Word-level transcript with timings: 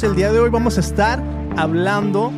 El 0.00 0.16
día 0.16 0.32
de 0.32 0.40
hoy 0.40 0.48
vamos 0.48 0.78
a 0.78 0.80
estar 0.80 1.22
hablando 1.54 2.32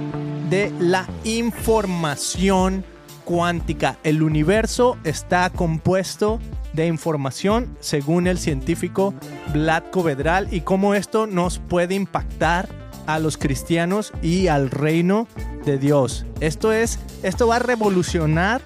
de 0.51 0.73
la 0.81 1.07
información 1.23 2.85
cuántica. 3.25 3.97
El 4.03 4.25
universo 4.25 4.99
está 5.05 5.49
compuesto 5.51 6.41
de 6.73 6.89
información 6.89 7.77
según 7.79 8.27
el 8.27 8.39
científico 8.39 9.15
Vlad 9.53 9.85
Vedral 9.95 10.49
y 10.53 10.63
cómo 10.63 10.95
esto 10.95 11.29
nos 11.29 11.61
puede 11.61 11.95
impactar 11.95 12.69
a 13.07 13.21
los 13.21 13.39
cristianos 13.39 14.13
y 14.21 14.49
al 14.49 14.69
reino 14.69 15.29
de 15.65 15.79
Dios. 15.79 16.27
Esto 16.41 16.73
es, 16.73 16.99
esto 17.23 17.47
va 17.47 17.57
a 17.57 17.61
revolucionar 17.61 18.63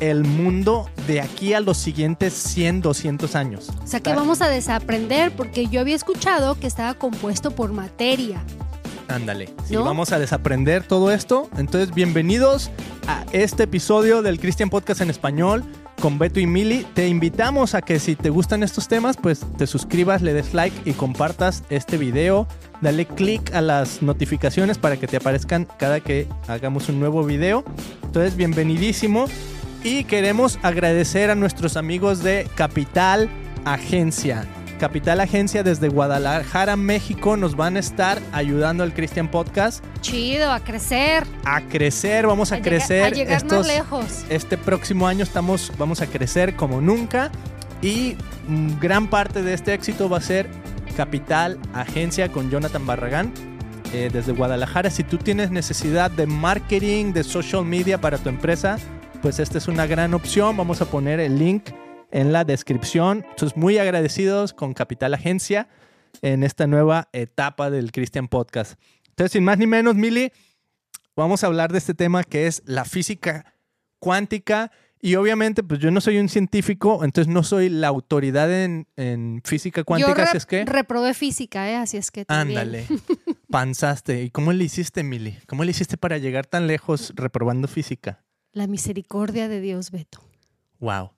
el 0.00 0.24
mundo 0.24 0.88
de 1.06 1.20
aquí 1.20 1.54
a 1.54 1.60
los 1.60 1.78
siguientes 1.78 2.34
100, 2.34 2.82
200 2.82 3.34
años. 3.34 3.70
O 3.82 3.86
sea 3.86 4.00
que 4.00 4.14
vamos 4.14 4.42
a 4.42 4.48
desaprender 4.48 5.32
porque 5.32 5.66
yo 5.66 5.80
había 5.80 5.96
escuchado 5.96 6.58
que 6.58 6.66
estaba 6.66 6.94
compuesto 6.94 7.50
por 7.50 7.72
materia. 7.72 8.42
Ándale, 9.08 9.48
sí, 9.64 9.74
vamos 9.74 10.12
a 10.12 10.18
desaprender 10.18 10.84
todo 10.84 11.10
esto. 11.10 11.48
Entonces, 11.56 11.94
bienvenidos 11.94 12.70
a 13.06 13.24
este 13.32 13.62
episodio 13.62 14.20
del 14.20 14.38
Christian 14.38 14.68
Podcast 14.68 15.00
en 15.00 15.08
español 15.08 15.64
con 16.00 16.18
Beto 16.18 16.40
y 16.40 16.46
Mili. 16.46 16.86
Te 16.94 17.08
invitamos 17.08 17.74
a 17.74 17.80
que 17.80 17.98
si 18.00 18.16
te 18.16 18.28
gustan 18.28 18.62
estos 18.62 18.86
temas, 18.86 19.16
pues 19.16 19.40
te 19.56 19.66
suscribas, 19.66 20.20
le 20.20 20.34
des 20.34 20.52
like 20.52 20.76
y 20.88 20.92
compartas 20.92 21.64
este 21.70 21.96
video. 21.96 22.46
Dale 22.82 23.06
click 23.06 23.54
a 23.54 23.62
las 23.62 24.02
notificaciones 24.02 24.76
para 24.78 24.98
que 24.98 25.06
te 25.06 25.16
aparezcan 25.16 25.66
cada 25.78 26.00
que 26.00 26.28
hagamos 26.46 26.90
un 26.90 27.00
nuevo 27.00 27.24
video. 27.24 27.64
Entonces, 28.04 28.36
bienvenidísimo. 28.36 29.26
Y 29.82 30.04
queremos 30.04 30.58
agradecer 30.62 31.30
a 31.30 31.36
nuestros 31.36 31.76
amigos 31.76 32.22
de 32.22 32.48
Capital 32.56 33.28
Agencia. 33.64 34.44
Capital 34.80 35.20
Agencia 35.20 35.62
desde 35.62 35.88
Guadalajara, 35.88 36.76
México, 36.76 37.36
nos 37.36 37.54
van 37.56 37.76
a 37.76 37.80
estar 37.80 38.20
ayudando 38.32 38.82
al 38.82 38.92
Christian 38.92 39.30
Podcast. 39.30 39.84
Chido, 40.00 40.50
a 40.50 40.60
crecer. 40.60 41.24
A 41.44 41.60
crecer, 41.62 42.26
vamos 42.26 42.50
a, 42.50 42.60
crecer. 42.60 43.04
a 43.04 43.10
llegar 43.10 43.44
más 43.44 43.66
lejos. 43.66 44.24
Este 44.28 44.56
próximo 44.56 45.06
año 45.06 45.22
estamos, 45.22 45.72
vamos 45.78 46.00
a 46.00 46.06
crecer 46.06 46.56
como 46.56 46.80
nunca. 46.80 47.30
Y 47.80 48.16
gran 48.80 49.08
parte 49.08 49.42
de 49.42 49.54
este 49.54 49.74
éxito 49.74 50.08
va 50.08 50.18
a 50.18 50.22
ser 50.22 50.48
Capital 50.96 51.58
Agencia 51.72 52.30
con 52.30 52.50
Jonathan 52.50 52.84
Barragán. 52.84 53.32
Eh, 53.92 54.10
desde 54.12 54.32
Guadalajara, 54.32 54.90
si 54.90 55.02
tú 55.02 55.18
tienes 55.18 55.50
necesidad 55.50 56.10
de 56.10 56.26
marketing, 56.26 57.12
de 57.12 57.24
social 57.24 57.64
media 57.64 57.98
para 57.98 58.18
tu 58.18 58.28
empresa, 58.28 58.78
pues 59.22 59.38
esta 59.38 59.58
es 59.58 59.68
una 59.68 59.86
gran 59.86 60.14
opción. 60.14 60.56
Vamos 60.56 60.80
a 60.80 60.86
poner 60.86 61.20
el 61.20 61.38
link 61.38 61.70
en 62.10 62.32
la 62.32 62.44
descripción. 62.44 63.24
Entonces, 63.30 63.56
muy 63.56 63.78
agradecidos 63.78 64.52
con 64.52 64.74
Capital 64.74 65.14
Agencia 65.14 65.68
en 66.22 66.44
esta 66.44 66.66
nueva 66.66 67.08
etapa 67.12 67.70
del 67.70 67.92
Christian 67.92 68.28
Podcast. 68.28 68.80
Entonces, 69.08 69.32
sin 69.32 69.44
más 69.44 69.58
ni 69.58 69.66
menos, 69.66 69.94
Mili, 69.94 70.32
vamos 71.16 71.42
a 71.42 71.48
hablar 71.48 71.72
de 71.72 71.78
este 71.78 71.94
tema 71.94 72.22
que 72.22 72.46
es 72.46 72.62
la 72.64 72.84
física 72.84 73.54
cuántica. 73.98 74.70
Y 75.00 75.14
obviamente, 75.14 75.62
pues 75.62 75.80
yo 75.80 75.90
no 75.90 76.00
soy 76.00 76.18
un 76.18 76.28
científico, 76.28 77.04
entonces 77.04 77.32
no 77.32 77.44
soy 77.44 77.68
la 77.68 77.86
autoridad 77.86 78.52
en, 78.52 78.86
física 79.44 79.84
cuántica, 79.84 80.24
así 80.24 80.36
es 80.36 80.46
que... 80.46 80.64
reprobé 80.64 81.14
física, 81.14 81.70
¿eh? 81.70 81.76
Así 81.76 81.96
es 81.96 82.10
que 82.10 82.24
también. 82.24 82.58
Ándale, 82.58 82.86
panzaste. 83.50 84.24
¿Y 84.24 84.30
cómo 84.30 84.52
le 84.52 84.64
hiciste, 84.64 85.04
Mili? 85.04 85.38
¿Cómo 85.46 85.62
le 85.62 85.70
hiciste 85.70 85.96
para 85.96 86.18
llegar 86.18 86.46
tan 86.46 86.66
lejos 86.66 87.12
reprobando 87.14 87.68
física? 87.68 88.24
La 88.58 88.66
misericordia 88.66 89.46
de 89.46 89.60
Dios, 89.60 89.92
Beto. 89.92 90.18
Wow. 90.80 91.12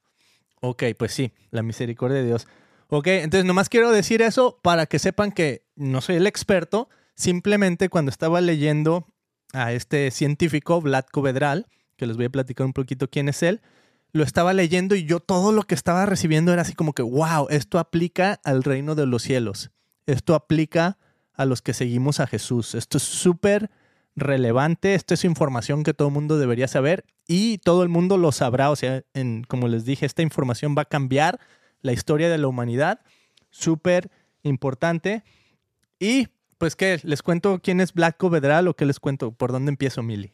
Ok, 0.60 0.82
pues 0.98 1.14
sí, 1.14 1.32
la 1.50 1.62
misericordia 1.62 2.18
de 2.18 2.26
Dios. 2.26 2.46
Ok, 2.88 3.06
entonces 3.06 3.46
nomás 3.46 3.70
quiero 3.70 3.90
decir 3.90 4.20
eso 4.20 4.60
para 4.60 4.84
que 4.84 4.98
sepan 4.98 5.32
que 5.32 5.64
no 5.74 6.02
soy 6.02 6.16
el 6.16 6.26
experto. 6.26 6.90
Simplemente 7.14 7.88
cuando 7.88 8.10
estaba 8.10 8.42
leyendo 8.42 9.06
a 9.54 9.72
este 9.72 10.10
científico, 10.10 10.82
Vlad 10.82 11.06
Vedral, 11.14 11.66
que 11.96 12.04
les 12.04 12.18
voy 12.18 12.26
a 12.26 12.30
platicar 12.30 12.66
un 12.66 12.74
poquito 12.74 13.08
quién 13.08 13.30
es 13.30 13.42
él, 13.42 13.62
lo 14.12 14.22
estaba 14.22 14.52
leyendo 14.52 14.94
y 14.94 15.04
yo 15.04 15.20
todo 15.20 15.50
lo 15.52 15.62
que 15.62 15.74
estaba 15.74 16.04
recibiendo 16.04 16.52
era 16.52 16.60
así 16.60 16.74
como 16.74 16.92
que, 16.92 17.00
wow, 17.00 17.46
esto 17.48 17.78
aplica 17.78 18.38
al 18.44 18.64
reino 18.64 18.94
de 18.94 19.06
los 19.06 19.22
cielos. 19.22 19.70
Esto 20.04 20.34
aplica 20.34 20.98
a 21.32 21.46
los 21.46 21.62
que 21.62 21.72
seguimos 21.72 22.20
a 22.20 22.26
Jesús. 22.26 22.74
Esto 22.74 22.98
es 22.98 23.02
súper 23.02 23.70
relevante. 24.16 24.94
Esto 24.94 25.14
es 25.14 25.24
información 25.24 25.82
que 25.82 25.94
todo 25.94 26.08
el 26.08 26.14
mundo 26.14 26.38
debería 26.38 26.68
saber 26.68 27.04
y 27.26 27.58
todo 27.58 27.82
el 27.82 27.88
mundo 27.88 28.16
lo 28.16 28.32
sabrá. 28.32 28.70
O 28.70 28.76
sea, 28.76 29.02
en, 29.14 29.44
como 29.44 29.68
les 29.68 29.84
dije, 29.84 30.06
esta 30.06 30.22
información 30.22 30.74
va 30.76 30.82
a 30.82 30.86
cambiar 30.86 31.40
la 31.82 31.92
historia 31.92 32.28
de 32.28 32.38
la 32.38 32.48
humanidad. 32.48 33.00
Súper 33.50 34.10
importante. 34.42 35.22
Y 35.98 36.28
pues, 36.58 36.76
¿qué? 36.76 37.00
¿Les 37.02 37.22
cuento 37.22 37.60
quién 37.62 37.80
es 37.80 37.92
Black 37.92 38.22
Vedral 38.28 38.68
o 38.68 38.74
qué 38.74 38.84
les 38.84 39.00
cuento? 39.00 39.32
¿Por 39.32 39.52
dónde 39.52 39.70
empiezo, 39.70 40.02
Mili? 40.02 40.32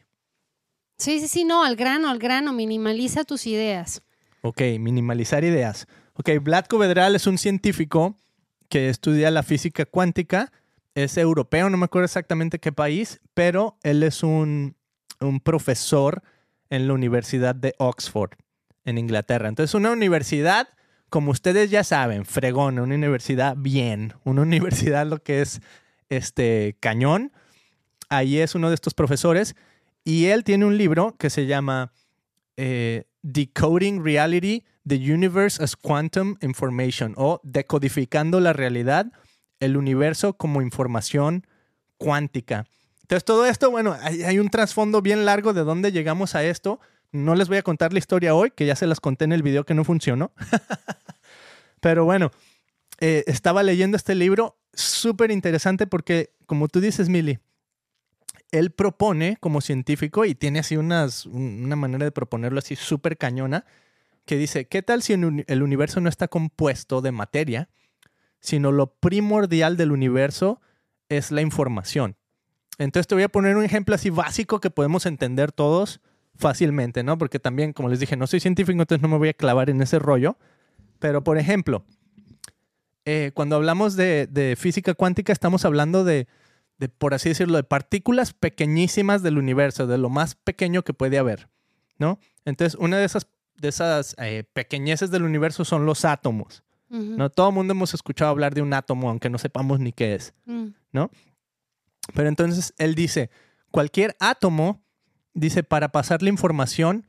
Sí, 0.99 1.21
sí, 1.21 1.29
sí, 1.29 1.45
no, 1.45 1.63
al 1.63 1.77
grano, 1.77 2.11
al 2.11 2.19
grano. 2.19 2.53
Minimaliza 2.53 3.25
tus 3.25 3.47
ideas. 3.47 4.03
Ok, 4.43 4.61
minimalizar 4.81 5.45
ideas. 5.45 5.87
Ok, 6.15 6.31
Black 6.41 6.73
Vedral 6.77 7.15
es 7.15 7.27
un 7.27 7.39
científico 7.39 8.19
que 8.69 8.89
estudia 8.89 9.31
la 9.31 9.43
física 9.43 9.85
cuántica 9.85 10.51
es 10.97 11.19
europeo, 11.19 11.69
no 11.69 11.77
me 11.77 11.84
acuerdo 11.84 12.07
exactamente 12.07 12.59
qué 12.59 12.73
país, 12.73 13.21
pero 13.34 13.79
él 13.83 14.03
es 14.03 14.23
un, 14.23 14.75
profesor 15.45 16.23
en 16.71 16.89
la 16.89 16.95
Universidad 16.95 17.55
de 17.55 17.75
Oxford, 17.79 18.31
en 18.84 18.97
Inglaterra. 18.97 19.49
Entonces, 19.49 19.75
una 19.75 19.93
universidad, 19.93 20.69
como 21.11 21.33
ustedes 21.33 21.71
ya 21.71 21.84
saben, 21.84 22.25
fregón, 22.25 22.79
una 22.79 22.95
universidad 22.95 23.57
bien, 23.59 24.15
una 24.25 24.43
universidad 24.51 25.07
lo 25.07 25.23
que 25.23 25.43
es 25.43 25.61
este 26.09 26.77
cañón. 26.81 27.31
Ahí 28.09 28.39
es 28.39 28.55
uno 28.55 28.71
de 28.71 28.75
estos 28.75 28.95
profesores 28.95 29.55
y 30.03 30.27
él 30.27 30.45
tiene 30.45 30.65
un 30.65 30.78
libro 30.78 31.15
que 31.19 31.28
se 31.28 31.45
llama 31.45 31.93
eh, 32.57 33.05
Decoding 33.21 34.03
Reality, 34.03 34.65
The 34.87 34.97
Universe 34.97 35.63
as 35.63 35.77
Quantum 35.77 36.37
Information 36.41 37.13
o 37.19 37.41
Decodificando 37.43 38.41
la 38.41 38.55
Realidad 38.55 39.13
el 39.61 39.77
universo 39.77 40.34
como 40.34 40.62
información 40.62 41.47
cuántica. 41.99 42.67
Entonces, 43.03 43.25
todo 43.25 43.47
esto, 43.47 43.71
bueno, 43.71 43.97
hay, 44.00 44.39
un 44.39 44.50
trasfondo 44.50 45.00
bien 45.00 45.25
largo 45.25 45.53
de 45.53 45.62
dónde 45.62 45.93
llegamos 45.93 46.34
a 46.34 46.43
esto. 46.44 46.81
No 47.12 47.34
les 47.37 47.49
voy 47.49 47.59
a 47.59 47.62
contar 47.62 47.93
la 47.93 48.00
historia 48.00 48.34
hoy, 48.34 48.50
que 48.50 48.66
ya 48.66 48.75
se 48.75 48.87
las 48.87 49.00
conté 49.00 49.25
en 49.25 49.33
el 49.33 49.43
video 49.43 49.65
que 49.65 49.75
no 49.75 49.84
funcionó. 49.84 50.33
Pero 51.81 52.05
bueno, 52.05 52.33
eh, 53.00 53.22
estaba 53.28 53.62
leyendo 53.62 53.97
este 53.97 54.15
libro, 54.15 54.59
súper 54.72 55.31
interesante 55.31 55.87
porque, 55.87 56.34
como 56.47 56.66
tú 56.66 56.81
dices, 56.81 57.09
Mili, 57.09 57.39
él 58.50 58.71
propone 58.72 59.37
como 59.41 59.61
científico 59.61 60.25
y 60.25 60.34
tiene 60.34 60.59
así 60.59 60.77
unas, 60.77 61.27
una 61.27 61.77
manera 61.77 62.05
de 62.05 62.12
proponerlo 62.12 62.59
así 62.59 62.75
súper 62.75 63.16
cañona, 63.16 63.65
que 64.25 64.37
dice, 64.37 64.66
¿qué 64.66 64.83
tal 64.83 65.03
si 65.03 65.12
el 65.12 65.62
universo 65.62 66.00
no 66.00 66.09
está 66.09 66.27
compuesto 66.27 67.00
de 67.00 67.12
materia? 67.12 67.69
Sino 68.47 68.71
lo 68.71 68.95
primordial 68.95 69.77
del 69.77 69.91
universo 69.91 70.61
es 71.09 71.33
la 71.33 71.43
información. 71.43 72.17
Entonces 72.79 73.09
te 73.09 73.17
voy 73.17 73.25
a 73.25 73.29
poner 73.29 73.57
un 73.57 73.65
ejemplo 73.65 73.97
así 73.97 74.09
básico 74.09 74.61
que 74.61 74.71
podemos 74.71 75.05
entender 75.05 75.51
todos 75.51 76.01
fácilmente, 76.37 77.03
¿no? 77.03 77.19
Porque 77.19 77.41
también, 77.41 77.73
como 77.73 77.89
les 77.89 77.99
dije, 77.99 78.17
no 78.17 78.29
soy 78.29 78.39
científico, 78.39 78.81
entonces 78.81 79.03
no 79.03 79.09
me 79.09 79.19
voy 79.19 79.31
a 79.31 79.34
clavar 79.34 79.69
en 79.69 79.83
ese 79.83 79.99
rollo. 79.99 80.37
Pero, 81.01 81.25
por 81.25 81.39
ejemplo, 81.39 81.84
eh, 83.05 83.33
cuando 83.34 83.57
hablamos 83.57 83.97
de, 83.97 84.57
física 84.57 84.95
cuántica, 84.95 85.33
estamos 85.33 85.65
hablando 85.65 86.05
de, 86.05 86.28
por 86.99 87.15
así 87.15 87.31
decirlo, 87.31 87.57
de 87.57 87.65
partículas 87.65 88.33
pequeñísimas 88.33 89.25
del 89.25 89.39
universo, 89.39 89.89
de 89.89 89.99
lo 89.99 90.09
más 90.09 90.37
pequeño 90.37 90.84
que 90.84 90.95
puede 90.95 91.19
haber, 91.19 91.49
¿no? 91.99 92.21
Entonces, 92.45 92.78
una 92.78 92.99
de 92.99 93.07
esas, 93.07 93.27
de 93.57 93.69
esas 93.69 94.15
eh, 94.19 94.45
pequeñeces 94.53 95.11
del 95.11 95.25
universo 95.25 95.65
son 95.65 95.84
los 95.84 96.05
átomos. 96.05 96.63
¿No? 96.89 97.31
Todo 97.31 97.49
el 97.49 97.55
mundo 97.55 97.73
hemos 97.73 97.95
escuchado 97.95 98.31
hablar 98.31 98.55
de 98.55 98.63
un 98.63 98.72
átomo, 98.72 99.09
aunque 99.10 99.31
no 99.31 99.39
sepamos 99.39 99.81
ni 99.81 99.93
qué 99.93 100.15
es, 100.15 100.34
mm. 100.45 100.66
¿no? 100.93 101.10
Pero 102.15 102.28
entonces 102.28 102.75
él 102.78 102.95
dice, 102.95 103.31
cualquier 103.71 104.16
átomo, 104.21 104.81
dice, 105.34 105.63
para 105.63 105.91
pasar 105.91 106.22
la 106.22 106.28
información 106.28 107.07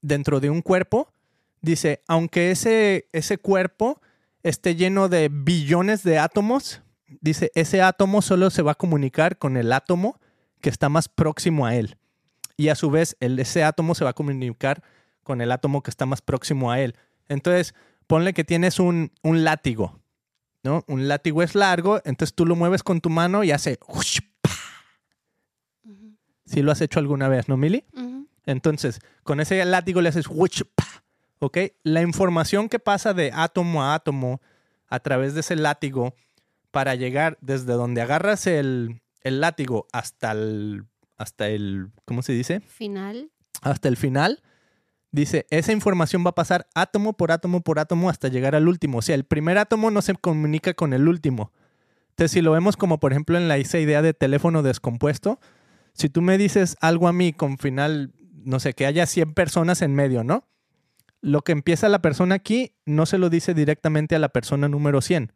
dentro 0.00 0.40
de 0.40 0.50
un 0.50 0.62
cuerpo, 0.62 1.12
dice, 1.60 2.02
aunque 2.06 2.50
ese, 2.50 3.08
ese 3.12 3.38
cuerpo 3.38 4.00
esté 4.42 4.76
lleno 4.76 5.08
de 5.08 5.28
billones 5.28 6.02
de 6.02 6.18
átomos, 6.18 6.82
dice, 7.20 7.50
ese 7.54 7.82
átomo 7.82 8.22
solo 8.22 8.50
se 8.50 8.62
va 8.62 8.72
a 8.72 8.76
comunicar 8.76 9.38
con 9.38 9.56
el 9.56 9.72
átomo 9.72 10.20
que 10.60 10.70
está 10.70 10.88
más 10.88 11.08
próximo 11.08 11.66
a 11.66 11.74
él. 11.74 11.96
Y 12.56 12.68
a 12.68 12.74
su 12.74 12.90
vez, 12.90 13.16
el, 13.20 13.38
ese 13.38 13.62
átomo 13.62 13.94
se 13.94 14.04
va 14.04 14.10
a 14.10 14.14
comunicar 14.14 14.82
con 15.22 15.40
el 15.40 15.52
átomo 15.52 15.82
que 15.82 15.90
está 15.90 16.06
más 16.06 16.22
próximo 16.22 16.72
a 16.72 16.80
él. 16.80 16.96
Entonces, 17.28 17.74
ponle 18.08 18.32
que 18.32 18.42
tienes 18.42 18.80
un, 18.80 19.12
látigo, 19.22 20.00
¿no? 20.64 20.82
Un 20.88 21.06
látigo 21.06 21.44
es 21.44 21.54
largo, 21.54 22.00
entonces 22.04 22.34
tú 22.34 22.44
lo 22.44 22.56
mueves 22.56 22.82
con 22.82 23.00
tu 23.00 23.10
mano 23.10 23.44
y 23.44 23.52
hace... 23.52 23.78
Si 26.44 26.62
lo 26.62 26.72
has 26.72 26.80
hecho 26.80 26.98
alguna 26.98 27.28
vez, 27.28 27.46
¿no, 27.48 27.58
Mili? 27.58 27.84
Entonces, 28.46 29.00
con 29.22 29.38
ese 29.38 29.64
látigo 29.64 30.00
le 30.00 30.08
haces... 30.08 30.26
¿Ok? 31.40 31.58
La 31.84 32.02
información 32.02 32.68
que 32.68 32.78
pasa 32.78 33.14
de 33.14 33.30
átomo 33.32 33.84
a 33.84 33.94
átomo 33.94 34.40
a 34.88 34.98
través 35.00 35.34
de 35.34 35.40
ese 35.40 35.54
látigo 35.54 36.14
para 36.70 36.94
llegar 36.94 37.38
desde 37.42 37.74
donde 37.74 38.00
agarras 38.00 38.46
el, 38.46 39.02
el 39.22 39.40
látigo 39.40 39.86
hasta 39.92 40.32
el, 40.32 40.86
hasta 41.18 41.48
el, 41.48 41.90
¿cómo 42.06 42.22
se 42.22 42.32
dice? 42.32 42.60
Final. 42.60 43.30
Hasta 43.60 43.88
el 43.88 43.96
final, 43.96 44.42
dice, 45.10 45.46
esa 45.50 45.72
información 45.72 46.24
va 46.24 46.30
a 46.30 46.34
pasar 46.34 46.66
átomo 46.74 47.14
por 47.14 47.32
átomo 47.32 47.60
por 47.62 47.78
átomo 47.78 48.10
hasta 48.10 48.28
llegar 48.28 48.54
al 48.54 48.68
último. 48.68 48.98
O 48.98 49.02
sea, 49.02 49.14
el 49.14 49.24
primer 49.24 49.58
átomo 49.58 49.90
no 49.90 50.02
se 50.02 50.14
comunica 50.14 50.74
con 50.74 50.92
el 50.92 51.08
último. 51.08 51.52
Entonces, 52.10 52.32
si 52.32 52.40
lo 52.40 52.52
vemos 52.52 52.76
como, 52.76 52.98
por 52.98 53.12
ejemplo, 53.12 53.38
en 53.38 53.48
la, 53.48 53.56
esa 53.56 53.78
idea 53.78 54.02
de 54.02 54.14
teléfono 54.14 54.62
descompuesto, 54.62 55.38
si 55.92 56.08
tú 56.08 56.22
me 56.22 56.38
dices 56.38 56.76
algo 56.80 57.08
a 57.08 57.12
mí 57.12 57.32
con 57.32 57.58
final, 57.58 58.12
no 58.44 58.60
sé, 58.60 58.74
que 58.74 58.86
haya 58.86 59.06
100 59.06 59.34
personas 59.34 59.82
en 59.82 59.94
medio, 59.94 60.24
¿no? 60.24 60.44
Lo 61.20 61.42
que 61.42 61.52
empieza 61.52 61.88
la 61.88 62.02
persona 62.02 62.36
aquí 62.36 62.74
no 62.86 63.06
se 63.06 63.18
lo 63.18 63.30
dice 63.30 63.54
directamente 63.54 64.14
a 64.14 64.18
la 64.18 64.28
persona 64.28 64.68
número 64.68 65.00
100 65.00 65.32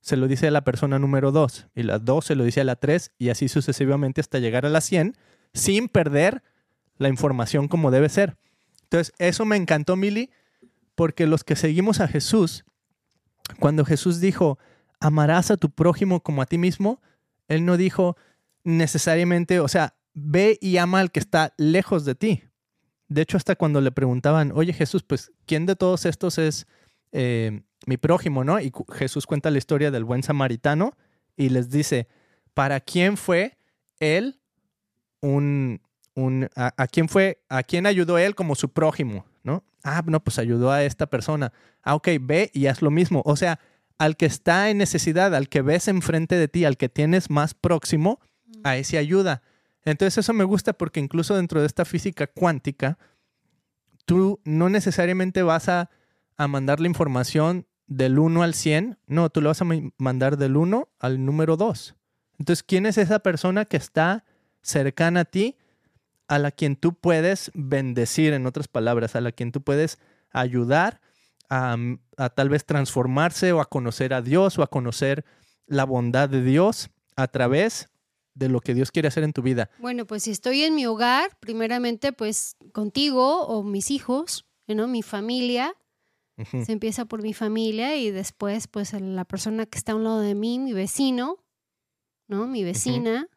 se 0.00 0.16
lo 0.16 0.28
dice 0.28 0.48
a 0.48 0.50
la 0.50 0.64
persona 0.64 0.98
número 0.98 1.32
2 1.32 1.68
y 1.74 1.82
la 1.82 1.98
2 1.98 2.24
se 2.24 2.34
lo 2.34 2.44
dice 2.44 2.60
a 2.60 2.64
la 2.64 2.76
3 2.76 3.12
y 3.18 3.30
así 3.30 3.48
sucesivamente 3.48 4.20
hasta 4.20 4.38
llegar 4.38 4.64
a 4.64 4.70
la 4.70 4.80
100 4.80 5.16
sin 5.52 5.88
perder 5.88 6.42
la 6.96 7.08
información 7.08 7.68
como 7.68 7.90
debe 7.90 8.08
ser. 8.08 8.36
Entonces, 8.90 9.12
eso 9.18 9.44
me 9.44 9.56
encantó, 9.56 9.96
Mili, 9.96 10.30
porque 10.94 11.26
los 11.26 11.44
que 11.44 11.56
seguimos 11.56 12.00
a 12.00 12.08
Jesús, 12.08 12.64
cuando 13.60 13.84
Jesús 13.84 14.20
dijo, 14.20 14.58
amarás 14.98 15.50
a 15.50 15.56
tu 15.58 15.70
prójimo 15.70 16.22
como 16.22 16.40
a 16.40 16.46
ti 16.46 16.56
mismo, 16.56 17.02
Él 17.48 17.66
no 17.66 17.76
dijo 17.76 18.16
necesariamente, 18.64 19.60
o 19.60 19.68
sea, 19.68 19.94
ve 20.14 20.58
y 20.60 20.78
ama 20.78 21.00
al 21.00 21.10
que 21.10 21.20
está 21.20 21.52
lejos 21.58 22.04
de 22.04 22.14
ti. 22.14 22.44
De 23.08 23.22
hecho, 23.22 23.36
hasta 23.36 23.56
cuando 23.56 23.80
le 23.80 23.92
preguntaban, 23.92 24.52
oye 24.54 24.72
Jesús, 24.72 25.02
pues, 25.02 25.32
¿quién 25.46 25.66
de 25.66 25.76
todos 25.76 26.06
estos 26.06 26.38
es 26.38 26.66
eh, 27.12 27.62
mi 27.86 27.96
prójimo, 27.96 28.42
¿no? 28.42 28.60
Y 28.60 28.72
Jesús 28.92 29.26
cuenta 29.26 29.50
la 29.50 29.58
historia 29.58 29.90
del 29.90 30.04
buen 30.04 30.22
samaritano 30.22 30.96
y 31.36 31.50
les 31.50 31.70
dice, 31.70 32.08
¿para 32.54 32.80
quién 32.80 33.16
fue 33.16 33.58
él 34.00 34.40
un, 35.20 35.80
un 36.18 36.48
a, 36.54 36.86
quién 36.86 37.08
fue, 37.08 37.42
a 37.48 37.62
quién 37.62 37.86
ayudó 37.86 38.18
él 38.18 38.34
como 38.34 38.54
su 38.54 38.70
prójimo, 38.70 39.24
¿no? 39.42 39.64
Ah, 39.84 40.02
no, 40.06 40.20
pues 40.20 40.38
ayudó 40.38 40.70
a 40.70 40.82
esta 40.84 41.06
persona. 41.06 41.52
Ah, 41.82 41.94
ok, 41.94 42.08
ve 42.20 42.50
y 42.52 42.66
haz 42.66 42.82
lo 42.82 42.90
mismo. 42.90 43.22
O 43.24 43.36
sea, 43.36 43.60
al 43.98 44.16
que 44.16 44.26
está 44.26 44.70
en 44.70 44.78
necesidad, 44.78 45.34
al 45.34 45.48
que 45.48 45.62
ves 45.62 45.88
enfrente 45.88 46.36
de 46.36 46.48
ti, 46.48 46.64
al 46.64 46.76
que 46.76 46.88
tienes 46.88 47.30
más 47.30 47.54
próximo, 47.54 48.20
a 48.64 48.76
ese 48.76 48.98
ayuda. 48.98 49.42
Entonces 49.84 50.18
eso 50.18 50.32
me 50.32 50.44
gusta 50.44 50.72
porque 50.72 51.00
incluso 51.00 51.36
dentro 51.36 51.60
de 51.60 51.66
esta 51.66 51.84
física 51.84 52.26
cuántica, 52.26 52.98
tú 54.04 54.40
no 54.44 54.68
necesariamente 54.68 55.42
vas 55.42 55.68
a 55.68 55.90
a 56.38 56.46
mandar 56.46 56.80
la 56.80 56.86
información 56.86 57.66
del 57.88 58.18
1 58.18 58.42
al 58.42 58.54
100. 58.54 58.98
No, 59.06 59.28
tú 59.28 59.42
le 59.42 59.48
vas 59.48 59.60
a 59.60 59.66
mandar 59.98 60.38
del 60.38 60.56
1 60.56 60.88
al 61.00 61.24
número 61.24 61.56
2. 61.56 61.96
Entonces, 62.38 62.62
¿quién 62.62 62.86
es 62.86 62.96
esa 62.96 63.18
persona 63.18 63.64
que 63.64 63.76
está 63.76 64.24
cercana 64.62 65.20
a 65.20 65.24
ti, 65.24 65.56
a 66.28 66.38
la 66.38 66.50
quien 66.50 66.76
tú 66.76 66.94
puedes 66.94 67.50
bendecir, 67.54 68.32
en 68.32 68.46
otras 68.46 68.68
palabras, 68.68 69.16
a 69.16 69.20
la 69.20 69.32
quien 69.32 69.52
tú 69.52 69.62
puedes 69.62 69.98
ayudar 70.30 71.00
a, 71.50 71.76
a 72.16 72.28
tal 72.30 72.48
vez 72.48 72.64
transformarse 72.64 73.52
o 73.52 73.60
a 73.60 73.68
conocer 73.68 74.14
a 74.14 74.22
Dios 74.22 74.58
o 74.58 74.62
a 74.62 74.68
conocer 74.68 75.24
la 75.66 75.84
bondad 75.84 76.28
de 76.28 76.42
Dios 76.42 76.90
a 77.16 77.28
través 77.28 77.88
de 78.34 78.48
lo 78.48 78.60
que 78.60 78.74
Dios 78.74 78.92
quiere 78.92 79.08
hacer 79.08 79.24
en 79.24 79.32
tu 79.32 79.42
vida? 79.42 79.68
Bueno, 79.78 80.06
pues 80.06 80.22
si 80.22 80.30
estoy 80.30 80.62
en 80.62 80.74
mi 80.74 80.86
hogar, 80.86 81.36
primeramente 81.40 82.12
pues 82.12 82.56
contigo 82.72 83.46
o 83.46 83.62
mis 83.62 83.90
hijos, 83.90 84.46
¿no? 84.66 84.86
mi 84.86 85.02
familia, 85.02 85.74
se 86.64 86.70
empieza 86.70 87.04
por 87.04 87.20
mi 87.20 87.34
familia 87.34 87.96
y 87.96 88.12
después, 88.12 88.68
pues, 88.68 88.92
la 88.92 89.24
persona 89.24 89.66
que 89.66 89.76
está 89.76 89.90
a 89.90 89.96
un 89.96 90.04
lado 90.04 90.20
de 90.20 90.36
mí, 90.36 90.60
mi 90.60 90.72
vecino, 90.72 91.38
¿no? 92.28 92.46
Mi 92.46 92.62
vecina. 92.62 93.28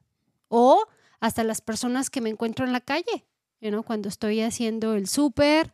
O 0.49 0.85
hasta 1.21 1.45
las 1.45 1.61
personas 1.61 2.09
que 2.09 2.19
me 2.19 2.29
encuentro 2.29 2.65
en 2.65 2.73
la 2.73 2.81
calle, 2.81 3.25
¿no? 3.61 3.83
Cuando 3.83 4.09
estoy 4.09 4.41
haciendo 4.41 4.95
el 4.95 5.07
súper 5.07 5.71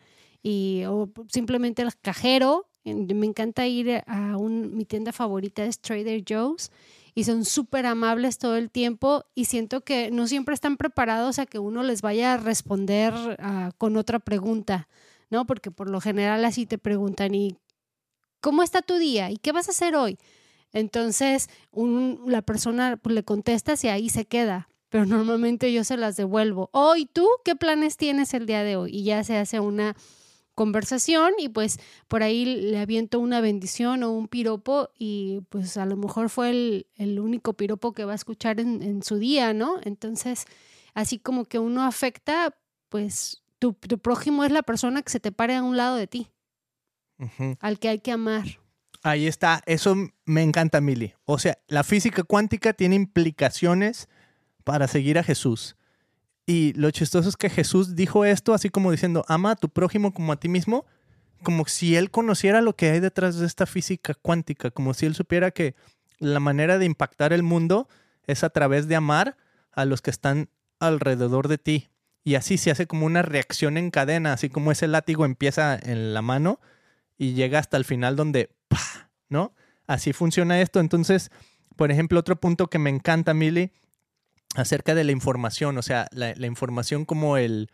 o 0.87 1.09
simplemente 1.29 1.81
el 1.81 1.95
cajero. 1.97 2.69
Me 2.85 3.25
encanta 3.25 3.67
ir 3.67 4.03
a 4.05 4.37
mi 4.37 4.85
tienda 4.85 5.11
favorita 5.11 5.65
es 5.65 5.81
Trader 5.81 6.23
Joe's 6.25 6.71
y 7.15 7.25
son 7.25 7.43
súper 7.43 7.85
amables 7.85 8.37
todo 8.37 8.55
el 8.55 8.69
tiempo 8.69 9.25
y 9.35 9.45
siento 9.45 9.81
que 9.81 10.09
no 10.09 10.27
siempre 10.27 10.53
están 10.53 10.77
preparados 10.77 11.39
a 11.39 11.45
que 11.45 11.59
uno 11.59 11.83
les 11.83 12.01
vaya 12.01 12.35
a 12.35 12.37
responder 12.37 13.13
ah, 13.39 13.71
con 13.77 13.97
otra 13.97 14.19
pregunta. 14.19 14.87
¿no? 15.29 15.45
Porque 15.45 15.71
por 15.71 15.89
lo 15.89 16.01
general 16.01 16.45
así 16.45 16.65
te 16.65 16.77
preguntan, 16.77 17.35
¿y 17.35 17.57
cómo 18.41 18.63
está 18.63 18.81
tu 18.81 18.95
día? 18.95 19.31
¿Y 19.31 19.37
qué 19.37 19.51
vas 19.51 19.67
a 19.67 19.71
hacer 19.71 19.95
hoy? 19.95 20.17
Entonces, 20.73 21.49
la 22.25 22.41
persona 22.41 22.97
pues, 22.97 23.15
le 23.15 23.23
contesta 23.23 23.73
y 23.81 23.87
ahí 23.87 24.09
se 24.09 24.25
queda, 24.25 24.69
pero 24.89 25.05
normalmente 25.05 25.71
yo 25.73 25.83
se 25.83 25.97
las 25.97 26.15
devuelvo. 26.15 26.69
Hoy 26.73 27.03
oh, 27.03 27.11
tú 27.13 27.27
qué 27.43 27.55
planes 27.55 27.97
tienes 27.97 28.33
el 28.33 28.45
día 28.45 28.63
de 28.63 28.75
hoy? 28.75 28.95
Y 28.95 29.03
ya 29.03 29.23
se 29.23 29.37
hace 29.37 29.59
una 29.59 29.95
conversación 30.55 31.33
y 31.37 31.49
pues 31.49 31.79
por 32.07 32.23
ahí 32.23 32.43
le 32.45 32.79
aviento 32.79 33.19
una 33.19 33.41
bendición 33.41 34.01
o 34.01 34.11
un 34.11 34.27
piropo 34.27 34.89
y 34.97 35.41
pues 35.49 35.77
a 35.77 35.85
lo 35.85 35.97
mejor 35.97 36.29
fue 36.29 36.85
el, 36.95 37.19
único 37.19 37.53
piropo 37.53 37.93
que 37.93 38.05
va 38.05 38.13
a 38.13 38.15
escuchar 38.15 38.59
en, 38.59 38.81
en, 38.81 39.03
su 39.03 39.17
día, 39.17 39.53
¿no? 39.53 39.75
Entonces, 39.83 40.45
así 40.95 41.19
como 41.19 41.45
que 41.45 41.59
uno 41.59 41.83
afecta, 41.83 42.57
pues 42.89 43.43
tu, 43.59 43.75
prójimo 43.75 44.43
es 44.43 44.51
la 44.51 44.63
persona 44.63 45.01
que 45.01 45.11
se 45.11 45.19
te 45.19 45.31
pare 45.31 45.55
a 45.55 45.63
un 45.63 45.77
lado 45.77 45.95
de 45.95 46.07
ti, 46.07 46.31
al 47.59 47.79
que 47.79 47.89
hay 47.89 47.99
que 47.99 48.11
amar. 48.11 48.45
Ahí 49.03 49.27
está, 49.27 49.61
eso 49.65 49.95
me 50.25 50.41
encanta, 50.41 50.81
Mili. 50.81 51.13
O 51.25 51.39
sea, 51.39 51.59
la 51.67 51.83
física 51.83 52.23
cuántica 52.23 52.73
tiene 52.73 52.95
implicaciones 52.95 54.09
para 54.67 54.89
seguir 54.89 55.17
a 55.17 55.23
Jesús. 55.23 55.77
Y 56.45 56.73
lo 56.73 56.91
chistoso 56.91 57.29
es 57.29 57.37
que 57.37 57.49
Jesús 57.49 57.95
dijo 57.95 58.25
esto 58.25 58.53
así 58.53 58.69
como 58.69 58.91
diciendo, 58.91 59.23
ama 59.29 59.51
a 59.51 59.55
tu 59.55 59.69
prójimo 59.69 60.13
como 60.13 60.33
a 60.33 60.41
ti 60.41 60.49
mismo, 60.49 60.85
como 61.41 61.65
si 61.67 61.95
él 61.95 62.11
conociera 62.11 62.59
lo 62.59 62.75
que 62.75 62.89
hay 62.89 62.99
detrás 62.99 63.39
de 63.39 63.45
esta 63.45 63.65
física 63.65 64.13
cuántica, 64.13 64.69
como 64.69 64.93
si 64.93 65.05
él 65.05 65.15
supiera 65.15 65.51
que 65.51 65.73
la 66.19 66.41
manera 66.41 66.77
de 66.77 66.83
impactar 66.85 67.31
el 67.31 67.43
mundo 67.43 67.87
es 68.25 68.43
a 68.43 68.49
través 68.49 68.89
de 68.89 68.97
amar 68.97 69.37
a 69.71 69.85
los 69.85 70.01
que 70.01 70.09
están 70.09 70.49
alrededor 70.81 71.47
de 71.47 71.57
ti 71.57 71.87
y 72.25 72.35
así 72.35 72.57
se 72.57 72.69
hace 72.69 72.87
como 72.87 73.05
una 73.05 73.21
reacción 73.21 73.77
en 73.77 73.89
cadena, 73.89 74.33
así 74.33 74.49
como 74.49 74.73
ese 74.73 74.87
látigo 74.87 75.23
empieza 75.23 75.79
en 75.81 76.13
la 76.13 76.21
mano 76.21 76.59
y 77.17 77.35
llega 77.35 77.59
hasta 77.59 77.77
el 77.77 77.85
final 77.85 78.17
donde, 78.17 78.49
¿no? 79.29 79.53
Así 79.87 80.11
funciona 80.11 80.59
esto. 80.59 80.81
Entonces, 80.81 81.31
por 81.77 81.89
ejemplo, 81.89 82.19
otro 82.19 82.35
punto 82.35 82.67
que 82.67 82.79
me 82.79 82.89
encanta, 82.89 83.33
Mili, 83.33 83.71
acerca 84.57 84.95
de 84.95 85.03
la 85.03 85.11
información, 85.11 85.77
o 85.77 85.81
sea, 85.81 86.07
la, 86.11 86.33
información 86.45 87.05
como 87.05 87.37
el, 87.37 87.69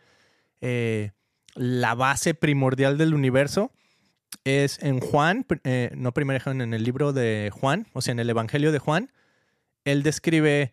eh, 0.60 1.12
la 1.54 1.94
base 1.94 2.34
primordial 2.34 2.98
del 2.98 3.14
universo, 3.14 3.72
es 4.44 4.82
en 4.82 5.00
Juan, 5.00 5.46
eh, 5.64 5.90
no 5.94 6.12
primero 6.12 6.50
en 6.50 6.74
el 6.74 6.84
libro 6.84 7.12
de 7.12 7.50
Juan, 7.52 7.86
o 7.92 8.02
sea, 8.02 8.12
en 8.12 8.18
el 8.18 8.30
Evangelio 8.30 8.72
de 8.72 8.78
Juan, 8.78 9.12
él 9.84 10.02
describe, 10.02 10.72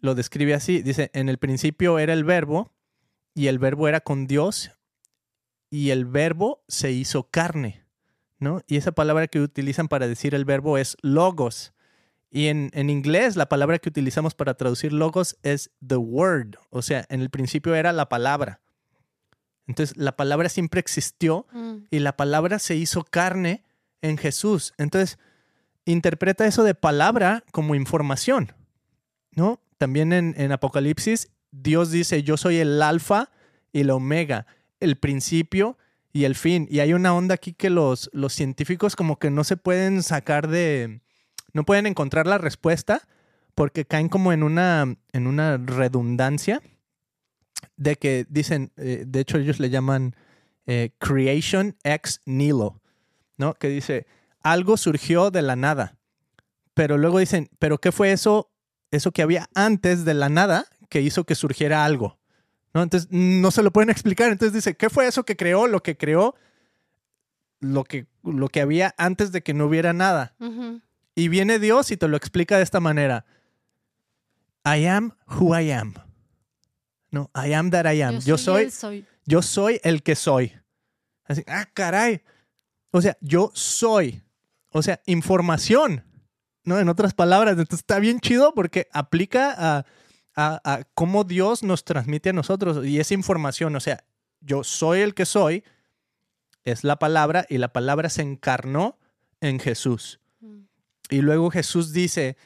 lo 0.00 0.14
describe 0.14 0.54
así, 0.54 0.82
dice, 0.82 1.10
en 1.14 1.28
el 1.28 1.38
principio 1.38 1.98
era 1.98 2.12
el 2.12 2.24
verbo 2.24 2.72
y 3.34 3.46
el 3.46 3.58
verbo 3.58 3.88
era 3.88 4.00
con 4.00 4.26
Dios 4.26 4.70
y 5.70 5.90
el 5.90 6.04
verbo 6.04 6.64
se 6.68 6.92
hizo 6.92 7.30
carne, 7.30 7.84
¿no? 8.38 8.62
Y 8.66 8.76
esa 8.76 8.92
palabra 8.92 9.28
que 9.28 9.40
utilizan 9.40 9.88
para 9.88 10.08
decir 10.08 10.34
el 10.34 10.44
verbo 10.44 10.78
es 10.78 10.96
logos. 11.02 11.72
Y 12.34 12.46
en, 12.46 12.70
inglés 12.88 13.36
la 13.36 13.46
palabra 13.46 13.78
que 13.78 13.90
utilizamos 13.90 14.34
para 14.34 14.54
traducir 14.54 14.90
logos 14.90 15.36
es 15.42 15.70
the 15.86 15.96
word, 15.96 16.56
o 16.70 16.80
sea, 16.80 17.04
en 17.10 17.20
el 17.20 17.28
principio 17.28 17.74
era 17.74 17.92
la 17.92 18.08
palabra. 18.08 18.62
Entonces 19.66 19.94
la 19.98 20.16
palabra 20.16 20.48
siempre 20.48 20.80
existió 20.80 21.46
mm. 21.52 21.74
y 21.90 21.98
la 21.98 22.16
palabra 22.16 22.58
se 22.58 22.74
hizo 22.74 23.04
carne 23.04 23.64
en 24.00 24.16
Jesús. 24.16 24.72
Entonces 24.78 25.18
interpreta 25.84 26.46
eso 26.46 26.64
de 26.64 26.74
palabra 26.74 27.44
como 27.52 27.74
información, 27.74 28.54
¿no? 29.32 29.60
También 29.76 30.14
en, 30.14 30.34
en 30.38 30.52
Apocalipsis 30.52 31.28
Dios 31.50 31.90
dice, 31.90 32.22
yo 32.22 32.38
soy 32.38 32.56
el 32.56 32.80
alfa 32.80 33.30
y 33.72 33.80
el 33.80 33.90
omega, 33.90 34.46
el 34.80 34.96
principio 34.96 35.76
y 36.14 36.24
el 36.24 36.34
fin. 36.34 36.66
Y 36.70 36.80
hay 36.80 36.94
una 36.94 37.14
onda 37.14 37.34
aquí 37.34 37.52
que 37.52 37.68
los, 37.68 38.08
los 38.14 38.32
científicos 38.32 38.96
como 38.96 39.18
que 39.18 39.30
no 39.30 39.44
se 39.44 39.58
pueden 39.58 40.02
sacar 40.02 40.48
de, 40.48 41.02
no 41.52 41.64
pueden 41.64 41.86
encontrar 41.86 42.26
la 42.26 42.38
respuesta 42.38 43.06
porque 43.54 43.84
caen 43.84 44.08
como 44.08 44.32
en 44.32 44.42
una, 44.42 44.96
en 45.12 45.26
una 45.26 45.58
redundancia 45.58 46.62
de 47.76 47.96
que 47.96 48.26
dicen, 48.28 48.72
eh, 48.76 49.04
de 49.06 49.20
hecho 49.20 49.38
ellos 49.38 49.60
le 49.60 49.70
llaman 49.70 50.16
eh, 50.66 50.90
creation 50.98 51.76
ex 51.84 52.20
nihilo, 52.24 52.80
¿no? 53.36 53.54
Que 53.54 53.68
dice, 53.68 54.06
algo 54.40 54.76
surgió 54.76 55.30
de 55.30 55.42
la 55.42 55.56
nada. 55.56 55.96
Pero 56.74 56.96
luego 56.96 57.18
dicen, 57.18 57.50
¿pero 57.58 57.78
qué 57.78 57.92
fue 57.92 58.12
eso, 58.12 58.50
eso 58.90 59.12
que 59.12 59.22
había 59.22 59.48
antes 59.54 60.04
de 60.04 60.14
la 60.14 60.28
nada 60.28 60.66
que 60.88 61.02
hizo 61.02 61.24
que 61.24 61.34
surgiera 61.34 61.84
algo. 61.84 62.18
¿no? 62.74 62.82
Entonces 62.82 63.08
no 63.10 63.50
se 63.50 63.62
lo 63.62 63.70
pueden 63.70 63.90
explicar. 63.90 64.30
Entonces 64.32 64.54
dice, 64.54 64.76
¿qué 64.76 64.88
fue 64.88 65.06
eso 65.06 65.24
que 65.24 65.36
creó? 65.36 65.66
Lo 65.66 65.82
que 65.82 65.96
creó 65.96 66.34
lo 67.62 67.84
que, 67.84 68.06
lo 68.22 68.48
que 68.48 68.60
había 68.60 68.94
antes 68.98 69.32
de 69.32 69.42
que 69.42 69.54
no 69.54 69.66
hubiera 69.66 69.92
nada. 69.92 70.34
Y 71.14 71.28
viene 71.28 71.58
Dios 71.58 71.90
y 71.90 71.96
te 71.96 72.08
lo 72.08 72.16
explica 72.16 72.56
de 72.56 72.62
esta 72.62 72.80
manera. 72.80 73.24
I 74.64 74.86
am 74.86 75.12
who 75.26 75.58
I 75.58 75.70
am. 75.72 75.94
No, 77.10 77.30
I 77.34 77.52
am 77.52 77.70
that 77.70 77.84
I 77.92 78.00
am. 78.02 78.20
Yo, 78.20 78.38
soy, 78.38 78.70
soy. 78.70 79.04
yo 79.26 79.42
soy 79.42 79.80
el 79.82 80.02
que 80.02 80.14
soy. 80.14 80.52
Así, 81.24 81.44
ah, 81.46 81.68
caray. 81.74 82.22
O 82.90 83.02
sea, 83.02 83.16
yo 83.20 83.50
soy. 83.54 84.22
O 84.70 84.82
sea, 84.82 85.00
información. 85.06 86.04
¿No? 86.64 86.78
En 86.78 86.88
otras 86.88 87.12
palabras, 87.12 87.52
entonces 87.52 87.80
está 87.80 87.98
bien 87.98 88.20
chido 88.20 88.54
porque 88.54 88.86
aplica 88.92 89.52
a, 89.58 89.84
a, 90.36 90.60
a 90.64 90.84
cómo 90.94 91.24
Dios 91.24 91.64
nos 91.64 91.84
transmite 91.84 92.30
a 92.30 92.32
nosotros 92.32 92.86
y 92.86 93.00
esa 93.00 93.14
información. 93.14 93.74
O 93.74 93.80
sea, 93.80 94.04
yo 94.40 94.62
soy 94.62 95.00
el 95.00 95.14
que 95.14 95.26
soy, 95.26 95.64
es 96.64 96.84
la 96.84 97.00
palabra 97.00 97.46
y 97.48 97.58
la 97.58 97.72
palabra 97.72 98.08
se 98.08 98.22
encarnó 98.22 98.96
en 99.40 99.58
Jesús. 99.58 100.21
Y 101.12 101.20
luego 101.20 101.50
Jesús 101.50 101.92
dice, 101.92 102.38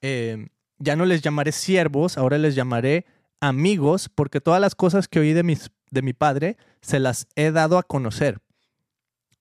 eh, 0.00 0.46
ya 0.78 0.96
no 0.96 1.04
les 1.04 1.20
llamaré 1.20 1.52
siervos, 1.52 2.16
ahora 2.16 2.38
les 2.38 2.54
llamaré 2.54 3.04
amigos, 3.38 4.08
porque 4.08 4.40
todas 4.40 4.62
las 4.62 4.74
cosas 4.74 5.08
que 5.08 5.20
oí 5.20 5.34
de, 5.34 5.42
mis, 5.42 5.70
de 5.90 6.00
mi 6.00 6.14
Padre 6.14 6.56
se 6.80 7.00
las 7.00 7.28
he 7.36 7.50
dado 7.50 7.76
a 7.76 7.82
conocer. 7.82 8.40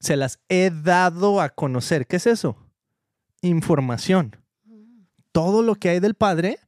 Se 0.01 0.17
las 0.17 0.41
he 0.49 0.69
dado 0.69 1.39
a 1.39 1.47
conocer. 1.47 2.07
¿Qué 2.07 2.17
es 2.17 2.27
eso? 2.27 2.57
Información. 3.41 4.35
Todo 5.31 5.61
lo 5.61 5.75
que 5.75 5.87
hay 5.87 6.01
del 6.01 6.15
Padre, 6.15 6.59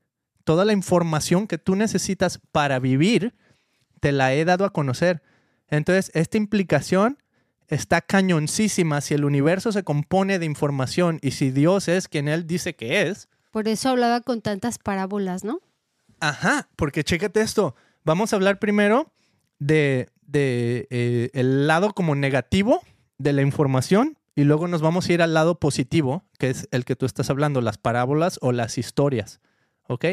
toda 0.46 0.64
la 0.64 0.72
información 0.72 1.48
que 1.48 1.58
tú 1.58 1.76
necesitas 1.76 2.40
para 2.54 2.80
vivir, 2.80 3.36
te 4.00 4.14
la 4.14 4.34
he 4.34 4.46
dado 4.46 4.64
a 4.64 4.72
conocer. 4.72 5.22
Entonces, 5.68 6.12
esta 6.14 6.38
implicación 6.38 7.18
está 7.68 8.02
cañoncísima 8.02 9.02
si 9.02 9.14
el 9.14 9.26
universo 9.26 9.72
se 9.72 9.84
compone 9.84 10.40
de 10.40 10.46
información 10.46 11.20
y 11.22 11.32
si 11.32 11.52
Dios 11.52 11.88
es 11.88 12.08
quien 12.08 12.28
Él 12.28 12.48
dice 12.48 12.76
que 12.76 13.04
es. 13.04 13.28
Por 13.52 13.68
eso 13.68 13.90
hablaba 13.90 14.22
con 14.22 14.42
tantas 14.42 14.78
parábolas, 14.78 15.44
¿no? 15.44 15.62
Ajá, 16.20 16.70
porque 16.76 17.04
chécate 17.04 17.42
esto. 17.42 17.76
Vamos 18.04 18.34
a 18.34 18.36
hablar 18.36 18.60
primero 18.60 19.12
de, 19.60 20.10
de, 20.22 20.88
eh, 20.90 21.30
el 21.34 21.68
lado 21.68 21.94
como 21.94 22.16
negativo 22.16 22.82
de 23.18 23.34
la 23.34 23.42
información 23.42 24.18
y 24.36 24.44
luego 24.44 24.68
nos 24.68 24.82
vamos 24.82 25.08
a 25.08 25.14
ir 25.14 25.22
al 25.22 25.34
lado 25.34 25.60
positivo, 25.60 26.26
que 26.38 26.50
es 26.50 26.68
el 26.72 26.84
que 26.84 26.96
tú 26.96 27.06
estás 27.06 27.30
hablando, 27.30 27.62
las 27.62 27.78
parábolas 27.78 28.38
o 28.42 28.52
las 28.52 28.78
historias. 28.78 29.40
¿Ok? 29.88 30.06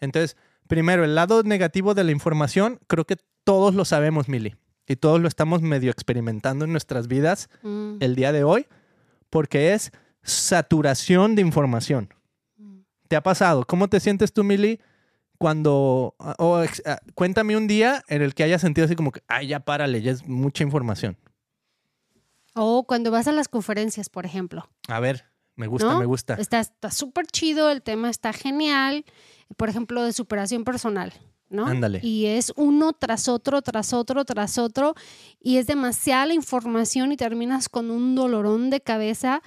Entonces, 0.00 0.36
primero, 0.66 1.04
el 1.04 1.14
lado 1.14 1.42
negativo 1.42 1.94
de 1.94 2.04
la 2.04 2.12
información, 2.12 2.80
creo 2.86 3.04
que 3.04 3.16
todos 3.44 3.74
lo 3.74 3.84
sabemos, 3.84 4.28
Mili. 4.28 4.56
Y 4.86 4.96
todos 4.96 5.20
lo 5.20 5.28
estamos 5.28 5.62
medio 5.62 5.90
experimentando 5.90 6.64
en 6.64 6.72
nuestras 6.72 7.08
vidas 7.08 7.48
Mm, 7.62 7.96
el 8.00 8.14
día 8.14 8.32
de 8.32 8.44
hoy, 8.44 8.66
porque 9.30 9.72
es 9.74 9.90
saturación 10.22 11.34
de 11.34 11.42
información. 11.42 12.12
mm. 12.56 12.78
¿Te 13.08 13.16
ha 13.16 13.22
pasado? 13.22 13.64
¿Cómo 13.66 13.88
te 13.88 14.00
sientes 14.00 14.32
tú, 14.32 14.44
Mili, 14.44 14.80
cuando... 15.38 16.14
o 16.38 16.62
ex- 16.62 16.82
ah, 16.86 16.98
cuéntame 17.14 17.56
un 17.56 17.66
día 17.66 18.02
en 18.08 18.22
el 18.22 18.34
que 18.34 18.42
hayas 18.44 18.60
sentido 18.60 18.84
así 18.86 18.94
como 18.96 19.12
que, 19.12 19.22
ay, 19.28 19.48
ya 19.48 19.60
párale, 19.60 20.00
ya 20.02 20.12
es 20.12 20.26
mucha 20.26 20.62
información. 20.64 21.16
O 22.54 22.84
cuando 22.86 23.10
vas 23.10 23.26
a 23.28 23.32
las 23.32 23.48
conferencias, 23.48 24.08
por 24.08 24.24
ejemplo. 24.24 24.68
A 24.88 24.98
ver, 25.00 25.26
me 25.56 25.66
gusta, 25.66 25.88
¿no? 25.92 25.98
me 26.00 26.06
gusta. 26.06 26.34
Está 26.34 26.60
está 26.60 26.90
súper 26.90 27.26
chido, 27.26 27.70
el 27.70 27.82
tema 27.82 28.08
está 28.08 28.32
genial. 28.32 29.04
Por 29.56 29.68
ejemplo, 29.68 30.02
de 30.02 30.12
superación 30.12 30.64
personal, 30.64 31.12
¿no? 31.48 31.66
Ándale. 31.66 32.00
Y 32.02 32.26
es 32.26 32.52
uno 32.56 32.92
tras 32.92 33.28
otro, 33.28 33.62
tras 33.62 33.92
otro, 33.92 34.24
tras 34.24 34.58
otro. 34.58 34.94
Y 35.40 35.58
es 35.58 35.66
demasiada 35.66 36.26
la 36.26 36.34
información 36.34 37.12
y 37.12 37.16
terminas 37.16 37.68
con 37.68 37.90
un 37.90 38.14
dolorón 38.14 38.70
de 38.70 38.80
cabeza. 38.80 39.42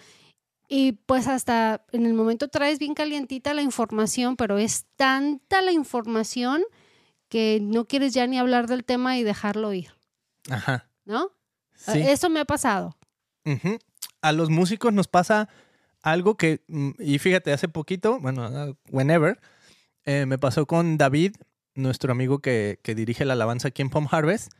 Y 0.68 0.94
pues 0.94 1.28
hasta 1.28 1.84
en 1.92 2.06
el 2.06 2.14
momento 2.14 2.48
traes 2.48 2.78
bien 2.80 2.94
calientita 2.94 3.54
la 3.54 3.64
información, 3.64 4.36
pero 4.36 4.58
es 4.58 4.86
tanta 4.96 5.62
la 5.62 5.72
información 5.72 6.62
que 7.28 7.60
no 7.62 7.86
quieres 7.86 8.14
ya 8.14 8.28
ni 8.28 8.38
hablar 8.38 8.68
del 8.68 8.84
tema 8.84 9.18
y 9.18 9.24
dejarlo 9.24 9.74
ir, 9.74 9.94
Ajá. 10.50 10.90
¿no? 11.06 11.32
Sí. 11.76 12.00
Eso 12.02 12.30
me 12.30 12.40
ha 12.40 12.46
pasado. 12.46 12.98
A 14.22 14.32
los 14.32 14.50
músicos 14.50 14.94
nos 14.94 15.08
pasa 15.08 15.50
algo 16.02 16.36
que, 16.36 16.64
mm, 16.68 16.92
y 17.00 17.20
fíjate, 17.20 17.52
hace 17.52 17.68
poquito, 17.68 18.20
bueno, 18.20 18.76
whenever, 18.92 19.40
eh, 20.06 20.26
me 20.26 20.38
pasó 20.38 20.66
con 20.66 20.98
David, 20.98 21.36
nuestro 21.80 22.12
amigo 22.12 22.40
que, 22.40 22.80
que 22.84 22.96
dirige 22.96 23.26
la 23.26 23.34
alabanza 23.34 23.70
aquí 23.70 23.82
en 23.82 23.90
Palm 23.90 24.08
Harvest. 24.12 24.52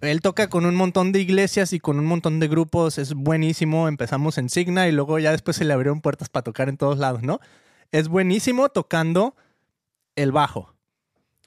Él 0.00 0.20
toca 0.20 0.48
con 0.48 0.64
un 0.64 0.76
montón 0.76 1.10
de 1.10 1.20
iglesias 1.20 1.72
y 1.72 1.80
con 1.80 1.98
un 1.98 2.06
montón 2.06 2.38
de 2.38 2.46
grupos, 2.46 2.98
es 2.98 3.14
buenísimo. 3.14 3.88
Empezamos 3.88 4.38
en 4.38 4.48
Signa 4.48 4.86
y 4.86 4.92
luego 4.92 5.18
ya 5.18 5.32
después 5.32 5.56
se 5.56 5.64
le 5.64 5.72
abrieron 5.72 6.00
puertas 6.00 6.28
para 6.28 6.44
tocar 6.44 6.68
en 6.68 6.76
todos 6.76 6.98
lados, 6.98 7.22
¿no? 7.22 7.40
Es 7.90 8.08
buenísimo 8.08 8.68
tocando 8.68 9.34
el 10.14 10.30
bajo, 10.30 10.74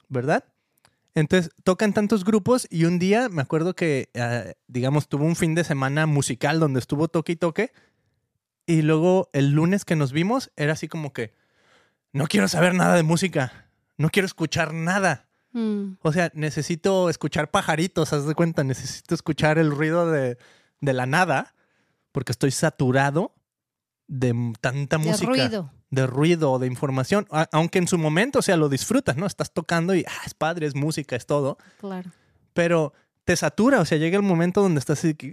¿verdad? 0.08 0.44
Entonces 1.14 1.50
tocan 1.62 1.92
tantos 1.92 2.24
grupos 2.24 2.66
y 2.70 2.84
un 2.84 2.98
día 2.98 3.28
me 3.28 3.42
acuerdo 3.42 3.74
que, 3.74 4.10
eh, 4.14 4.54
digamos, 4.66 5.08
tuvo 5.08 5.24
un 5.24 5.36
fin 5.36 5.54
de 5.54 5.64
semana 5.64 6.06
musical 6.06 6.60
donde 6.60 6.80
estuvo 6.80 7.08
toque 7.08 7.32
y 7.32 7.36
toque. 7.36 7.72
Y 8.66 8.82
luego 8.82 9.28
el 9.32 9.50
lunes 9.50 9.84
que 9.84 9.96
nos 9.96 10.12
vimos 10.12 10.52
era 10.56 10.72
así 10.74 10.88
como 10.88 11.12
que, 11.12 11.34
no 12.12 12.26
quiero 12.26 12.48
saber 12.48 12.74
nada 12.74 12.94
de 12.96 13.02
música, 13.02 13.70
no 13.96 14.10
quiero 14.10 14.26
escuchar 14.26 14.72
nada. 14.74 15.28
Mm, 15.52 15.94
O 16.02 16.12
sea, 16.12 16.30
necesito 16.34 17.10
escuchar 17.10 17.50
pajaritos, 17.50 18.12
haz 18.12 18.26
de 18.26 18.34
cuenta, 18.34 18.64
necesito 18.64 19.14
escuchar 19.14 19.58
el 19.58 19.70
ruido 19.70 20.10
de, 20.10 20.38
de 20.80 20.92
la 20.94 21.06
nada, 21.06 21.54
porque 22.10 22.32
estoy 22.32 22.50
saturado 22.52 23.34
de 24.08 24.34
tanta 24.60 24.96
de 24.98 25.04
música 25.06 25.26
ruido. 25.30 25.70
de 25.90 26.06
ruido, 26.06 26.58
de 26.58 26.66
información, 26.66 27.26
A- 27.30 27.48
aunque 27.52 27.78
en 27.78 27.86
su 27.88 27.98
momento, 27.98 28.38
o 28.38 28.42
sea, 28.42 28.56
lo 28.56 28.68
disfrutas, 28.68 29.16
¿no? 29.16 29.26
Estás 29.26 29.52
tocando 29.52 29.94
y 29.94 30.04
ah, 30.08 30.22
es 30.26 30.34
padre, 30.34 30.66
es 30.66 30.74
música, 30.74 31.16
es 31.16 31.26
todo, 31.26 31.58
Claro. 31.80 32.10
pero 32.54 32.92
te 33.24 33.36
satura, 33.36 33.80
o 33.80 33.84
sea, 33.84 33.98
llega 33.98 34.16
el 34.16 34.22
momento 34.22 34.62
donde 34.62 34.78
estás 34.80 34.98
así 34.98 35.14
que- 35.14 35.28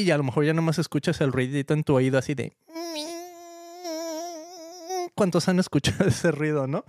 y 0.00 0.10
a 0.10 0.16
lo 0.16 0.24
mejor 0.24 0.44
ya 0.44 0.52
nomás 0.54 0.78
escuchas 0.78 1.20
el 1.20 1.32
ruidito 1.32 1.72
en 1.74 1.84
tu 1.84 1.94
oído 1.94 2.18
así 2.18 2.34
de 2.34 2.56
¿Cuántos 5.14 5.48
han 5.48 5.58
escuchado 5.58 6.04
ese 6.08 6.30
ruido, 6.32 6.66
no? 6.66 6.84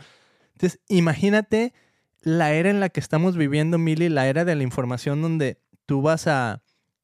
Entonces, 0.56 0.80
imagínate 0.88 1.74
la 2.22 2.54
era 2.54 2.70
en 2.70 2.80
la 2.80 2.90
que 2.90 3.00
estamos 3.00 3.38
viviendo, 3.38 3.78
Mili, 3.78 4.10
la 4.10 4.28
era 4.28 4.46
de 4.46 4.56
la 4.56 4.64
información 4.64 5.22
donde 5.22 5.60
tú 5.86 6.02
vas 6.02 6.28
a, 6.28 6.64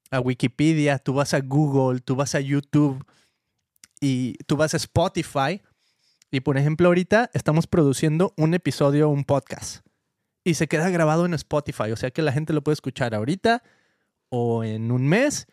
a 0.10 0.20
Wikipedia, 0.20 0.98
tú 0.98 1.14
vas 1.14 1.34
a 1.34 1.42
Google, 1.42 2.00
tú 2.00 2.16
vas 2.16 2.34
a 2.34 2.40
YouTube 2.40 3.06
y 4.00 4.34
tú 4.48 4.58
vas 4.58 4.74
a 4.74 4.78
Spotify. 4.78 5.62
Y 6.32 6.40
por 6.40 6.58
ejemplo, 6.58 6.88
ahorita 6.88 7.30
estamos 7.34 7.68
produciendo 7.68 8.34
un 8.38 8.54
episodio, 8.54 9.10
un 9.10 9.26
podcast. 9.26 9.86
Y 10.44 10.56
se 10.56 10.68
queda 10.68 10.90
grabado 10.90 11.26
en 11.26 11.34
Spotify. 11.34 11.92
O 11.92 11.98
sea 11.98 12.10
que 12.10 12.22
la 12.22 12.32
gente 12.32 12.54
lo 12.54 12.64
puede 12.64 12.74
escuchar 12.74 13.14
ahorita, 13.14 13.62
o 14.30 14.64
en 14.64 14.92
un 14.92 15.08
mes, 15.08 15.48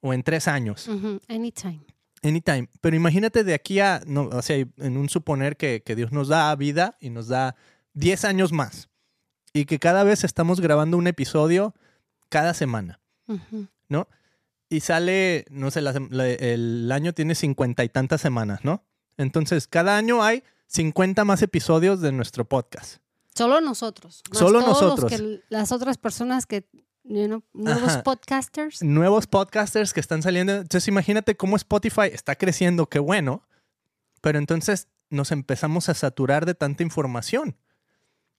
o 0.00 0.12
en 0.12 0.22
tres 0.22 0.48
años. 0.48 0.88
Anytime. 1.28 1.86
Anytime. 2.24 2.68
Pero 2.80 2.96
imagínate 2.96 3.44
de 3.44 3.54
aquí 3.54 3.78
a, 3.80 4.02
no, 4.06 4.24
o 4.24 4.42
sea, 4.42 4.56
en 4.56 4.96
un 4.96 5.08
suponer 5.08 5.56
que, 5.56 5.82
que 5.84 5.94
Dios 5.94 6.10
nos 6.10 6.28
da 6.28 6.54
vida 6.56 6.96
y 7.00 7.10
nos 7.10 7.28
da 7.28 7.54
10 7.92 8.24
años 8.24 8.52
más. 8.52 8.88
Y 9.52 9.66
que 9.66 9.78
cada 9.78 10.02
vez 10.02 10.24
estamos 10.24 10.60
grabando 10.60 10.96
un 10.96 11.06
episodio 11.06 11.74
cada 12.28 12.54
semana. 12.54 13.00
¿no? 13.88 14.08
Y 14.68 14.80
sale, 14.80 15.44
no 15.50 15.70
sé, 15.70 15.80
la 15.82 15.92
el 15.92 16.90
año 16.90 17.12
tiene 17.12 17.34
cincuenta 17.34 17.84
y 17.84 17.88
tantas 17.88 18.20
semanas, 18.20 18.64
¿no? 18.64 18.82
Entonces, 19.16 19.68
cada 19.68 19.96
año 19.96 20.22
hay 20.22 20.42
50 20.66 21.24
más 21.24 21.42
episodios 21.42 22.00
de 22.00 22.10
nuestro 22.10 22.44
podcast. 22.46 22.96
Solo 23.34 23.60
nosotros. 23.60 24.22
más 24.30 24.38
Solo 24.38 24.60
todos 24.60 24.80
los 24.82 24.82
nosotros. 24.82 25.12
que- 25.12 25.40
las 25.48 25.70
otras 25.72 25.98
personas 25.98 26.46
que, 26.46 26.66
you 27.04 27.26
know, 27.26 27.42
nuevos 27.52 27.82
Ajá. 27.90 28.02
podcasters. 28.02 28.82
nuevos 28.82 29.26
podcasters 29.26 29.92
que 29.92 30.00
están 30.00 30.22
saliendo. 30.22 30.54
Entonces 30.54 30.88
imagínate 30.88 31.36
cómo 31.36 31.56
Spotify 31.56 32.08
está 32.12 32.34
creciendo, 32.34 32.86
qué 32.86 32.98
bueno, 32.98 33.46
pero 34.20 34.38
entonces 34.38 34.88
nos 35.10 35.30
empezamos 35.32 35.88
a 35.88 35.94
saturar 35.94 36.46
de 36.46 36.54
tanta 36.54 36.82
información, 36.82 37.56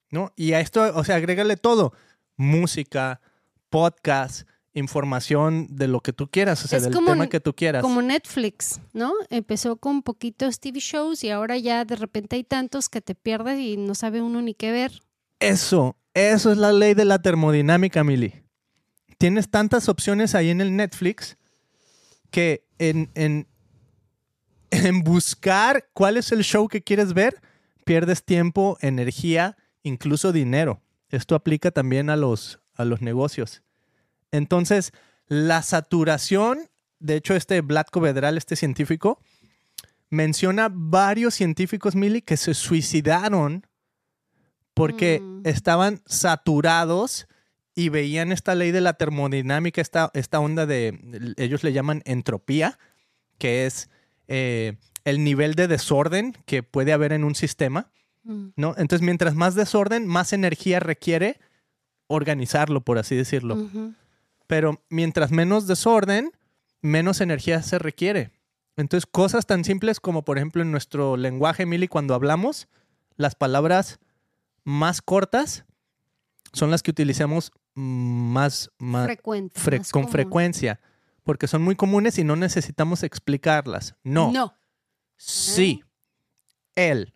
¿no? 0.09 0.33
Y 0.35 0.53
a 0.53 0.59
esto, 0.59 0.81
o 0.95 1.03
sea, 1.03 1.15
agrégale 1.15 1.57
todo, 1.57 1.93
música, 2.35 3.21
podcast, 3.69 4.47
información 4.73 5.67
de 5.69 5.87
lo 5.87 6.01
que 6.01 6.11
tú 6.11 6.29
quieras, 6.29 6.63
o 6.65 6.67
sea, 6.67 6.77
Es 6.77 6.83
del 6.83 6.93
como 6.93 7.11
tema 7.11 7.27
que 7.27 7.39
tú 7.39 7.53
quieras. 7.55 7.81
Como 7.81 8.01
Netflix, 8.01 8.81
¿no? 8.93 9.13
Empezó 9.29 9.77
con 9.77 10.01
poquitos 10.01 10.59
TV 10.59 10.79
shows 10.79 11.23
y 11.23 11.29
ahora 11.29 11.57
ya 11.57 11.85
de 11.85 11.95
repente 11.95 12.35
hay 12.35 12.43
tantos 12.43 12.89
que 12.89 13.01
te 13.01 13.15
pierdes 13.15 13.59
y 13.59 13.77
no 13.77 13.95
sabe 13.95 14.21
uno 14.21 14.41
ni 14.41 14.53
qué 14.53 14.71
ver. 14.71 15.01
Eso, 15.39 15.95
eso 16.13 16.51
es 16.51 16.57
la 16.57 16.73
ley 16.73 16.93
de 16.93 17.05
la 17.05 17.21
termodinámica, 17.21 18.03
Mili. 18.03 18.44
Tienes 19.17 19.49
tantas 19.49 19.89
opciones 19.89 20.35
ahí 20.35 20.49
en 20.49 20.61
el 20.61 20.75
Netflix 20.75 21.37
que 22.31 22.65
en, 22.79 23.09
en, 23.15 23.47
en 24.71 25.03
buscar 25.03 25.89
cuál 25.93 26.17
es 26.17 26.31
el 26.31 26.43
show 26.43 26.67
que 26.67 26.81
quieres 26.83 27.13
ver, 27.13 27.41
pierdes 27.85 28.23
tiempo, 28.23 28.77
energía, 28.81 29.57
incluso 29.83 30.31
dinero. 30.31 30.81
Esto 31.09 31.35
aplica 31.35 31.71
también 31.71 32.09
a 32.09 32.15
los, 32.15 32.59
a 32.75 32.83
los 32.83 33.01
negocios. 33.01 33.61
Entonces, 34.31 34.91
la 35.27 35.61
saturación, 35.61 36.69
de 36.99 37.15
hecho, 37.15 37.35
este 37.35 37.61
Vlatko 37.61 38.01
Vedral, 38.01 38.37
este 38.37 38.55
científico, 38.55 39.19
menciona 40.09 40.69
varios 40.71 41.35
científicos, 41.35 41.95
Mili, 41.95 42.21
que 42.21 42.37
se 42.37 42.53
suicidaron 42.53 43.65
porque 44.73 45.21
Mm. 45.21 45.41
estaban 45.45 46.01
saturados 46.05 47.27
y 47.75 47.89
veían 47.89 48.31
esta 48.31 48.55
ley 48.55 48.71
de 48.71 48.81
la 48.81 48.93
termodinámica, 48.93 49.81
esta, 49.81 50.09
esta 50.13 50.39
onda 50.39 50.65
de, 50.65 51.35
ellos 51.37 51.63
le 51.63 51.73
llaman 51.73 52.01
entropía, 52.05 52.79
que 53.37 53.65
es 53.65 53.89
eh, 54.27 54.77
el 55.03 55.23
nivel 55.23 55.55
de 55.55 55.67
desorden 55.67 56.35
que 56.45 56.63
puede 56.63 56.93
haber 56.93 57.11
en 57.11 57.23
un 57.23 57.35
sistema, 57.35 57.91
Mm. 58.25 58.47
¿no? 58.55 58.73
Entonces, 58.77 59.01
mientras 59.01 59.35
más 59.35 59.55
desorden, 59.55 60.07
más 60.07 60.33
energía 60.33 60.79
requiere 60.79 61.39
organizarlo, 62.07 62.81
por 62.81 62.97
así 62.97 63.15
decirlo. 63.15 63.69
Pero 64.47 64.81
mientras 64.89 65.31
menos 65.31 65.67
desorden, 65.67 66.31
menos 66.81 67.21
energía 67.21 67.61
se 67.61 67.79
requiere. 67.79 68.31
Entonces, 68.75 69.07
cosas 69.09 69.45
tan 69.45 69.63
simples 69.63 69.99
como, 69.99 70.25
por 70.25 70.37
ejemplo, 70.37 70.61
en 70.61 70.71
nuestro 70.71 71.17
lenguaje, 71.17 71.65
Mili, 71.65 71.87
cuando 71.87 72.13
hablamos, 72.13 72.67
las 73.15 73.35
palabras 73.35 73.99
más 74.63 75.01
cortas 75.01 75.65
son 76.55 76.71
las 76.71 76.81
que 76.81 76.91
utilizamos 76.91 77.51
más, 77.75 78.71
más 78.77 79.05
Frecuente. 79.05 79.59
fre- 79.59 79.77
más 79.79 79.91
con 79.91 80.03
común. 80.03 80.11
frecuencia, 80.11 80.79
porque 81.23 81.47
son 81.47 81.61
muy 81.61 81.75
comunes 81.75 82.17
y 82.17 82.23
no 82.23 82.35
necesitamos 82.35 83.03
explicarlas. 83.03 83.95
No, 84.03 84.31
No. 84.31 84.57
sí, 85.17 85.83
él, 86.75 87.13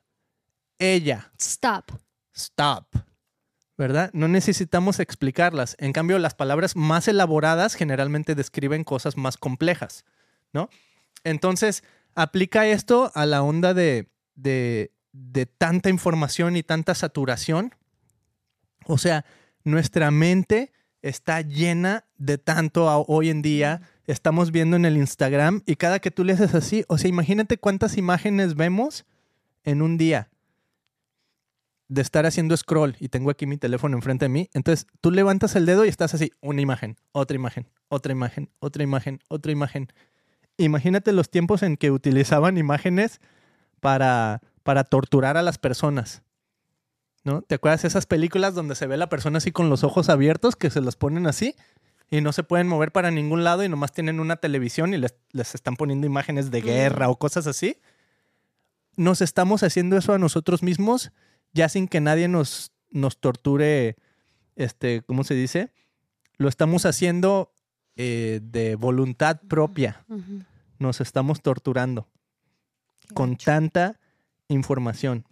ella, 0.78 1.32
Stop. 1.40 1.92
stop, 2.34 2.86
¿verdad? 3.78 4.10
No 4.14 4.28
necesitamos 4.28 5.00
explicarlas. 5.00 5.76
En 5.80 5.94
cambio, 5.94 6.20
las 6.20 6.36
palabras 6.36 6.76
más 6.76 7.08
elaboradas 7.08 7.76
generalmente 7.76 8.36
describen 8.36 8.84
cosas 8.84 9.16
más 9.18 9.38
complejas, 9.38 10.06
¿no? 10.54 10.70
Entonces, 11.24 11.84
aplica 12.16 12.66
esto 12.68 13.12
a 13.16 13.26
la 13.26 13.42
onda 13.44 13.74
de, 13.74 14.10
de, 14.36 14.94
de 15.12 15.46
tanta 15.46 15.90
información 15.90 16.56
y 16.58 16.64
tanta 16.64 16.96
saturación. 16.96 17.74
O 18.90 18.98
sea, 18.98 19.24
nuestra 19.64 20.10
mente 20.10 20.72
está 21.04 21.42
llena 21.42 22.06
de 22.18 22.40
tanto 22.40 22.88
hoy 23.08 23.30
en 23.30 23.44
día. 23.44 23.84
Estamos 24.08 24.52
viendo 24.52 24.76
en 24.76 24.84
el 24.84 24.98
Instagram 24.98 25.62
y 25.68 25.76
cada 25.76 26.00
que 26.00 26.10
tú 26.10 26.24
le 26.24 26.34
haces 26.34 26.56
así, 26.56 26.86
o 26.88 26.98
sea, 26.98 27.08
imagínate 27.08 27.60
cuántas 27.60 27.98
imágenes 27.98 28.56
vemos 28.56 29.06
en 29.64 29.84
un 29.84 29.98
día 30.00 30.32
de 31.88 32.02
estar 32.02 32.26
haciendo 32.26 32.58
scroll 32.58 32.96
y 33.00 33.10
tengo 33.10 33.30
aquí 33.30 33.46
mi 33.46 33.58
teléfono 33.58 33.96
enfrente 33.96 34.26
de 34.26 34.30
mí. 34.30 34.50
Entonces 34.54 34.88
tú 35.02 35.12
levantas 35.12 35.56
el 35.56 35.68
dedo 35.68 35.86
y 35.86 35.90
estás 35.90 36.16
así, 36.16 36.32
una 36.42 36.62
imagen, 36.62 36.98
otra 37.12 37.36
imagen, 37.36 37.68
otra 37.90 38.12
imagen, 38.12 38.50
otra 38.58 38.82
imagen, 38.82 39.20
otra 39.28 39.52
imagen. 39.52 39.94
Imagínate 40.58 41.14
los 41.14 41.30
tiempos 41.30 41.62
en 41.62 41.78
que 41.78 41.92
utilizaban 41.92 42.58
imágenes 42.58 43.22
para, 43.82 44.42
para 44.64 44.84
torturar 44.84 45.38
a 45.38 45.44
las 45.44 45.60
personas. 45.60 46.24
¿No? 47.24 47.42
¿Te 47.42 47.56
acuerdas 47.56 47.82
de 47.82 47.90
esas 47.90 48.06
películas 48.06 48.56
donde 48.56 48.76
se 48.76 48.88
ve 48.88 48.96
la 48.98 49.10
persona 49.10 49.38
así 49.40 49.52
con 49.52 49.70
los 49.70 49.84
ojos 49.84 50.10
abiertos, 50.10 50.56
que 50.56 50.70
se 50.70 50.82
los 50.82 50.96
ponen 50.96 51.28
así 51.28 51.56
y 52.10 52.22
no 52.22 52.32
se 52.32 52.44
pueden 52.44 52.68
mover 52.68 52.92
para 52.92 53.12
ningún 53.12 53.44
lado 53.44 53.64
y 53.64 53.70
nomás 53.70 53.92
tienen 53.92 54.20
una 54.20 54.38
televisión 54.38 54.94
y 54.94 54.98
les, 54.98 55.16
les 55.32 55.54
están 55.54 55.76
poniendo 55.76 56.08
imágenes 56.08 56.50
de 56.50 56.62
Mm. 56.62 56.66
guerra 56.66 57.10
o 57.10 57.18
cosas 57.18 57.46
así? 57.46 57.78
Nos 58.96 59.22
estamos 59.22 59.64
haciendo 59.64 59.98
eso 59.98 60.14
a 60.14 60.18
nosotros 60.18 60.64
mismos 60.64 61.12
ya 61.54 61.70
sin 61.70 61.88
que 61.88 62.00
nadie 62.02 62.28
nos, 62.28 62.72
nos 62.92 63.20
torture, 63.20 63.96
este, 64.56 65.02
¿cómo 65.02 65.24
se 65.24 65.34
dice? 65.34 65.72
Lo 66.38 66.48
estamos 66.48 66.86
haciendo 66.86 67.52
eh, 67.96 68.40
de 68.42 68.76
voluntad 68.76 69.42
propia. 69.48 70.06
Nos 70.78 71.02
estamos 71.02 71.42
torturando 71.42 72.08
Qué 73.08 73.14
con 73.14 73.36
tanta 73.36 74.00
información. 74.48 75.26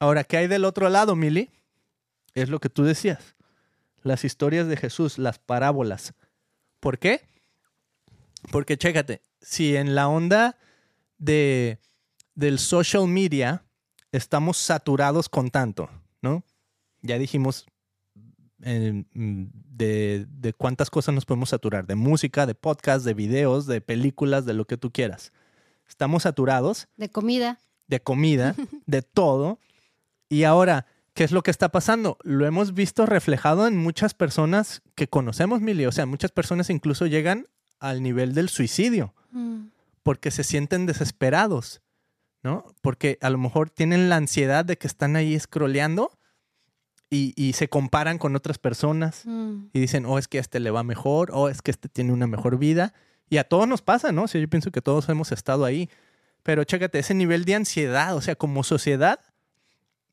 Ahora, 0.00 0.24
¿qué 0.24 0.36
hay 0.36 0.46
del 0.46 0.64
otro 0.64 0.88
lado, 0.88 1.16
Mili? 1.16 1.50
Es 2.34 2.48
lo 2.48 2.60
que 2.60 2.68
tú 2.68 2.84
decías. 2.84 3.34
Las 4.02 4.24
historias 4.24 4.68
de 4.68 4.76
Jesús, 4.76 5.18
las 5.18 5.38
parábolas. 5.38 6.14
¿Por 6.80 6.98
qué? 6.98 7.22
Porque 8.52 8.76
chécate, 8.76 9.22
si 9.40 9.76
en 9.76 9.94
la 9.94 10.08
onda 10.08 10.56
de, 11.18 11.78
del 12.34 12.58
social 12.60 13.08
media 13.08 13.64
estamos 14.12 14.56
saturados 14.56 15.28
con 15.28 15.50
tanto, 15.50 15.90
¿no? 16.22 16.44
Ya 17.02 17.18
dijimos 17.18 17.66
eh, 18.62 19.04
de, 19.14 20.26
de 20.28 20.52
cuántas 20.52 20.90
cosas 20.90 21.14
nos 21.14 21.24
podemos 21.24 21.48
saturar, 21.48 21.86
de 21.86 21.96
música, 21.96 22.46
de 22.46 22.54
podcast, 22.54 23.04
de 23.04 23.14
videos, 23.14 23.66
de 23.66 23.80
películas, 23.80 24.46
de 24.46 24.54
lo 24.54 24.64
que 24.66 24.76
tú 24.76 24.92
quieras. 24.92 25.32
Estamos 25.88 26.22
saturados 26.22 26.86
De 26.96 27.08
comida. 27.08 27.58
de 27.88 28.00
comida, 28.00 28.54
de 28.86 29.02
todo. 29.02 29.58
Y 30.28 30.44
ahora, 30.44 30.86
¿qué 31.14 31.24
es 31.24 31.32
lo 31.32 31.42
que 31.42 31.50
está 31.50 31.70
pasando? 31.70 32.18
Lo 32.22 32.46
hemos 32.46 32.74
visto 32.74 33.06
reflejado 33.06 33.66
en 33.66 33.76
muchas 33.76 34.14
personas 34.14 34.82
que 34.94 35.08
conocemos, 35.08 35.60
Mili. 35.60 35.86
O 35.86 35.92
sea, 35.92 36.06
muchas 36.06 36.30
personas 36.32 36.70
incluso 36.70 37.06
llegan 37.06 37.46
al 37.80 38.02
nivel 38.02 38.34
del 38.34 38.48
suicidio 38.48 39.14
Mm. 39.30 39.68
porque 40.02 40.30
se 40.30 40.42
sienten 40.42 40.86
desesperados, 40.86 41.82
¿no? 42.42 42.64
Porque 42.80 43.18
a 43.20 43.28
lo 43.30 43.36
mejor 43.38 43.68
tienen 43.70 44.08
la 44.08 44.16
ansiedad 44.16 44.64
de 44.64 44.78
que 44.78 44.86
están 44.86 45.16
ahí 45.16 45.38
scrolleando 45.38 46.10
y, 47.10 47.34
y 47.36 47.52
se 47.54 47.68
comparan 47.68 48.18
con 48.18 48.34
otras 48.36 48.58
personas 48.58 49.22
Mm. 49.26 49.66
y 49.72 49.80
dicen, 49.80 50.06
oh, 50.06 50.18
es 50.18 50.26
que 50.28 50.38
a 50.38 50.40
este 50.40 50.60
le 50.60 50.70
va 50.70 50.82
mejor, 50.82 51.30
o 51.32 51.48
es 51.48 51.62
que 51.62 51.70
este 51.70 51.88
tiene 51.88 52.12
una 52.12 52.26
mejor 52.26 52.58
vida. 52.58 52.92
Y 53.30 53.36
a 53.36 53.44
todos 53.44 53.68
nos 53.68 53.82
pasa, 53.82 54.10
¿no? 54.12 54.22
O 54.24 54.28
sea, 54.28 54.40
yo 54.40 54.48
pienso 54.48 54.70
que 54.70 54.80
todos 54.82 55.08
hemos 55.10 55.30
estado 55.32 55.64
ahí. 55.66 55.90
Pero 56.42 56.64
chécate, 56.64 56.98
ese 56.98 57.14
nivel 57.14 57.44
de 57.44 57.54
ansiedad, 57.56 58.16
o 58.16 58.22
sea, 58.22 58.34
como 58.34 58.62
sociedad, 58.64 59.20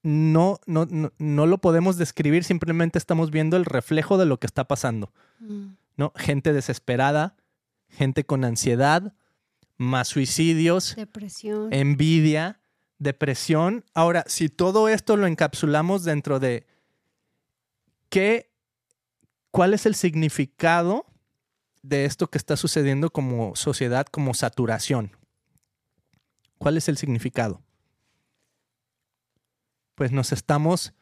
no, 0.07 0.59
no, 0.67 0.85
no, 0.85 1.11
no 1.17 1.45
lo 1.47 1.57
podemos 1.57 1.97
describir, 1.97 2.43
simplemente 2.43 2.99
estamos 2.99 3.31
viendo 3.31 3.57
el 3.57 3.65
reflejo 3.65 4.19
de 4.19 4.25
lo 4.27 4.39
que 4.39 4.45
está 4.45 4.65
pasando, 4.67 5.11
Mm. 5.39 5.69
¿no? 5.97 6.13
Gente 6.15 6.53
desesperada, 6.53 7.35
gente 7.89 8.23
con 8.23 8.45
ansiedad, 8.45 9.13
más 9.77 10.07
suicidios, 10.07 10.95
Depresión. 10.95 11.73
envidia, 11.73 12.59
depresión. 12.99 13.83
Ahora, 13.95 14.23
si 14.27 14.47
todo 14.47 14.87
esto 14.89 15.17
lo 15.17 15.25
encapsulamos 15.25 16.03
dentro 16.03 16.39
de 16.39 16.67
qué, 18.09 18.51
cuál 19.49 19.73
es 19.73 19.85
el 19.87 19.95
significado 19.95 21.05
de 21.81 22.05
esto 22.05 22.27
que 22.27 22.37
está 22.37 22.55
sucediendo 22.57 23.09
como 23.09 23.55
sociedad, 23.55 24.05
como 24.05 24.33
saturación. 24.35 25.11
¿Cuál 26.59 26.77
es 26.77 26.87
el 26.89 26.97
significado? 26.97 27.61
Pues 29.95 30.12
nos 30.12 30.31
estamos 30.31 30.93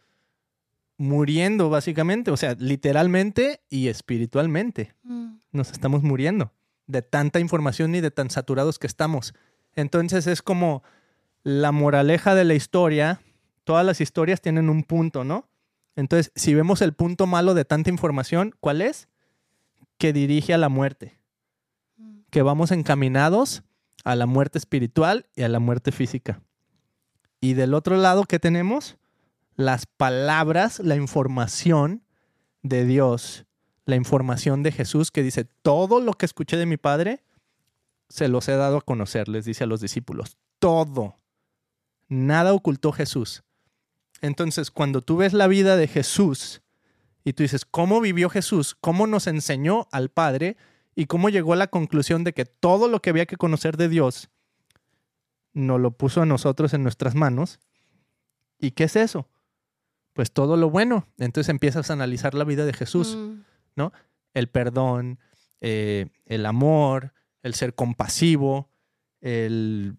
muriendo 0.98 1.70
básicamente, 1.70 2.32
o 2.32 2.38
sea, 2.38 2.56
literalmente 2.60 3.62
y 3.70 3.88
espiritualmente 3.88 4.94
Mm. 5.04 5.38
nos 5.52 5.72
estamos 5.72 6.04
muriendo 6.04 6.52
de 6.88 7.02
tanta 7.02 7.40
información 7.40 7.96
y 7.96 8.02
de 8.02 8.12
tan 8.12 8.30
saturados 8.30 8.78
que 8.80 8.88
estamos. 8.88 9.34
Entonces 9.76 10.28
es 10.28 10.42
como 10.42 10.84
la 11.44 11.72
moraleja 11.72 12.36
de 12.36 12.44
la 12.46 12.54
historia, 12.54 13.22
todas 13.64 13.86
las 13.86 14.02
historias 14.02 14.42
tienen 14.42 14.70
un 14.70 14.84
punto, 14.84 15.24
¿no? 15.24 15.50
Entonces, 15.96 16.32
si 16.36 16.54
vemos 16.56 16.82
el 16.82 16.94
punto 16.94 17.28
malo 17.28 17.54
de 17.54 17.66
tanta 17.66 17.90
información, 17.90 18.54
¿cuál 18.60 18.82
es? 18.82 19.08
Que 19.98 20.14
dirige 20.14 20.54
a 20.54 20.58
la 20.58 20.70
muerte, 20.70 21.20
Mm. 21.98 22.20
que 22.30 22.42
vamos 22.42 22.72
encaminados 22.72 23.64
a 24.04 24.16
la 24.16 24.26
muerte 24.26 24.58
espiritual 24.58 25.28
y 25.36 25.44
a 25.44 25.50
la 25.50 25.60
muerte 25.60 25.92
física. 25.92 26.42
Y 27.44 27.56
del 27.56 27.74
otro 27.74 27.98
lado, 27.98 28.24
¿qué 28.24 28.40
tenemos? 28.40 28.96
Las 29.58 29.86
palabras, 29.86 30.80
la 30.80 30.96
información 30.96 32.02
de 32.62 32.86
Dios, 32.86 33.44
la 33.84 33.98
información 33.98 34.64
de 34.64 34.72
Jesús 34.72 35.12
que 35.12 35.24
dice, 35.24 35.44
todo 35.62 36.00
lo 36.00 36.14
que 36.14 36.26
escuché 36.26 36.56
de 36.56 36.66
mi 36.66 36.78
Padre, 36.78 37.22
se 38.08 38.30
los 38.30 38.48
he 38.48 38.54
dado 38.54 38.78
a 38.78 38.82
conocer, 38.82 39.28
les 39.28 39.44
dice 39.44 39.66
a 39.66 39.68
los 39.68 39.82
discípulos. 39.82 40.38
Todo. 40.60 41.18
Nada 42.08 42.54
ocultó 42.54 42.94
Jesús. 42.94 43.44
Entonces, 44.22 44.72
cuando 44.72 45.02
tú 45.02 45.18
ves 45.18 45.34
la 45.34 45.48
vida 45.48 45.76
de 45.76 45.90
Jesús 45.90 46.62
y 47.26 47.34
tú 47.34 47.44
dices, 47.44 47.66
¿cómo 47.66 48.00
vivió 48.00 48.30
Jesús? 48.30 48.74
¿Cómo 48.80 49.06
nos 49.06 49.28
enseñó 49.28 49.90
al 49.92 50.08
Padre? 50.08 50.56
¿Y 50.96 51.08
cómo 51.08 51.28
llegó 51.28 51.52
a 51.52 51.58
la 51.58 51.68
conclusión 51.68 52.24
de 52.24 52.32
que 52.32 52.46
todo 52.46 52.88
lo 52.88 53.02
que 53.02 53.10
había 53.10 53.26
que 53.26 53.36
conocer 53.36 53.76
de 53.76 53.90
Dios 53.90 54.30
nos 55.54 55.80
lo 55.80 55.92
puso 55.92 56.22
a 56.22 56.26
nosotros 56.26 56.74
en 56.74 56.84
nuestras 56.84 57.16
manos? 57.16 57.60
¿Y 58.60 58.72
qué 58.72 58.86
es 58.86 58.96
eso? 58.96 59.28
Pues 60.14 60.32
todo 60.32 60.58
lo 60.58 60.70
bueno. 60.70 61.08
Entonces 61.18 61.50
empiezas 61.50 61.90
a 61.90 61.94
analizar 61.94 62.34
la 62.34 62.44
vida 62.44 62.66
de 62.66 62.74
Jesús 62.74 63.18
Mm. 63.76 63.88
el 64.34 64.48
perdón, 64.48 65.20
eh, 65.62 66.08
el 66.26 66.46
amor, 66.46 67.14
el 67.42 67.54
ser 67.54 67.74
compasivo, 67.74 68.70
el 69.22 69.98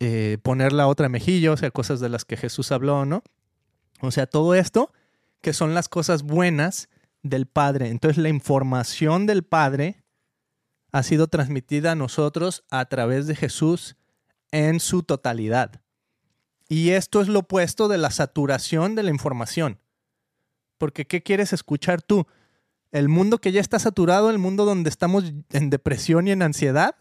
eh, 0.00 0.38
poner 0.42 0.72
la 0.72 0.88
otra 0.88 1.08
mejilla, 1.08 1.52
o 1.52 1.56
sea, 1.56 1.70
cosas 1.70 2.00
de 2.00 2.08
las 2.08 2.24
que 2.24 2.36
Jesús 2.36 2.72
habló, 2.72 3.04
¿no? 3.04 3.22
O 4.00 4.10
sea, 4.10 4.26
todo 4.26 4.54
esto 4.54 4.92
que 5.40 5.52
son 5.52 5.74
las 5.74 5.88
cosas 5.88 6.22
buenas 6.22 6.88
del 7.22 7.46
Padre. 7.46 7.88
Entonces 7.88 8.18
la 8.18 8.28
información 8.28 9.26
del 9.26 9.44
Padre 9.44 10.02
ha 10.90 11.02
sido 11.02 11.28
transmitida 11.28 11.92
a 11.92 11.94
nosotros 11.94 12.64
a 12.70 12.84
través 12.86 13.26
de 13.26 13.36
Jesús 13.36 13.96
en 14.52 14.78
su 14.78 15.02
totalidad. 15.02 15.82
Y 16.68 16.90
esto 16.90 17.20
es 17.20 17.28
lo 17.28 17.40
opuesto 17.40 17.88
de 17.88 17.98
la 17.98 18.10
saturación 18.10 18.94
de 18.94 19.02
la 19.02 19.10
información. 19.10 19.80
Porque 20.78 21.06
¿qué 21.06 21.22
quieres 21.22 21.52
escuchar 21.52 22.02
tú? 22.02 22.26
¿El 22.92 23.08
mundo 23.08 23.38
que 23.38 23.52
ya 23.52 23.60
está 23.60 23.78
saturado, 23.78 24.30
el 24.30 24.38
mundo 24.38 24.64
donde 24.64 24.90
estamos 24.90 25.24
en 25.50 25.70
depresión 25.70 26.28
y 26.28 26.30
en 26.30 26.42
ansiedad? 26.42 26.94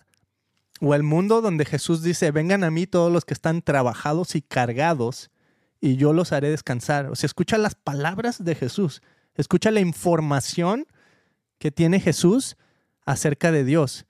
¿O 0.80 0.96
el 0.96 1.04
mundo 1.04 1.42
donde 1.42 1.66
Jesús 1.66 2.02
dice, 2.02 2.32
vengan 2.32 2.64
a 2.64 2.72
mí 2.72 2.88
todos 2.88 3.12
los 3.12 3.24
que 3.24 3.34
están 3.34 3.62
trabajados 3.62 4.36
y 4.36 4.42
cargados 4.42 5.30
y 5.80 5.96
yo 5.96 6.14
los 6.14 6.32
haré 6.32 6.50
descansar? 6.50 7.08
O 7.08 7.16
sea, 7.16 7.28
escucha 7.28 7.58
las 7.58 7.76
palabras 7.76 8.44
de 8.44 8.56
Jesús, 8.56 9.02
escucha 9.36 9.70
la 9.70 9.80
información 9.80 10.88
que 11.60 11.72
tiene 11.72 12.00
Jesús 12.00 12.58
acerca 13.06 13.52
de 13.52 13.64
Dios. 13.64 14.06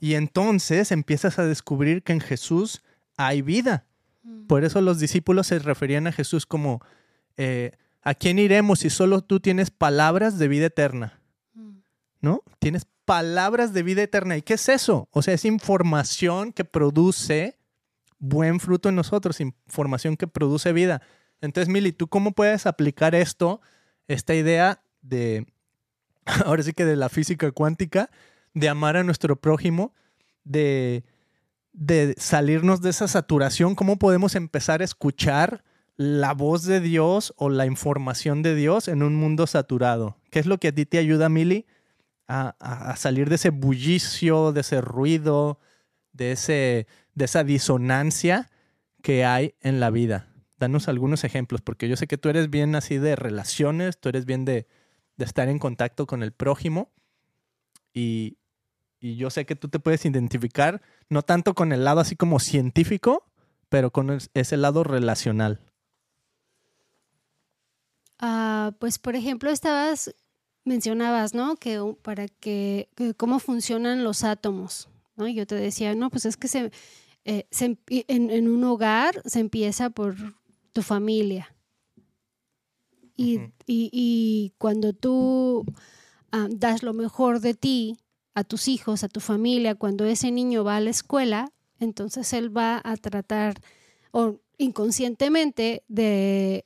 Y 0.00 0.14
entonces 0.14 0.92
empiezas 0.92 1.38
a 1.38 1.44
descubrir 1.44 2.02
que 2.02 2.12
en 2.12 2.20
Jesús 2.20 2.82
hay 3.16 3.42
vida. 3.42 3.86
Mm. 4.22 4.46
Por 4.46 4.64
eso 4.64 4.80
los 4.80 4.98
discípulos 4.98 5.46
se 5.48 5.58
referían 5.58 6.06
a 6.06 6.12
Jesús 6.12 6.46
como, 6.46 6.82
eh, 7.36 7.72
¿a 8.02 8.14
quién 8.14 8.38
iremos 8.38 8.80
si 8.80 8.90
solo 8.90 9.22
tú 9.22 9.40
tienes 9.40 9.70
palabras 9.70 10.38
de 10.38 10.48
vida 10.48 10.66
eterna? 10.66 11.20
Mm. 11.54 11.78
¿No? 12.20 12.42
Tienes 12.58 12.86
palabras 13.04 13.72
de 13.72 13.82
vida 13.82 14.02
eterna. 14.02 14.36
¿Y 14.36 14.42
qué 14.42 14.54
es 14.54 14.68
eso? 14.68 15.08
O 15.12 15.22
sea, 15.22 15.34
es 15.34 15.44
información 15.44 16.52
que 16.52 16.64
produce 16.64 17.58
buen 18.20 18.60
fruto 18.60 18.88
en 18.88 18.96
nosotros, 18.96 19.40
información 19.40 20.16
que 20.16 20.28
produce 20.28 20.72
vida. 20.72 21.02
Entonces, 21.40 21.68
Mili, 21.68 21.92
¿tú 21.92 22.06
cómo 22.08 22.32
puedes 22.32 22.66
aplicar 22.66 23.14
esto, 23.14 23.60
esta 24.06 24.34
idea 24.34 24.82
de, 25.02 25.46
ahora 26.44 26.62
sí 26.62 26.72
que 26.72 26.84
de 26.84 26.96
la 26.96 27.08
física 27.08 27.50
cuántica, 27.50 28.10
de 28.54 28.68
amar 28.68 28.96
a 28.96 29.04
nuestro 29.04 29.36
prójimo, 29.36 29.94
de, 30.44 31.04
de 31.72 32.14
salirnos 32.18 32.80
de 32.80 32.90
esa 32.90 33.08
saturación, 33.08 33.74
cómo 33.74 33.98
podemos 33.98 34.34
empezar 34.34 34.80
a 34.80 34.84
escuchar 34.84 35.64
la 35.96 36.32
voz 36.32 36.64
de 36.64 36.80
Dios 36.80 37.34
o 37.36 37.50
la 37.50 37.66
información 37.66 38.42
de 38.42 38.54
Dios 38.54 38.88
en 38.88 39.02
un 39.02 39.14
mundo 39.16 39.46
saturado. 39.46 40.16
¿Qué 40.30 40.38
es 40.38 40.46
lo 40.46 40.58
que 40.58 40.68
a 40.68 40.74
ti 40.74 40.86
te 40.86 40.98
ayuda, 40.98 41.28
Mili, 41.28 41.66
a, 42.26 42.56
a, 42.58 42.96
salir 42.96 43.28
de 43.28 43.34
ese 43.34 43.50
bullicio, 43.50 44.52
de 44.52 44.62
ese 44.62 44.80
ruido, 44.80 45.60
de, 46.12 46.32
ese, 46.32 46.86
de 47.14 47.24
esa 47.24 47.44
disonancia 47.44 48.50
que 49.02 49.24
hay 49.24 49.54
en 49.60 49.78
la 49.78 49.90
vida? 49.90 50.28
Danos 50.58 50.88
algunos 50.88 51.24
ejemplos, 51.24 51.60
porque 51.60 51.88
yo 51.88 51.96
sé 51.96 52.06
que 52.06 52.18
tú 52.18 52.30
eres 52.30 52.48
bien 52.48 52.74
así 52.74 52.96
de 52.96 53.14
relaciones, 53.14 53.98
tú 53.98 54.08
eres 54.08 54.24
bien 54.24 54.44
de, 54.44 54.66
de 55.16 55.24
estar 55.24 55.48
en 55.48 55.58
contacto 55.58 56.06
con 56.06 56.22
el 56.22 56.32
prójimo 56.32 56.92
y, 57.92 58.38
y 59.00 59.16
yo 59.16 59.30
sé 59.30 59.46
que 59.46 59.56
tú 59.56 59.68
te 59.68 59.80
puedes 59.80 60.04
identificar 60.04 60.82
no 61.08 61.22
tanto 61.22 61.54
con 61.54 61.72
el 61.72 61.84
lado 61.84 62.00
así 62.00 62.16
como 62.16 62.38
científico, 62.38 63.24
pero 63.68 63.90
con 63.90 64.18
ese 64.34 64.56
lado 64.56 64.84
relacional. 64.84 65.60
Ah, 68.18 68.72
pues 68.78 68.98
por 68.98 69.16
ejemplo, 69.16 69.50
estabas, 69.50 70.14
mencionabas, 70.64 71.32
¿no? 71.34 71.56
Que 71.56 71.80
para 72.02 72.28
que, 72.28 72.88
cómo 73.16 73.38
funcionan 73.38 74.04
los 74.04 74.22
átomos, 74.24 74.90
¿no? 75.16 75.26
yo 75.26 75.46
te 75.46 75.54
decía, 75.54 75.94
no, 75.94 76.10
pues 76.10 76.26
es 76.26 76.36
que 76.36 76.48
se, 76.48 76.70
eh, 77.24 77.46
en, 77.86 78.48
un 78.48 78.64
hogar 78.64 79.22
se 79.24 79.40
empieza 79.40 79.88
por 79.88 80.14
tu 80.72 80.82
familia. 80.82 81.54
Y, 83.16 83.40
y, 83.66 84.54
cuando 84.56 84.94
tú 84.94 85.66
ah, 86.32 86.48
das 86.50 86.82
lo 86.82 86.94
mejor 86.94 87.40
de 87.40 87.52
ti, 87.52 87.98
a 88.34 88.44
tus 88.44 88.68
hijos, 88.68 89.04
a 89.04 89.08
tu 89.08 89.20
familia, 89.20 89.74
cuando 89.74 90.04
ese 90.04 90.30
niño 90.30 90.64
va 90.64 90.76
a 90.76 90.80
la 90.80 90.90
escuela, 90.90 91.52
entonces 91.78 92.32
él 92.32 92.56
va 92.56 92.80
a 92.84 92.96
tratar 92.96 93.60
o 94.12 94.40
inconscientemente 94.58 95.84
de 95.88 96.64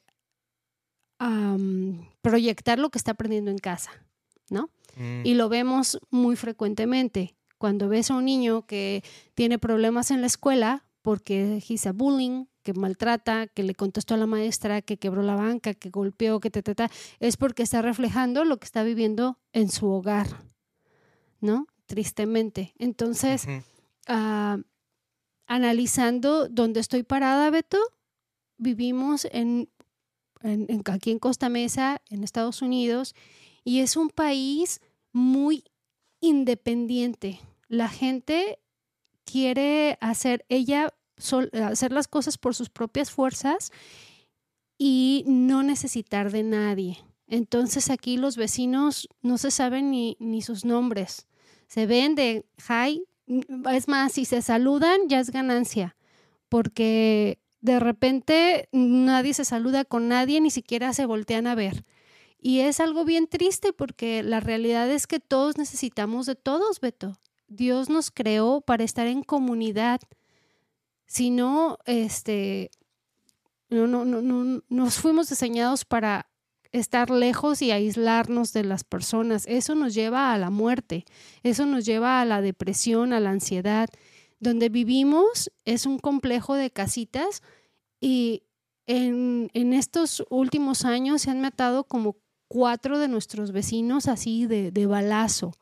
proyectar 2.21 2.79
lo 2.79 2.91
que 2.91 2.99
está 2.99 3.13
aprendiendo 3.13 3.51
en 3.51 3.59
casa, 3.59 3.91
¿no? 4.51 4.71
Mm. 4.97 5.25
Y 5.25 5.35
lo 5.35 5.49
vemos 5.49 5.99
muy 6.11 6.37
frecuentemente. 6.37 7.35
Cuando 7.59 7.89
ves 7.89 8.11
a 8.11 8.17
un 8.17 8.27
niño 8.27 8.67
que 8.67 9.03
tiene 9.35 9.59
problemas 9.59 10.11
en 10.11 10.21
la 10.21 10.27
escuela 10.27 10.85
porque 11.03 11.63
hizo 11.67 11.93
bullying, 11.95 12.47
que 12.63 12.73
maltrata, 12.73 13.47
que 13.47 13.63
le 13.63 13.75
contestó 13.75 14.15
a 14.15 14.17
la 14.17 14.27
maestra, 14.27 14.83
que 14.83 14.97
quebró 14.97 15.23
la 15.23 15.35
banca, 15.35 15.75
que 15.75 15.91
golpeó, 15.91 16.41
que 16.41 16.51
te, 16.51 16.63
te, 16.63 16.75
es 17.21 17.37
porque 17.37 17.63
está 17.63 17.83
reflejando 17.83 18.45
lo 18.45 18.59
que 18.59 18.65
está 18.65 18.83
viviendo 18.83 19.39
en 19.53 19.71
su 19.71 19.87
hogar, 19.91 20.27
¿no? 21.45 21.67
Tristemente. 21.87 22.75
Entonces, 22.79 23.47
ah, 24.09 24.59
analizando 25.47 26.49
dónde 26.49 26.81
estoy 26.81 27.03
parada, 27.05 27.51
Beto, 27.51 27.79
vivimos 28.57 29.27
en, 29.31 29.69
aquí 30.87 31.11
en 31.11 31.19
Costa 31.19 31.49
Mesa, 31.49 32.03
en 32.09 32.25
Estados 32.25 32.63
Unidos, 32.63 33.15
y 33.63 33.81
es 33.81 33.97
un 33.97 34.11
país 34.11 34.81
muy 35.13 35.65
independiente. 36.21 37.41
La 37.69 37.89
gente 37.89 38.59
quiere 39.25 39.99
hacer 40.01 40.45
ella 40.49 40.93
hacer 41.53 41.93
las 41.93 42.09
cosas 42.09 42.39
por 42.39 42.55
sus 42.55 42.71
propias 42.71 43.11
fuerzas 43.11 43.71
y 44.79 45.25
no 45.27 45.63
necesitar 45.63 46.33
de 46.33 46.43
nadie. 46.43 46.99
Entonces 47.27 47.91
aquí 47.91 48.17
los 48.17 48.37
vecinos 48.37 49.09
no 49.23 49.39
se 49.39 49.51
saben 49.51 49.91
ni, 49.91 50.17
ni 50.19 50.43
sus 50.43 50.65
nombres. 50.65 51.27
Se 51.69 51.87
ven 51.87 52.15
de 52.15 52.45
hi, 52.69 53.05
es 53.71 53.89
más, 53.89 54.13
si 54.13 54.25
se 54.25 54.43
saludan 54.43 55.09
ya 55.09 55.21
es 55.21 55.31
ganancia, 55.31 55.97
porque 56.49 57.39
de 57.61 57.81
repente 57.81 58.69
nadie 58.73 59.35
se 59.35 59.45
saluda 59.45 59.85
con 59.85 60.09
nadie, 60.09 60.41
ni 60.41 60.51
siquiera 60.51 60.93
se 60.93 61.07
voltean 61.07 61.47
a 61.47 61.55
ver. 61.55 61.85
Y 62.39 62.61
es 62.61 62.79
algo 62.79 63.07
bien 63.07 63.27
triste 63.27 63.73
porque 63.73 64.23
la 64.23 64.41
realidad 64.41 64.91
es 64.91 65.07
que 65.07 65.19
todos 65.19 65.57
necesitamos 65.57 66.27
de 66.27 66.35
todos, 66.35 66.81
Beto. 66.81 67.19
Dios 67.49 67.89
nos 67.89 68.11
creó 68.11 68.61
para 68.61 68.85
estar 68.85 69.07
en 69.07 69.23
comunidad. 69.23 70.01
Si 71.07 71.31
no, 71.31 71.79
este, 71.87 72.71
no, 73.71 73.87
no, 73.87 74.05
no, 74.05 74.21
no, 74.21 74.63
nos 74.69 74.99
fuimos 74.99 75.31
diseñados 75.31 75.87
para 75.87 76.29
estar 76.75 77.09
lejos 77.11 77.63
y 77.63 77.71
aislarnos 77.71 78.53
de 78.53 78.65
las 78.65 78.83
personas. 78.83 79.45
Eso 79.47 79.77
nos 79.77 79.95
lleva 79.95 80.33
a 80.33 80.39
la 80.39 80.51
muerte, 80.51 81.05
eso 81.45 81.67
nos 81.67 81.87
lleva 81.87 82.21
a 82.21 82.25
la 82.25 82.41
depresión, 82.41 83.13
a 83.13 83.21
la 83.21 83.31
ansiedad. 83.31 83.89
Donde 84.41 84.69
vivimos 84.69 85.53
es 85.65 85.87
un 85.87 86.01
complejo 86.01 86.55
de 86.55 86.71
casitas 86.71 87.43
y 88.01 88.43
en, 88.87 89.51
estos 89.55 90.25
últimos 90.31 90.85
años 90.85 91.23
se 91.23 91.31
han 91.31 91.41
matado 91.41 91.85
como 91.85 92.17
cuatro 92.49 92.99
de 92.99 93.07
nuestros 93.07 93.53
vecinos 93.53 94.09
así 94.09 94.47
de, 94.47 94.73
de 94.73 94.87
balazo, 94.87 95.53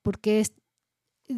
porque 0.00 0.46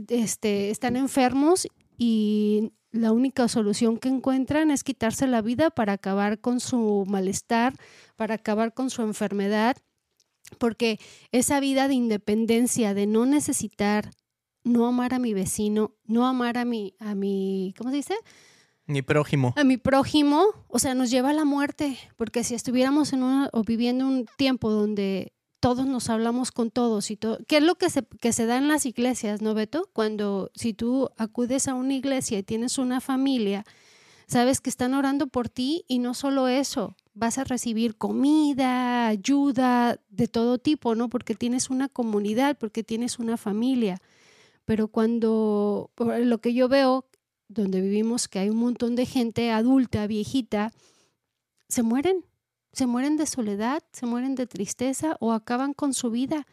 este, 0.09 0.71
están 0.71 0.97
enfermos 0.97 1.67
y 1.97 2.73
la 2.95 3.11
única 3.11 3.49
solución 3.49 3.99
que 3.99 4.09
encuentran 4.09 4.71
es 4.71 4.85
quitarse 4.85 5.27
la 5.27 5.43
vida 5.43 5.71
para 5.71 5.95
acabar 5.95 6.39
con 6.39 6.61
su 6.61 7.05
malestar, 7.09 7.75
para 8.15 8.37
acabar 8.37 8.73
con 8.73 8.89
su 8.89 9.03
enfermedad, 9.03 9.77
porque 10.59 11.01
esa 11.33 11.59
vida 11.59 11.89
de 11.89 11.95
independencia, 11.95 12.95
de 12.95 13.09
no 13.09 13.27
necesitar, 13.27 14.11
no 14.63 14.87
amar 14.87 15.13
a 15.13 15.19
mi 15.19 15.35
vecino, 15.35 15.97
no 16.05 16.25
amar 16.25 16.57
a 16.57 16.65
mi, 16.65 16.95
a 17.01 17.17
mi, 17.17 17.75
¿cómo 17.77 17.91
se 17.91 17.97
dice? 17.97 18.15
Mi 18.87 19.03
prójimo. 19.03 19.55
A 19.57 19.65
mi 19.65 19.77
prójimo, 19.77 20.45
o 20.69 20.79
sea, 20.79 20.95
nos 20.95 21.11
lleva 21.11 21.31
a 21.31 21.35
la 21.35 21.45
muerte, 21.45 21.99
porque 22.17 22.45
si 22.45 22.55
estuviéramos 22.55 23.13
en 23.13 23.25
una, 23.25 23.51
o 23.53 23.65
viviendo 23.65 24.07
un 24.07 24.27
tiempo 24.37 24.71
donde 24.71 25.34
todos 25.65 25.87
nos 25.87 26.11
hablamos 26.11 26.53
con 26.53 26.71
todos 26.71 27.11
y 27.11 27.17
todo. 27.17 27.39
¿Qué 27.49 27.57
es 27.57 27.63
lo 27.63 27.77
que 27.77 27.89
se, 27.89 28.05
que 28.21 28.35
se 28.35 28.45
da 28.45 28.59
en 28.59 28.69
las 28.69 28.85
iglesias, 28.85 29.41
no, 29.41 29.55
Beto? 29.55 29.89
Cuando 29.95 30.51
si 30.55 30.75
tú 30.75 31.09
acudes 31.17 31.69
a 31.69 31.75
una 31.75 31.95
iglesia 31.95 32.39
y 32.39 32.43
tienes 32.43 32.77
una 32.77 33.01
familia, 33.01 33.65
sabes 34.27 34.61
que 34.61 34.69
están 34.69 34.93
orando 34.93 35.27
por 35.27 35.49
ti 35.49 35.87
y 35.89 36.01
no 36.01 36.13
solo 36.13 36.49
eso, 36.49 36.97
vas 37.15 37.39
a 37.39 37.45
recibir 37.45 37.97
comida, 37.97 39.07
ayuda 39.07 39.99
de 40.11 40.29
todo 40.29 40.59
tipo, 40.59 40.95
¿no? 40.97 41.09
Porque 41.09 41.35
tienes 41.35 41.71
una 41.71 41.89
comunidad, 41.89 42.59
porque 42.59 42.85
tienes 42.85 43.19
una 43.19 43.39
familia. 43.39 44.03
Pero 44.67 44.89
cuando 44.89 45.91
lo 45.97 46.39
que 46.43 46.53
yo 46.53 46.69
veo, 46.69 47.07
donde 47.49 47.81
vivimos, 47.81 48.29
que 48.29 48.39
hay 48.39 48.51
un 48.51 48.59
montón 48.59 48.97
de 48.97 49.07
gente 49.07 49.51
adulta, 49.51 50.07
viejita, 50.07 50.75
se 51.71 51.83
mueren 51.83 52.23
se 52.75 52.87
mueren 52.87 53.17
de 53.17 53.27
soledad, 53.27 53.83
se 53.93 54.07
mueren 54.07 54.35
de 54.35 54.47
tristeza 54.47 55.17
o 55.21 55.33
acaban 55.33 55.75
con 55.75 55.95
su 55.95 56.11
vida. 56.11 56.47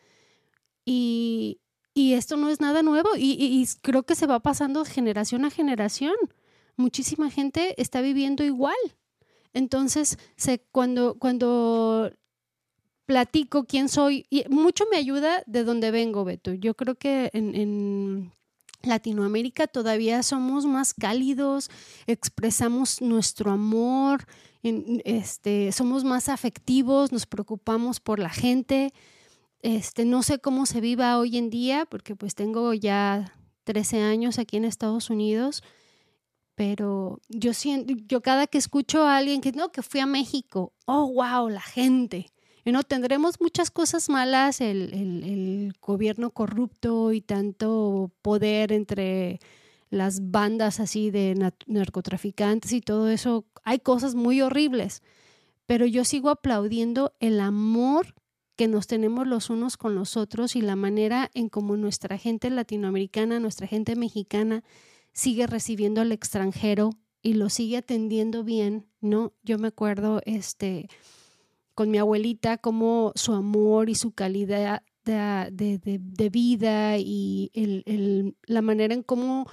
Y, 0.85 1.57
esto 1.95 2.35
no 2.37 2.49
es 2.49 2.59
nada 2.59 2.83
nuevo 2.83 3.09
y, 3.17 3.67
creo 3.81 4.03
que 4.03 4.15
se 4.15 4.27
va 4.27 4.39
pasando 4.39 4.85
generación 4.85 5.45
a 5.45 5.51
generación. 5.51 6.15
Muchísima 6.77 7.29
gente 7.29 7.79
está 7.81 8.01
viviendo 8.01 8.43
igual. 8.43 8.75
Entonces, 9.53 10.17
cuando, 10.71 11.15
cuando 11.19 12.11
platico 13.05 13.65
quién 13.65 13.89
soy, 13.89 14.25
y 14.29 14.45
mucho 14.49 14.85
me 14.89 14.97
ayuda 14.97 15.43
de 15.45 15.63
dónde 15.63 15.91
vengo, 15.91 16.23
Beto. 16.23 16.53
Yo 16.53 16.75
creo 16.75 16.95
que 16.95 17.29
en, 17.33 18.31
Latinoamérica 18.83 19.67
todavía 19.67 20.23
somos 20.23 20.65
más 20.65 20.93
cálidos, 20.93 21.69
expresamos 22.07 23.01
nuestro 23.01 23.51
amor, 23.51 24.25
este, 24.63 25.71
somos 25.71 26.03
más 26.03 26.29
afectivos, 26.29 27.11
nos 27.11 27.25
preocupamos 27.25 27.99
por 27.99 28.19
la 28.19 28.29
gente. 28.29 28.93
Este, 29.61 30.05
no 30.05 30.23
sé 30.23 30.39
cómo 30.39 30.65
se 30.65 30.81
viva 30.81 31.17
hoy 31.17 31.37
en 31.37 31.49
día, 31.49 31.85
porque 31.85 32.15
pues 32.15 32.35
tengo 32.35 32.73
ya 32.73 33.33
13 33.63 34.01
años 34.01 34.39
aquí 34.39 34.57
en 34.57 34.65
Estados 34.65 35.09
Unidos, 35.09 35.63
pero 36.55 37.19
yo 37.29 37.53
siento, 37.53 37.93
yo 38.07 38.21
cada 38.21 38.47
que 38.47 38.57
escucho 38.57 39.03
a 39.03 39.17
alguien 39.17 39.41
que 39.41 39.51
no, 39.51 39.71
que 39.71 39.81
fui 39.81 39.99
a 39.99 40.05
México, 40.05 40.73
oh, 40.85 41.11
wow, 41.13 41.49
la 41.49 41.61
gente. 41.61 42.31
Y 42.63 42.71
no 42.71 42.83
tendremos 42.83 43.41
muchas 43.41 43.71
cosas 43.71 44.09
malas, 44.09 44.61
el, 44.61 44.93
el 44.93 45.73
gobierno 45.81 46.29
corrupto 46.31 47.11
y 47.11 47.21
tanto 47.21 48.11
poder 48.21 48.71
entre 48.71 49.39
las 49.91 50.31
bandas 50.31 50.79
así 50.79 51.11
de 51.11 51.51
narcotraficantes 51.67 52.71
y 52.71 52.81
todo 52.81 53.09
eso, 53.09 53.45
hay 53.63 53.79
cosas 53.79 54.15
muy 54.15 54.41
horribles, 54.41 55.03
pero 55.65 55.85
yo 55.85 56.05
sigo 56.05 56.29
aplaudiendo 56.29 57.13
el 57.19 57.39
amor 57.41 58.15
que 58.55 58.67
nos 58.67 58.87
tenemos 58.87 59.27
los 59.27 59.49
unos 59.49 59.75
con 59.75 59.95
los 59.95 60.17
otros 60.17 60.55
y 60.55 60.61
la 60.61 60.75
manera 60.77 61.29
en 61.33 61.49
cómo 61.49 61.75
nuestra 61.75 62.17
gente 62.17 62.49
latinoamericana, 62.49 63.39
nuestra 63.39 63.67
gente 63.67 63.95
mexicana 63.95 64.63
sigue 65.13 65.45
recibiendo 65.45 65.99
al 65.99 66.11
extranjero 66.11 66.91
y 67.21 67.33
lo 67.33 67.49
sigue 67.49 67.77
atendiendo 67.77 68.43
bien, 68.43 68.87
¿no? 69.01 69.33
Yo 69.43 69.57
me 69.59 69.67
acuerdo 69.67 70.21
este 70.25 70.89
con 71.81 71.89
mi 71.89 71.97
abuelita 71.97 72.59
cómo 72.59 73.11
su 73.15 73.33
amor 73.33 73.89
y 73.89 73.95
su 73.95 74.11
calidad 74.11 74.83
de, 75.03 76.29
vida 76.31 76.99
y 76.99 77.49
el, 77.55 78.35
la 78.43 78.61
manera 78.61 78.93
en 78.93 79.01
cómo 79.01 79.49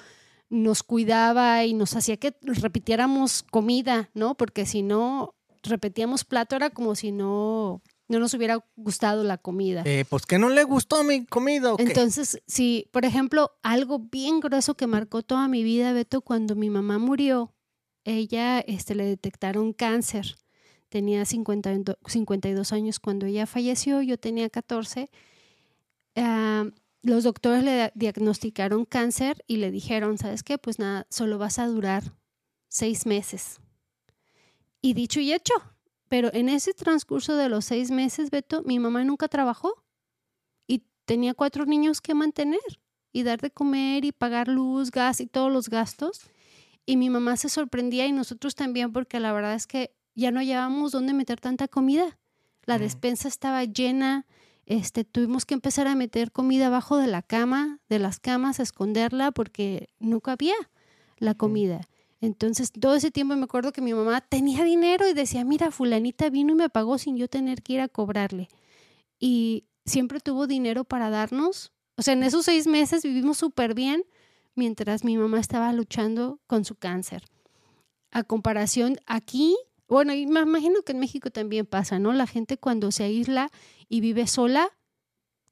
nos 0.51 0.83
cuidaba 0.83 1.65
y 1.65 1.73
nos 1.73 1.97
hacía 1.97 2.19
que 2.19 2.37
repitiéramos 2.43 3.45
comida, 3.51 4.11
¿no? 4.13 4.35
Porque 4.35 4.67
si 4.67 4.83
no 4.83 5.37
repetíamos 5.63 6.27
plato 6.27 6.55
era 6.55 6.69
como 6.69 6.95
si 6.95 7.13
no, 7.13 7.81
no 8.09 8.19
nos 8.19 8.35
hubiera 8.35 8.63
gustado 8.77 9.25
la 9.25 9.39
comida. 9.39 9.85
Eh, 9.87 10.05
pues 10.07 10.27
que 10.27 10.39
no 10.39 10.51
le 10.51 10.65
gustó 10.65 11.05
mi 11.05 11.25
comida. 11.25 11.77
Entonces, 11.79 12.43
sí, 12.47 12.91
por 12.93 13.07
ejemplo, 13.07 13.53
algo 13.63 14.01
bien 14.01 14.41
grueso 14.41 14.75
que 14.75 14.87
marcó 14.87 15.23
toda 15.23 15.49
mi 15.49 15.63
vida, 15.63 15.95
Beto, 15.95 16.21
cuando 16.21 16.57
mi 16.57 16.69
mamá 16.69 16.99
murió, 16.99 17.55
ella 18.05 18.61
este, 18.61 18.95
le 18.95 19.07
detectaron 19.07 19.73
cáncer. 19.73 20.37
Tenía 20.89 21.25
52 21.25 22.73
años 22.73 23.01
cuando 23.01 23.27
ella 23.27 23.47
falleció, 23.47 24.03
yo 24.03 24.19
tenía 24.19 24.49
14 24.49 25.11
los 27.03 27.25
doctores 27.25 27.63
le 27.65 27.93
diagnosticaron 27.95 28.85
cáncer 28.85 29.45
y 29.47 29.57
le 29.57 29.71
dijeron, 29.71 30.19
¿sabes 30.19 30.43
qué? 30.43 30.59
Pues 30.59 30.79
nada, 30.79 31.07
solo 31.11 31.39
vas 31.39 31.59
a 31.59 31.67
durar 31.67 32.15
seis 32.69 33.07
meses. 33.07 33.61
Y 34.81 34.95
dicho 34.95 35.21
y 35.21 35.33
hecho, 35.33 35.55
pero 36.09 36.33
en 36.33 36.49
ese 36.49 36.75
transcurso 36.75 37.37
de 37.37 37.49
los 37.49 37.65
seis 37.65 37.91
meses, 37.91 38.31
Beto, 38.31 38.63
mi 38.63 38.79
mamá 38.79 39.05
nunca 39.05 39.29
trabajó 39.29 39.85
y 40.67 40.85
tenía 41.05 41.35
cuatro 41.35 41.67
niños 41.67 42.01
que 42.01 42.15
mantener 42.15 42.61
y 43.13 43.23
dar 43.23 43.41
de 43.41 43.51
comer 43.51 44.05
y 44.05 44.13
pagar 44.13 44.49
luz, 44.49 44.91
gas 44.91 45.21
y 45.21 45.27
todos 45.27 45.53
los 45.53 45.69
gastos. 45.69 46.31
Y 46.85 46.97
mi 46.97 47.11
mamá 47.11 47.37
se 47.37 47.49
sorprendía 47.49 48.07
y 48.07 48.13
nosotros 48.13 48.55
también 48.55 48.93
porque 48.93 49.21
la 49.21 49.33
verdad 49.33 49.55
es 49.55 49.67
que 49.67 49.95
ya 50.19 50.33
no 50.33 50.41
hallábamos 50.41 50.91
dónde 50.91 51.15
meter 51.15 51.41
tanta 51.41 51.69
comida. 51.69 52.19
La 52.65 52.79
despensa 52.79 53.29
estaba 53.29 53.65
llena, 53.65 54.27
este, 54.67 55.05
tuvimos 55.05 55.47
que 55.47 55.55
empezar 55.55 55.87
a 55.87 55.95
meter 55.95 56.33
comida 56.33 56.67
abajo 56.67 56.97
de 56.97 57.07
la 57.07 57.23
cama, 57.23 57.79
de 57.89 58.01
las 58.01 58.19
camas, 58.19 58.59
a 58.59 58.65
esconderla 58.65 59.31
porque 59.31 59.89
no 60.01 60.21
cabía 60.21 60.57
la 61.19 61.35
comida. 61.35 61.89
Entonces, 62.21 62.73
todo 62.73 62.97
ese 62.97 63.13
tiempo 63.13 63.37
me 63.37 63.45
acuerdo 63.45 63.73
que 63.73 63.81
mi 63.81 63.95
mamá 63.95 64.21
tenía 64.21 64.65
dinero 64.65 65.09
y 65.09 65.15
decía, 65.15 65.45
mira, 65.45 65.71
fulanita 65.71 66.31
vino 66.31 66.53
y 66.53 66.57
me 66.57 66.69
pagó 66.69 66.99
sin 66.99 67.17
yo 67.17 67.29
tener 67.29 67.63
que 67.63 67.75
ir 67.75 67.81
a 67.81 67.89
cobrarle. 67.89 68.49
Y 69.21 69.67
siempre 69.87 70.19
tuvo 70.19 70.49
dinero 70.49 70.83
para 70.83 71.11
darnos. 71.11 71.73
O 71.97 72.03
sea, 72.03 72.15
en 72.15 72.25
esos 72.25 72.45
seis 72.45 72.67
meses 72.67 73.05
vivimos 73.05 73.39
súper 73.39 73.73
bien 73.73 74.03
mientras 74.57 75.05
mi 75.05 75.17
mamá 75.17 75.39
estaba 75.39 75.73
luchando 75.73 76.41
con 76.49 76.65
su 76.65 76.75
cáncer. 76.75 77.23
A 78.11 78.25
comparación, 78.25 78.97
aquí 79.07 79.57
bueno, 79.89 80.13
y 80.13 80.27
me 80.27 80.41
imagino 80.41 80.83
que 80.83 80.93
en 80.93 80.99
México 80.99 81.31
también 81.31 81.65
pasa, 81.65 81.99
¿no? 81.99 82.13
La 82.13 82.27
gente 82.27 82.59
cuando 82.59 82.93
se 82.93 83.05
aísla 83.05 83.51
y 83.89 84.01
vive 84.01 84.27
sola, 84.27 84.69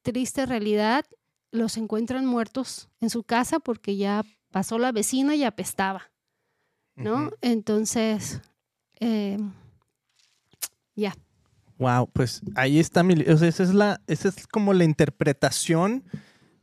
triste 0.03 0.45
realidad, 0.45 1.07
los 1.51 1.77
encuentran 1.79 2.27
muertos 2.27 2.91
en 3.01 3.09
su 3.09 3.25
casa 3.25 3.61
porque 3.61 3.97
ya 3.97 4.25
pasó 4.51 4.79
la 4.79 4.93
vecina 4.93 5.35
y 5.35 5.45
apestaba, 5.45 6.11
¿no? 6.95 7.33
Entonces, 7.41 8.41
eh, 9.01 9.39
ya. 10.95 11.15
Wow, 11.79 12.11
pues 12.13 12.43
ahí 12.55 12.79
está 12.79 13.03
mi, 13.03 13.15
o 13.23 13.37
sea, 13.39 13.49
esa 13.49 13.63
es 13.63 13.75
la, 13.75 14.01
esa 14.07 14.29
es 14.29 14.47
como 14.47 14.75
la 14.75 14.85
interpretación 14.85 16.05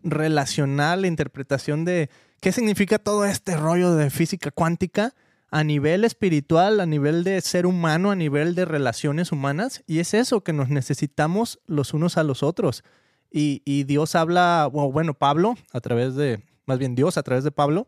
relacional, 0.04 1.02
la 1.02 1.08
interpretación 1.08 1.86
de 1.86 2.10
qué 2.40 2.52
significa 2.52 3.00
todo 3.00 3.26
este 3.26 3.58
rollo 3.58 3.96
de 3.96 4.10
física 4.10 4.52
cuántica 4.52 5.14
a 5.54 5.64
nivel 5.64 6.04
espiritual, 6.04 6.80
a 6.80 6.88
nivel 6.88 7.24
de 7.24 7.40
ser 7.40 7.68
humano, 7.68 8.10
a 8.10 8.16
nivel 8.16 8.56
de 8.56 8.66
relaciones 8.66 9.32
humanas. 9.32 9.84
Y 9.86 10.00
es 10.00 10.16
eso, 10.16 10.42
que 10.42 10.52
nos 10.52 10.70
necesitamos 10.70 11.60
los 11.68 11.94
unos 11.94 12.18
a 12.18 12.24
los 12.24 12.42
otros. 12.42 12.84
Y, 13.30 13.84
Dios 13.84 14.16
habla, 14.16 14.68
bueno, 14.72 15.14
Pablo, 15.14 15.54
a 15.72 15.80
través 15.80 16.16
de, 16.16 16.42
más 16.66 16.80
bien 16.80 16.96
Dios, 16.96 17.20
a 17.20 17.24
través 17.24 17.44
de 17.44 17.52
Pablo, 17.52 17.86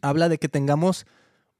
habla 0.00 0.30
de 0.30 0.38
que 0.38 0.48
tengamos 0.48 1.06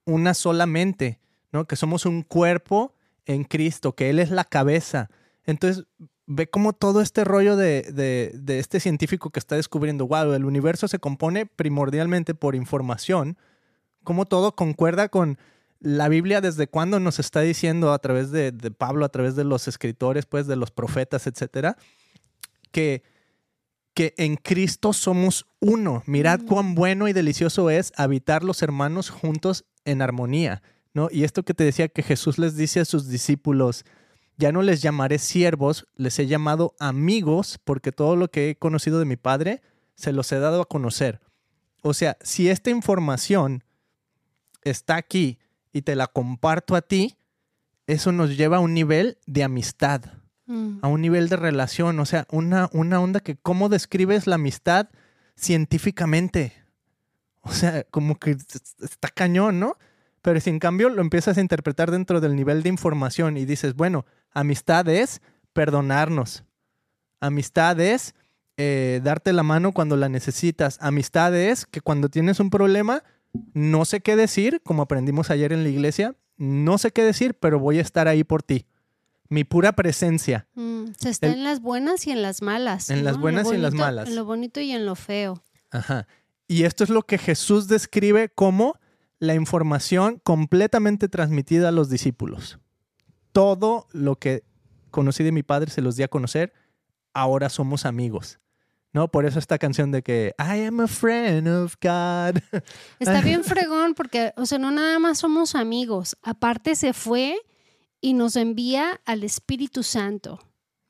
una 0.07 0.33
sola 0.33 0.64
mente, 0.64 1.20
¿no? 1.53 1.66
Que 1.66 1.77
somos 1.77 2.07
un 2.07 2.22
cuerpo 2.22 2.94
en 3.27 3.44
Cristo, 3.44 3.94
que 3.94 4.09
Él 4.09 4.18
es 4.18 4.31
la 4.31 4.44
cabeza. 4.44 5.11
Entonces, 5.44 5.85
ve 6.24 6.48
cómo 6.48 6.72
todo 6.72 7.03
este 7.03 7.24
rollo 7.24 7.57
de, 7.57 7.83
de, 7.92 8.33
de 8.35 8.59
este 8.59 8.81
científico 8.81 9.29
que 9.29 9.38
está 9.38 9.55
descubriendo, 9.55 10.07
wow, 10.07 10.33
el 10.33 10.46
universo 10.46 10.88
se 10.88 10.98
compone 10.98 11.44
primordialmente 11.44 12.35
por 12.35 12.55
información, 12.55 13.37
cómo 14.09 14.25
todo 14.25 14.57
concuerda 14.57 15.11
con 15.11 15.37
la 15.81 16.09
Biblia 16.09 16.40
desde 16.40 16.66
cuándo 16.66 16.99
nos 16.99 17.18
está 17.18 17.42
diciendo 17.42 17.92
a 17.92 17.99
través 17.99 18.31
de, 18.31 18.53
Pablo, 18.71 19.05
a 19.05 19.11
través 19.11 19.37
de 19.37 19.44
los 19.44 19.68
escritores, 19.68 20.25
pues 20.25 20.47
de 20.47 20.57
los 20.57 20.71
profetas, 20.71 21.27
etcétera, 21.27 21.77
que, 22.73 23.03
que 23.92 24.14
en 24.16 24.37
Cristo 24.37 24.94
somos 24.94 25.44
uno. 25.61 26.05
Mirad 26.07 26.40
cuán 26.49 26.75
bueno 26.75 27.07
y 27.07 27.12
delicioso 27.12 27.68
es 27.68 27.92
habitar 27.97 28.44
los 28.44 28.62
hermanos 28.62 29.11
juntos 29.11 29.66
en 29.85 30.01
armonía, 30.01 30.62
¿no? 30.94 31.09
Y 31.12 31.25
esto 31.25 31.42
que 31.42 31.53
te 31.53 31.64
decía 31.64 31.88
que 31.88 32.03
Jesús 32.03 32.38
les 32.38 32.57
dice 32.57 32.81
a 32.81 32.87
sus 32.87 33.09
discípulos, 33.09 33.85
ya 34.38 34.53
no 34.53 34.62
les 34.62 34.81
llamaré 34.81 35.18
siervos, 35.18 35.87
les 35.97 36.18
he 36.18 36.27
llamado 36.27 36.75
amigos, 36.79 37.61
porque 37.62 37.92
todo 37.92 38.16
lo 38.16 38.31
que 38.31 38.49
he 38.49 38.57
conocido 38.57 39.01
de 39.01 39.05
mi 39.05 39.16
Padre 39.16 39.61
se 39.97 40.14
los 40.14 40.33
he 40.33 40.38
dado 40.38 40.62
a 40.62 40.66
conocer. 40.66 41.21
O 41.83 41.92
sea, 41.92 42.16
si 42.23 42.49
esta 42.49 42.71
información 42.71 43.64
está 44.71 44.97
aquí 44.97 45.39
y 45.73 45.83
te 45.83 45.97
la 45.97 46.07
comparto 46.07 46.75
a 46.77 46.83
ti, 46.83 47.17
eso 47.87 48.13
nos 48.13 48.37
lleva 48.37 48.59
a 48.59 48.61
un 48.61 48.75
nivel 48.75 49.19
de 49.27 49.45
amistad, 49.45 50.03
mm. 50.47 50.79
a 50.83 50.89
un 50.89 51.01
nivel 51.01 51.29
de 51.29 51.37
relación, 51.37 51.99
o 52.01 52.07
sea, 52.07 52.27
una, 52.31 52.69
una 52.73 53.01
onda 53.01 53.21
que 53.21 53.37
cómo 53.37 53.69
describes 53.69 54.27
la 54.27 54.37
amistad 54.37 54.89
científicamente. 55.37 56.53
O 57.43 57.53
sea, 57.53 57.85
como 57.85 58.19
que 58.19 58.37
está 58.81 59.09
cañón, 59.09 59.59
¿no? 59.59 59.79
Pero 60.21 60.41
si 60.41 60.51
en 60.51 60.59
cambio 60.59 60.91
lo 60.91 61.01
empiezas 61.01 61.39
a 61.39 61.41
interpretar 61.41 61.91
dentro 61.91 62.21
del 62.21 62.37
nivel 62.37 62.63
de 62.63 62.69
información 62.69 63.37
y 63.37 63.47
dices, 63.47 63.75
bueno, 63.75 64.05
amistad 64.33 64.89
es 64.89 65.23
perdonarnos. 65.53 66.45
Amistad 67.21 67.81
es 67.81 68.15
eh, 68.57 69.01
darte 69.03 69.33
la 69.33 69.43
mano 69.43 69.73
cuando 69.73 69.97
la 69.97 70.09
necesitas. 70.09 70.79
Amistad 70.81 71.35
es 71.35 71.65
que 71.65 71.81
cuando 71.81 72.09
tienes 72.09 72.41
un 72.41 72.51
problema, 72.51 73.03
no 73.55 73.85
sé 73.85 74.01
qué 74.01 74.17
decir, 74.17 74.61
como 74.64 74.83
aprendimos 74.83 75.31
ayer 75.31 75.53
en 75.53 75.62
la 75.62 75.69
iglesia, 75.69 76.17
no 76.37 76.79
sé 76.79 76.93
qué 76.93 77.03
decir, 77.03 77.35
pero 77.35 77.59
voy 77.59 77.79
a 77.79 77.83
estar 77.83 78.09
ahí 78.09 78.25
por 78.25 78.43
ti. 78.43 78.67
Mi 79.29 79.45
pura 79.45 79.73
presencia. 79.73 80.47
Mm, 80.55 80.87
se 80.99 81.11
está 81.11 81.27
en 81.29 81.45
las 81.45 81.61
buenas 81.61 82.07
y 82.07 82.12
en 82.12 82.23
las 82.23 82.41
malas. 82.41 82.88
En 82.91 83.05
las 83.05 83.19
buenas 83.19 83.51
y 83.51 83.57
en 83.57 83.62
las 83.62 83.75
malas. 83.75 84.09
En 84.09 84.17
lo 84.17 84.25
bonito 84.25 84.61
y 84.61 84.73
en 84.73 84.87
lo 84.87 84.95
feo. 84.95 85.43
Ajá. 85.71 86.07
Y 86.47 86.62
esto 86.62 86.83
es 86.83 86.91
lo 86.91 87.03
que 87.03 87.19
Jesús 87.19 87.69
describe 87.69 88.31
como 88.31 88.79
la 89.19 89.35
información 89.35 90.21
completamente 90.23 91.09
transmitida 91.09 91.69
a 91.69 91.73
los 91.73 91.91
discípulos. 91.91 92.59
Todo 93.33 93.87
lo 93.93 94.17
que 94.17 94.45
conocí 94.91 95.25
de 95.25 95.33
mi 95.33 95.43
Padre 95.43 95.71
se 95.71 95.83
los 95.83 95.97
di 95.97 96.05
a 96.05 96.09
conocer, 96.09 96.55
ahora 97.12 97.51
somos 97.51 97.85
amigos. 97.85 98.38
¿No? 98.92 99.09
Por 99.09 99.27
eso 99.27 99.38
esta 99.38 99.59
canción 99.59 99.90
de 99.92 100.03
que 100.03 100.35
I 100.38 100.64
am 100.66 100.81
a 100.81 100.87
friend 100.87 101.48
of 101.48 101.77
God. 101.81 102.40
Está 102.98 103.20
bien 103.20 103.44
fregón 103.44 103.94
porque, 103.94 104.33
o 104.37 104.46
sea, 104.46 104.59
no 104.59 104.70
nada 104.70 104.98
más 104.98 105.18
somos 105.18 105.55
amigos, 105.55 106.16
aparte 106.22 106.74
se 106.74 106.92
fue 106.92 107.38
y 108.01 108.14
nos 108.14 108.37
envía 108.37 109.01
al 109.05 109.24
Espíritu 109.24 109.83
Santo. 109.83 110.40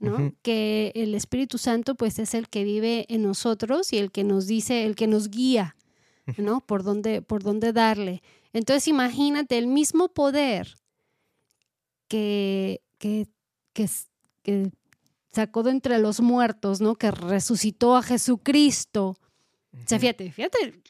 ¿no? 0.00 0.32
Que 0.42 0.92
el 0.94 1.16
Espíritu 1.16 1.58
Santo 1.58 1.96
pues 1.96 2.20
es 2.20 2.34
el 2.34 2.48
que 2.48 2.62
vive 2.62 3.04
en 3.08 3.22
nosotros 3.22 3.92
y 3.92 3.98
el 3.98 4.12
que 4.12 4.22
nos 4.22 4.46
dice, 4.46 4.84
el 4.84 4.94
que 4.94 5.08
nos 5.08 5.28
guía, 5.28 5.74
¿no? 6.36 6.60
Por 6.60 6.84
dónde, 6.84 7.20
por 7.20 7.42
dónde 7.42 7.72
darle. 7.72 8.22
Entonces 8.52 8.86
imagínate 8.86 9.58
el 9.58 9.66
mismo 9.66 10.08
poder 10.08 10.76
que, 12.06 12.80
que, 12.98 13.26
que, 13.72 13.88
que 14.44 14.70
sacó 15.38 15.62
de 15.62 15.70
entre 15.70 16.00
los 16.00 16.20
muertos, 16.20 16.80
¿no? 16.80 16.96
Que 16.96 17.12
resucitó 17.12 17.94
a 17.94 18.02
Jesucristo. 18.02 19.16
O 19.72 19.86
sea, 19.86 20.00
fíjate, 20.00 20.32
fíjate, 20.32 20.82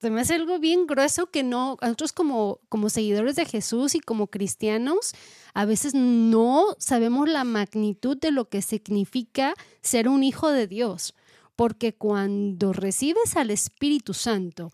se 0.00 0.10
me 0.10 0.20
hace 0.20 0.34
algo 0.34 0.58
bien 0.58 0.88
grueso 0.88 1.26
que 1.26 1.44
no, 1.44 1.76
nosotros 1.80 2.12
como, 2.12 2.58
como 2.68 2.90
seguidores 2.90 3.36
de 3.36 3.44
Jesús 3.44 3.94
y 3.94 4.00
como 4.00 4.26
cristianos, 4.26 5.12
a 5.54 5.66
veces 5.66 5.94
no 5.94 6.74
sabemos 6.78 7.28
la 7.28 7.44
magnitud 7.44 8.16
de 8.16 8.32
lo 8.32 8.48
que 8.48 8.60
significa 8.60 9.54
ser 9.82 10.08
un 10.08 10.24
hijo 10.24 10.50
de 10.50 10.66
Dios, 10.66 11.14
porque 11.54 11.94
cuando 11.94 12.72
recibes 12.72 13.36
al 13.36 13.52
Espíritu 13.52 14.14
Santo, 14.14 14.72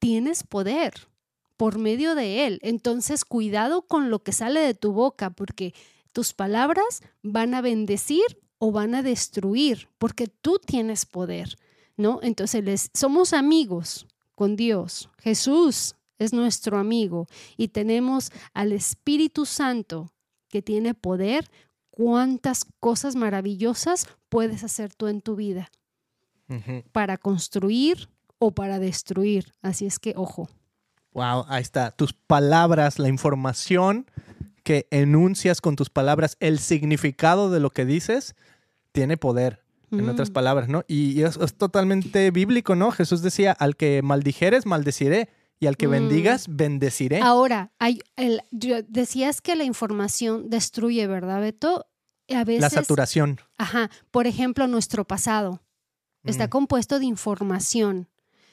tienes 0.00 0.42
poder 0.42 1.06
por 1.56 1.78
medio 1.78 2.16
de 2.16 2.48
Él. 2.48 2.58
Entonces, 2.62 3.24
cuidado 3.24 3.82
con 3.82 4.10
lo 4.10 4.24
que 4.24 4.32
sale 4.32 4.58
de 4.58 4.74
tu 4.74 4.90
boca, 4.90 5.30
porque 5.30 5.72
tus 6.12 6.32
palabras 6.32 7.02
van 7.22 7.54
a 7.54 7.60
bendecir 7.60 8.24
o 8.58 8.72
van 8.72 8.94
a 8.94 9.02
destruir, 9.02 9.88
porque 9.98 10.26
tú 10.26 10.58
tienes 10.64 11.06
poder, 11.06 11.56
¿no? 11.96 12.20
Entonces, 12.22 12.62
les, 12.64 12.90
somos 12.94 13.32
amigos, 13.32 14.06
con 14.40 14.56
Dios. 14.56 15.10
Jesús 15.18 15.96
es 16.18 16.32
nuestro 16.32 16.78
amigo 16.78 17.26
y 17.58 17.68
tenemos 17.68 18.32
al 18.54 18.72
Espíritu 18.72 19.44
Santo 19.44 20.14
que 20.48 20.62
tiene 20.62 20.94
poder. 20.94 21.50
¿Cuántas 21.90 22.64
cosas 22.80 23.16
maravillosas 23.16 24.06
puedes 24.30 24.64
hacer 24.64 24.94
tú 24.94 25.08
en 25.08 25.20
tu 25.20 25.36
vida? 25.36 25.70
Para 26.90 27.18
construir 27.18 28.08
o 28.38 28.52
para 28.52 28.78
destruir. 28.78 29.52
Así 29.60 29.84
es 29.84 29.98
que, 29.98 30.14
ojo. 30.16 30.48
Wow, 31.12 31.44
ahí 31.48 31.60
está. 31.60 31.90
Tus 31.90 32.14
palabras, 32.14 32.98
la 32.98 33.10
información 33.10 34.06
que 34.70 34.86
enuncias 34.92 35.60
con 35.60 35.74
tus 35.74 35.90
palabras, 35.90 36.36
el 36.38 36.60
significado 36.60 37.50
de 37.50 37.58
lo 37.58 37.70
que 37.70 37.84
dices, 37.84 38.36
tiene 38.92 39.16
poder 39.16 39.64
en 39.90 40.08
otras 40.08 40.30
mm. 40.30 40.32
palabras, 40.32 40.68
¿no? 40.68 40.84
Y, 40.86 41.22
es, 41.22 41.36
totalmente 41.56 42.30
bíblico, 42.30 42.76
¿no? 42.76 42.92
Jesús 42.92 43.20
decía, 43.20 43.50
al 43.50 43.74
que 43.74 44.00
maldijeres, 44.02 44.66
maldeciré. 44.66 45.28
Y 45.58 45.66
al 45.66 45.76
que 45.76 45.88
mm. 45.88 45.90
bendigas, 45.90 46.46
bendeciré. 46.48 47.18
Ahora, 47.20 47.72
hay 47.80 47.98
el, 48.14 48.42
decías 48.52 49.40
que 49.40 49.56
la 49.56 49.64
información 49.64 50.50
destruye, 50.50 51.04
¿verdad, 51.08 51.40
Beto? 51.40 51.86
A 52.28 52.44
veces, 52.44 52.60
la 52.60 52.70
saturación. 52.70 53.40
Ajá. 53.58 53.90
Por 54.12 54.28
ejemplo, 54.28 54.68
nuestro 54.68 55.04
pasado 55.04 55.64
está 56.22 56.46
mm. 56.46 56.50
compuesto 56.50 57.00
de 57.00 57.06
información. 57.06 58.08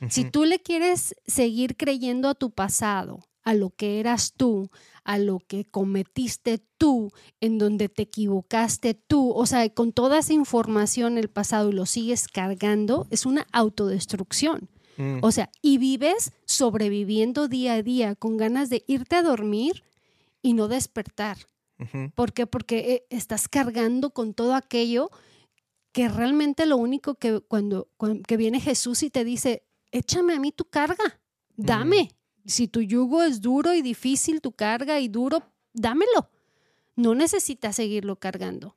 Si 0.09 0.25
tú 0.25 0.45
le 0.45 0.63
quieres 0.63 1.13
seguir 1.27 1.77
creyendo 1.77 2.27
a 2.27 2.33
tu 2.33 2.49
pasado, 2.49 3.19
a 3.47 3.53
lo 3.53 3.69
que 3.69 4.01
eras 4.01 4.33
tú, 4.35 4.69
a 5.05 5.17
lo 5.17 5.39
que 5.39 5.63
cometiste 5.63 6.61
tú, 6.77 7.13
en 7.39 7.57
donde 7.57 7.87
te 7.87 8.01
equivocaste 8.03 8.93
tú, 8.93 9.31
o 9.31 9.45
sea, 9.45 9.69
con 9.69 9.93
toda 9.93 10.19
esa 10.19 10.33
información 10.33 11.17
el 11.17 11.29
pasado 11.29 11.69
y 11.69 11.73
lo 11.73 11.85
sigues 11.85 12.27
cargando, 12.27 13.07
es 13.09 13.25
una 13.25 13.47
autodestrucción. 13.53 14.67
Mm. 14.97 15.19
O 15.21 15.31
sea, 15.31 15.49
y 15.61 15.77
vives 15.77 16.33
sobreviviendo 16.43 17.47
día 17.47 17.75
a 17.75 17.83
día 17.83 18.15
con 18.15 18.35
ganas 18.35 18.69
de 18.69 18.83
irte 18.85 19.15
a 19.15 19.23
dormir 19.23 19.85
y 20.41 20.51
no 20.51 20.67
despertar. 20.67 21.37
¿Por 22.15 22.33
qué? 22.33 22.47
Porque 22.47 22.79
eh, 22.79 23.07
estás 23.09 23.47
cargando 23.47 24.09
con 24.09 24.33
todo 24.33 24.55
aquello 24.55 25.09
que 25.93 26.09
realmente 26.09 26.65
lo 26.65 26.75
único 26.75 27.15
que 27.15 27.39
cuando, 27.39 27.87
que 28.27 28.35
viene 28.35 28.59
Jesús 28.59 29.03
y 29.03 29.09
te 29.09 29.23
dice, 29.23 29.63
échame 29.93 30.33
a 30.33 30.39
mí 30.39 30.51
tu 30.51 30.65
carga, 30.65 31.21
dame, 31.55 32.11
si 32.47 32.67
tu 32.67 32.81
yugo 32.81 33.23
es 33.23 33.41
duro 33.41 33.73
y 33.73 33.81
difícil, 33.81 34.41
tu 34.41 34.53
carga 34.53 34.99
y 34.99 35.07
duro, 35.07 35.43
dámelo. 35.73 36.29
No 36.95 37.13
necesitas 37.13 37.75
seguirlo 37.75 38.15
cargando. 38.15 38.75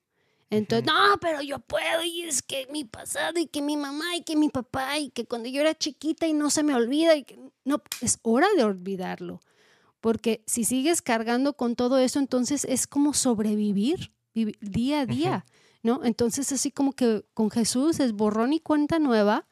Entonces, 0.51 0.85
no, 0.85 1.17
pero 1.21 1.43
yo 1.43 1.61
puedo 1.61 2.03
y 2.05 2.23
es 2.23 2.43
que 2.43 2.67
mi 2.73 2.85
pasado 2.85 3.39
y 3.39 3.47
que 3.47 3.63
mi 3.63 3.77
mamá 3.77 4.17
y 4.17 4.23
que 4.23 4.37
mi 4.37 4.49
papá 4.49 4.99
y 4.99 5.11
que 5.11 5.25
cuando 5.25 5.49
yo 5.49 5.61
era 5.61 5.77
chiquita 5.77 6.27
y 6.27 6.33
no 6.33 6.51
se 6.51 6.65
me 6.65 6.75
olvida 6.75 7.15
y 7.15 7.23
que 7.23 7.39
no, 7.65 7.81
es 8.01 8.19
hora 8.23 8.49
de 8.57 8.65
olvidarlo. 8.65 9.41
Porque 10.01 10.43
si 10.47 10.65
sigues 10.65 11.03
cargando 11.03 11.53
con 11.53 11.77
todo 11.77 11.99
eso, 11.99 12.19
entonces 12.19 12.65
es 12.65 12.89
como 12.89 13.15
sobrevivir 13.15 14.13
día 14.35 15.03
a 15.03 15.07
día, 15.07 15.47
¿no? 15.85 16.05
Entonces 16.05 16.51
así 16.51 16.73
como 16.73 16.95
que 16.95 17.25
con 17.33 17.51
Jesús 17.51 18.01
es 18.01 18.13
borrón 18.13 18.53
y 18.53 18.59
cuenta 18.59 18.99
nueva 18.99 19.47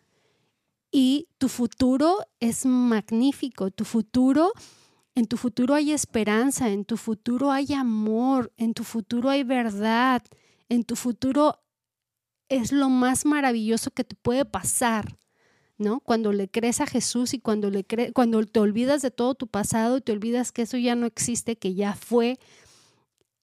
y 0.91 1.29
tu 1.39 1.49
futuro 1.49 2.19
es 2.41 2.65
magnífico, 2.65 3.71
tu 3.71 3.85
futuro, 3.85 4.53
en 5.15 5.27
tu 5.27 5.37
futuro 5.37 5.75
hay 5.75 5.93
esperanza, 5.93 6.71
en 6.71 6.85
tu 6.85 6.97
futuro 6.97 7.51
hay 7.51 7.73
amor, 7.73 8.53
en 8.57 8.73
tu 8.75 8.85
futuro 8.85 9.29
hay 9.31 9.43
verdad, 9.43 10.23
en 10.69 10.85
tu 10.85 10.97
futuro 10.97 11.61
es 12.49 12.73
lo 12.73 12.89
más 12.89 13.25
maravilloso 13.25 13.91
que 13.91 14.05
te 14.05 14.17
puede 14.17 14.45
pasar. 14.45 15.19
¿No? 15.81 16.01
Cuando 16.01 16.33
le 16.33 16.49
crees 16.51 16.81
a 16.81 16.89
Jesús 16.89 17.35
y 17.35 17.39
cuando, 17.39 17.71
le 17.71 17.85
cuando 18.13 18.45
te 18.45 18.59
olvidas 18.59 19.01
de 19.01 19.13
todo 19.13 19.37
tu 19.37 19.47
pasado 19.47 19.99
y 19.99 20.01
te 20.01 20.11
olvidas 20.11 20.51
que 20.51 20.63
eso 20.63 20.77
ya 20.77 20.97
no 20.97 21.07
existe, 21.07 21.57
que 21.57 21.75
ya 21.75 21.95
fue, 21.95 22.41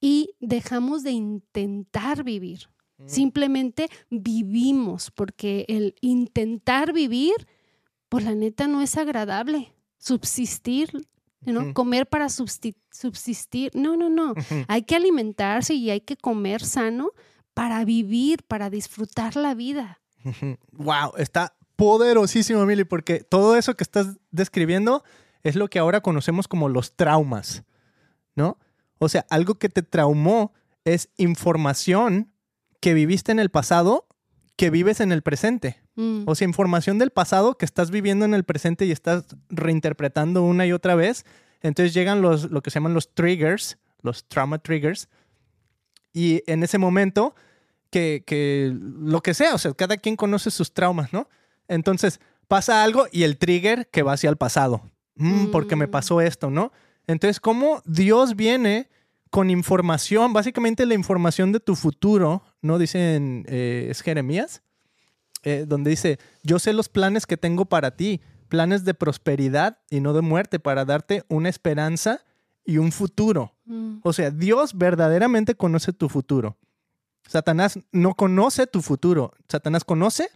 y 0.01 0.36
dejamos 0.41 1.03
de 1.03 1.12
intentar 1.12 2.25
vivir, 2.25 2.67
Simplemente 3.05 3.89
vivimos, 4.10 5.12
porque 5.12 5.65
el 5.67 5.95
intentar 5.99 6.93
vivir, 6.93 7.34
pues 8.08 8.23
la 8.23 8.36
neta 8.36 8.67
no 8.67 8.81
es 8.81 8.95
agradable. 8.97 9.73
Subsistir, 9.97 11.05
¿no? 11.41 11.73
Comer 11.73 12.08
para 12.08 12.29
subsistir. 12.29 13.71
No, 13.73 13.97
no, 13.97 14.10
no. 14.10 14.34
Hay 14.67 14.84
que 14.84 14.95
alimentarse 14.95 15.73
y 15.73 15.89
hay 15.89 16.01
que 16.01 16.15
comer 16.15 16.63
sano 16.63 17.12
para 17.53 17.84
vivir, 17.86 18.43
para 18.43 18.69
disfrutar 18.69 19.36
la 19.36 19.55
vida. 19.55 19.99
Wow, 20.71 21.13
está 21.17 21.55
poderosísimo, 21.75 22.65
Mili, 22.65 22.86
porque 22.86 23.19
todo 23.19 23.58
eso 23.58 23.75
que 23.75 23.84
estás 23.84 24.17
describiendo 24.31 25.03
es 25.43 25.55
lo 25.55 25.69
que 25.69 25.79
ahora 25.79 26.01
conocemos 26.01 26.47
como 26.47 26.69
los 26.69 26.95
traumas, 26.95 27.63
¿no? 28.36 28.58
O 28.97 29.10
sea, 29.10 29.25
algo 29.29 29.55
que 29.55 29.69
te 29.69 29.84
traumó 29.84 30.53
es 30.86 31.10
información 31.17 32.31
que 32.85 32.93
viviste 32.93 33.31
en 33.31 33.39
el 33.39 33.49
pasado 33.49 34.05
que 34.57 34.69
vives 34.69 34.99
en 34.99 35.11
el 35.11 35.23
presente. 35.23 35.81
Mm. 35.95 36.25
O 36.27 36.35
sea, 36.35 36.47
información 36.47 36.99
del 36.99 37.09
pasado 37.09 37.57
que 37.57 37.65
estás 37.65 37.89
viviendo 37.89 38.25
en 38.25 38.35
el 38.35 38.43
presente 38.43 38.85
y 38.85 38.91
estás 38.91 39.25
reinterpretando 39.49 40.43
una 40.43 40.67
y 40.67 40.71
otra 40.71 40.93
vez. 40.93 41.25
Entonces 41.61 41.95
llegan 41.95 42.21
los, 42.21 42.51
lo 42.51 42.61
que 42.61 42.69
se 42.69 42.75
llaman 42.75 42.93
los 42.93 43.11
triggers, 43.15 43.79
los 44.03 44.27
trauma 44.27 44.59
triggers. 44.59 45.09
Y 46.13 46.43
en 46.45 46.61
ese 46.61 46.77
momento, 46.77 47.33
que, 47.89 48.23
que 48.23 48.71
lo 48.71 49.21
que 49.21 49.33
sea, 49.33 49.55
o 49.55 49.57
sea, 49.57 49.73
cada 49.73 49.97
quien 49.97 50.15
conoce 50.15 50.51
sus 50.51 50.71
traumas, 50.71 51.11
¿no? 51.11 51.27
Entonces 51.67 52.19
pasa 52.47 52.83
algo 52.83 53.07
y 53.11 53.23
el 53.23 53.39
trigger 53.39 53.89
que 53.89 54.03
va 54.03 54.13
hacia 54.13 54.29
el 54.29 54.37
pasado. 54.37 54.91
Mm, 55.15 55.47
porque 55.47 55.75
me 55.75 55.87
mm. 55.87 55.91
pasó 55.91 56.21
esto, 56.21 56.51
¿no? 56.51 56.71
Entonces, 57.07 57.39
¿cómo 57.39 57.81
Dios 57.85 58.35
viene 58.35 58.91
con 59.29 59.49
información, 59.49 60.33
básicamente 60.33 60.85
la 60.85 60.93
información 60.93 61.51
de 61.51 61.59
tu 61.59 61.75
futuro, 61.75 62.43
¿no? 62.61 62.77
Dicen, 62.77 63.45
eh, 63.47 63.88
es 63.89 64.01
Jeremías, 64.01 64.61
eh, 65.43 65.65
donde 65.67 65.91
dice, 65.91 66.19
yo 66.43 66.59
sé 66.59 66.73
los 66.73 66.89
planes 66.89 67.25
que 67.25 67.38
tengo 67.38 67.65
para 67.65 67.91
ti, 67.91 68.21
planes 68.47 68.85
de 68.85 68.93
prosperidad 68.93 69.79
y 69.89 69.99
no 69.99 70.13
de 70.13 70.21
muerte, 70.21 70.59
para 70.59 70.85
darte 70.85 71.23
una 71.27 71.49
esperanza 71.49 72.23
y 72.65 72.77
un 72.77 72.91
futuro. 72.91 73.53
Mm. 73.65 73.97
O 74.03 74.13
sea, 74.13 74.31
Dios 74.31 74.77
verdaderamente 74.77 75.55
conoce 75.55 75.93
tu 75.93 76.09
futuro. 76.09 76.57
Satanás 77.27 77.79
no 77.91 78.15
conoce 78.15 78.67
tu 78.67 78.81
futuro, 78.81 79.33
Satanás 79.49 79.83
conoce 79.83 80.29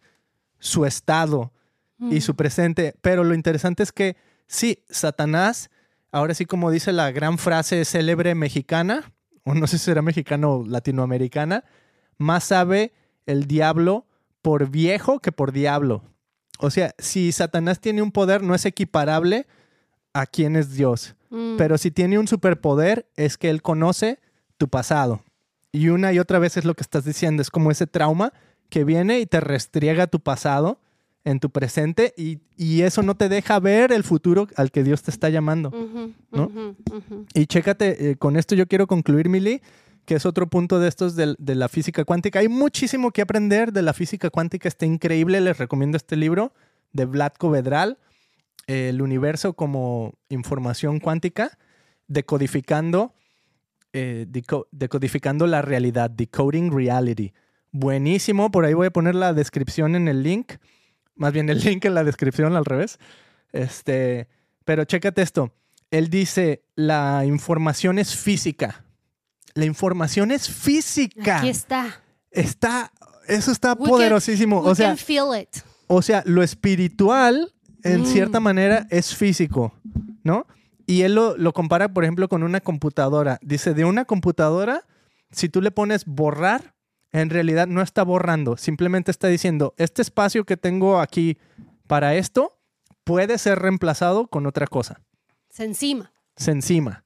su 0.60 0.86
estado 0.86 1.54
y 2.00 2.18
mm. 2.18 2.22
su 2.22 2.36
presente, 2.36 2.96
pero 3.02 3.24
lo 3.24 3.34
interesante 3.34 3.84
es 3.84 3.92
que 3.92 4.16
sí, 4.48 4.84
Satanás 4.90 5.70
ahora 6.12 6.34
sí 6.34 6.46
como 6.46 6.72
dice 6.72 6.92
la 6.92 7.12
gran 7.12 7.38
frase 7.38 7.86
célebre 7.86 8.36
mexicana, 8.36 9.12
o 9.44 9.54
no 9.54 9.68
sé 9.68 9.78
si 9.78 9.86
será 9.86 10.02
mexicana 10.02 10.48
o 10.48 10.66
latinoamericana, 10.66 11.64
más 12.18 12.46
sabe 12.46 12.94
el 13.26 13.46
diablo 13.46 14.06
por 14.42 14.70
viejo 14.70 15.20
que 15.20 15.32
por 15.32 15.52
diablo. 15.52 16.04
O 16.60 16.70
sea, 16.70 16.94
si 16.98 17.32
Satanás 17.32 17.80
tiene 17.80 18.02
un 18.02 18.12
poder, 18.12 18.44
no 18.44 18.54
es 18.54 18.66
equiparable 18.66 19.48
a 20.14 20.26
quién 20.26 20.56
es 20.56 20.74
Dios. 20.74 21.16
Mm. 21.30 21.58
Pero 21.58 21.78
si 21.78 21.92
tiene 21.92 22.20
un 22.20 22.28
superpoder, 22.28 23.08
es 23.16 23.38
que 23.38 23.50
Él 23.50 23.62
conoce 23.62 24.20
tu 24.58 24.68
pasado. 24.68 25.24
Y 25.72 25.90
una 25.90 26.12
y 26.12 26.20
otra 26.20 26.40
vez 26.40 26.58
es 26.58 26.66
lo 26.66 26.74
que 26.74 26.82
estás 26.82 27.06
diciendo, 27.06 27.42
es 27.42 27.50
como 27.50 27.72
ese 27.72 27.88
trauma 27.88 28.34
que 28.70 28.84
viene 28.84 29.20
y 29.20 29.26
te 29.26 29.40
restriega 29.40 30.08
tu 30.08 30.20
pasado 30.20 30.80
en 31.26 31.40
tu 31.40 31.50
presente 31.50 32.14
y, 32.18 32.40
eso 32.82 33.04
no 33.04 33.16
te 33.16 33.30
deja 33.30 33.60
ver 33.60 33.92
el 33.92 34.04
futuro 34.04 34.48
al 34.56 34.72
que 34.72 34.84
Dios 34.84 35.04
te 35.04 35.12
está 35.12 35.30
llamando. 35.30 35.72
¿no? 36.32 36.76
Y 37.34 37.46
chécate, 37.46 38.12
eh, 38.12 38.16
con 38.16 38.38
esto 38.38 38.56
yo 38.56 38.68
quiero 38.68 38.88
concluir, 38.88 39.30
Mili, 39.30 39.62
que 40.06 40.16
es 40.16 40.26
otro 40.26 40.48
punto 40.48 40.80
de 40.80 40.88
estos 40.88 41.16
de, 41.16 41.36
de, 41.38 41.56
la 41.56 41.70
física 41.70 42.04
cuántica. 42.04 42.40
Hay 42.40 42.48
muchísimo 42.48 43.12
que 43.12 43.22
aprender 43.22 43.72
de 43.72 43.82
la 43.82 43.94
física 43.94 44.30
cuántica, 44.30 44.68
está 44.68 44.86
increíble, 44.86 45.40
les 45.42 45.58
recomiendo 45.58 45.98
este 45.98 46.16
libro 46.16 46.54
de 46.94 47.06
Vladko 47.06 47.50
Vedral, 47.50 47.98
El 48.68 49.02
universo 49.02 49.54
como 49.54 50.14
información 50.30 51.00
cuántica, 51.00 51.58
decodificando, 52.08 53.14
eh, 53.94 54.26
decodificando 54.72 55.48
la 55.48 55.62
realidad, 55.62 56.10
decoding 56.10 56.72
reality. 56.72 57.34
Buenísimo, 57.72 58.52
por 58.52 58.66
ahí 58.66 58.74
voy 58.74 58.88
a 58.88 58.92
poner 58.92 59.16
la 59.16 59.34
descripción 59.34 59.96
en 59.96 60.08
el 60.08 60.24
link, 60.24 60.54
más 61.20 61.34
bien 61.34 61.50
el 61.50 61.60
link 61.64 61.86
en 61.86 61.94
la 61.94 62.04
descripción 62.04 62.56
al 62.56 62.66
revés. 62.66 62.98
Este, 63.52 64.28
pero 64.66 64.86
chécate 64.86 65.22
esto. 65.22 65.54
Él 65.92 66.10
dice, 66.10 66.64
la 66.76 67.26
información 67.26 68.00
es 68.00 68.16
física. 68.16 68.84
La 69.54 69.66
información 69.66 70.32
es 70.32 70.50
física. 70.50 71.40
Aquí 71.40 71.50
está. 71.50 72.02
Está, 72.32 72.92
eso 73.28 73.52
está 73.52 73.76
poderosísimo. 73.76 74.62
o 74.62 74.76
sea, 74.76 74.96
o 75.88 76.02
sea, 76.04 76.22
lo 76.26 76.44
espiritual, 76.44 77.52
en 77.84 78.02
mm. 78.02 78.06
cierta 78.06 78.40
manera, 78.40 78.86
es 78.92 79.16
físico, 79.16 79.74
¿no? 80.24 80.46
Y 80.86 81.02
él 81.02 81.16
lo, 81.16 81.36
lo, 81.38 81.54
compara, 81.54 81.92
por 81.92 82.04
ejemplo, 82.04 82.30
con 82.30 82.44
una 82.44 82.62
computadora. 82.62 83.40
Dice, 83.42 83.74
de 83.74 83.86
una 83.86 84.06
computadora, 84.06 84.86
si 85.32 85.50
tú 85.50 85.62
le 85.62 85.72
pones 85.72 86.06
borrar, 86.06 86.76
en 87.12 87.30
realidad 87.30 87.68
no 87.68 87.82
está 87.82 88.04
borrando, 88.04 88.58
simplemente 88.58 89.12
está 89.12 89.28
diciendo, 89.28 89.74
este 89.78 90.02
espacio 90.02 90.46
que 90.46 90.58
tengo 90.58 91.00
aquí 91.00 91.38
para 91.88 92.16
esto 92.16 92.58
puede 93.04 93.38
ser 93.38 93.60
reemplazado 93.60 94.28
con 94.28 94.46
otra 94.46 94.68
cosa. 94.68 95.02
Se 95.50 95.64
encima. 95.66 96.12
Se 96.36 96.52
encima, 96.52 97.04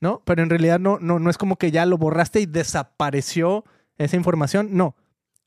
¿no? 0.00 0.22
Pero 0.24 0.42
en 0.42 0.50
realidad 0.50 0.78
no, 0.78 0.98
no, 1.00 1.18
no 1.18 1.30
es 1.30 1.38
como 1.38 1.56
que 1.56 1.70
ya 1.70 1.84
lo 1.86 1.98
borraste 1.98 2.40
y 2.40 2.46
desapareció 2.46 3.64
esa 3.98 4.16
información, 4.16 4.68
no, 4.72 4.96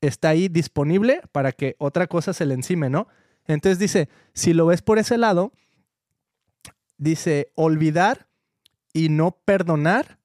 está 0.00 0.28
ahí 0.28 0.48
disponible 0.48 1.22
para 1.32 1.52
que 1.52 1.76
otra 1.78 2.06
cosa 2.06 2.32
se 2.32 2.46
le 2.46 2.54
encime, 2.54 2.90
¿no? 2.90 3.08
Entonces 3.46 3.78
dice, 3.78 4.08
si 4.32 4.54
lo 4.54 4.66
ves 4.66 4.82
por 4.82 4.98
ese 4.98 5.18
lado, 5.18 5.52
dice, 6.98 7.52
olvidar 7.54 8.28
y 8.92 9.08
no 9.08 9.32
perdonar 9.44 10.18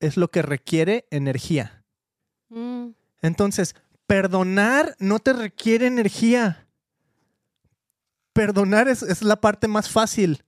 es 0.00 0.16
lo 0.16 0.28
que 0.28 0.42
requiere 0.42 1.06
energía. 1.10 1.84
Mm. 2.48 2.90
Entonces, 3.24 3.74
perdonar 4.06 4.96
no 4.98 5.18
te 5.18 5.32
requiere 5.32 5.86
energía. 5.86 6.66
Perdonar 8.34 8.86
es, 8.86 9.22
la 9.22 9.36
parte 9.36 9.66
más 9.66 9.88
fácil. 9.88 10.44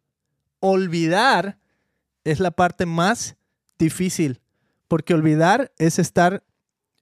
Olvidar 0.60 1.58
es 2.24 2.38
la 2.38 2.50
parte 2.50 2.84
más 2.84 3.36
difícil. 3.78 4.42
Porque 4.88 5.14
olvidar 5.14 5.72
es 5.78 5.98
estar, 5.98 6.44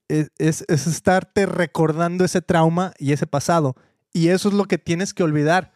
es, 0.06 0.30
es, 0.38 0.64
estarte 0.68 1.44
recordando 1.44 2.24
ese 2.24 2.40
trauma 2.40 2.92
y 2.96 3.12
ese 3.12 3.26
pasado. 3.26 3.74
Y 4.12 4.28
eso 4.28 4.50
es 4.50 4.54
lo 4.54 4.66
que 4.66 4.78
tienes 4.78 5.12
que 5.12 5.24
olvidar. 5.24 5.72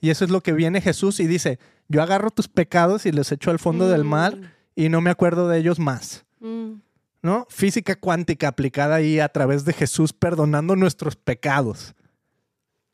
Y 0.00 0.08
eso 0.08 0.24
es 0.24 0.30
lo 0.30 0.42
que 0.42 0.54
viene 0.54 0.80
Jesús 0.80 1.20
y 1.20 1.26
dice, 1.26 1.58
yo 1.88 2.02
agarro 2.02 2.30
tus 2.30 2.48
pecados 2.48 3.04
y 3.04 3.12
los 3.12 3.30
echo 3.30 3.50
al 3.50 3.58
fondo 3.58 3.86
del 3.90 4.04
mar 4.04 4.34
mm. 4.34 4.44
y 4.76 4.88
no 4.88 5.02
me 5.02 5.10
acuerdo 5.10 5.46
de 5.46 5.58
ellos 5.58 5.78
más. 5.78 6.24
Mm. 6.40 6.76
¿No? 7.22 7.46
Física 7.48 7.96
cuántica 7.96 8.48
aplicada 8.48 8.96
ahí 8.96 9.20
a 9.20 9.28
través 9.28 9.64
de 9.64 9.72
Jesús 9.72 10.12
perdonando 10.12 10.76
nuestros 10.76 11.16
pecados. 11.16 11.94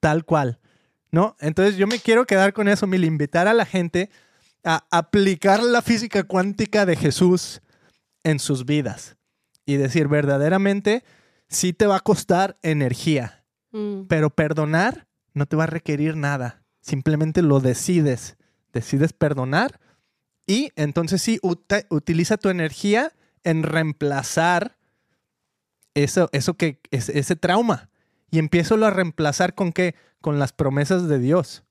Tal 0.01 0.24
cual, 0.24 0.61
¿no? 1.11 1.37
Entonces 1.41 1.76
yo 1.76 1.87
me 1.87 1.99
quiero 1.99 2.26
quedar 2.26 2.53
con 2.53 2.68
eso, 2.68 2.87
Mil, 2.87 3.05
invitar 3.05 3.49
a 3.49 3.55
la 3.55 3.64
gente 3.64 4.11
a 4.64 4.87
aplicar 4.91 5.62
la 5.62 5.83
física 5.83 6.24
cuántica 6.24 6.85
de 6.85 6.97
Jesús 6.97 7.62
en 8.22 8.39
sus 8.39 8.66
vidas 8.66 9.16
y 9.64 9.76
decir 9.76 10.09
verdaderamente, 10.09 11.05
sí 11.49 11.72
te 11.72 11.87
va 11.87 11.97
a 11.97 12.01
costar 12.01 12.59
energía, 12.62 13.45
mm. 13.72 14.03
pero 14.09 14.31
perdonar 14.31 15.09
no 15.35 15.47
te 15.47 15.57
va 15.57 15.64
a 15.64 15.68
requerir 15.68 16.16
nada, 16.16 16.62
simplemente 16.81 17.43
lo 17.43 17.61
decides, 17.61 18.37
decides 18.72 19.12
perdonar 19.12 19.81
y 20.47 20.72
entonces 20.76 21.22
sí, 21.22 21.39
utiliza 21.91 22.39
tu 22.39 22.49
energía 22.49 23.12
en 23.49 23.62
reemplazar 23.62 24.76
eso, 25.94 26.28
eso 26.32 26.55
que, 26.55 26.80
ese 26.90 27.36
trauma. 27.36 27.90
Y 28.30 28.38
empiezo 28.38 28.74
a 28.84 28.90
reemplazar 28.90 29.55
con 29.55 29.72
qué? 29.72 29.94
Con 30.20 30.38
las 30.38 30.53
promesas 30.53 31.09
de 31.09 31.18
Dios. 31.18 31.64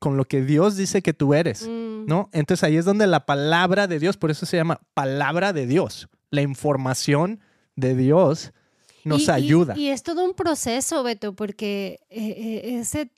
Con 0.00 0.16
lo 0.16 0.24
que 0.24 0.42
Dios 0.42 0.76
dice 0.76 1.02
que 1.02 1.14
tú 1.14 1.34
eres. 1.34 1.68
Mm. 1.68 2.06
¿No? 2.06 2.28
Entonces 2.32 2.64
ahí 2.64 2.76
es 2.76 2.84
donde 2.84 3.06
la 3.06 3.26
palabra 3.26 3.86
de 3.86 3.98
Dios, 3.98 4.16
por 4.16 4.30
eso 4.30 4.44
se 4.44 4.56
llama 4.56 4.80
palabra 4.92 5.52
de 5.52 5.66
Dios. 5.66 6.08
La 6.30 6.42
información 6.42 7.40
de 7.76 7.94
Dios 7.94 8.52
nos 9.04 9.28
ayuda. 9.28 9.76
Y, 9.76 9.88
es 9.88 10.02
todo 10.02 10.24
un 10.24 10.34
proceso, 10.34 11.02
Beto, 11.02 11.34
porque 11.34 12.00
eh, 12.10 12.34
eh, 12.36 12.78
ese 12.80 13.10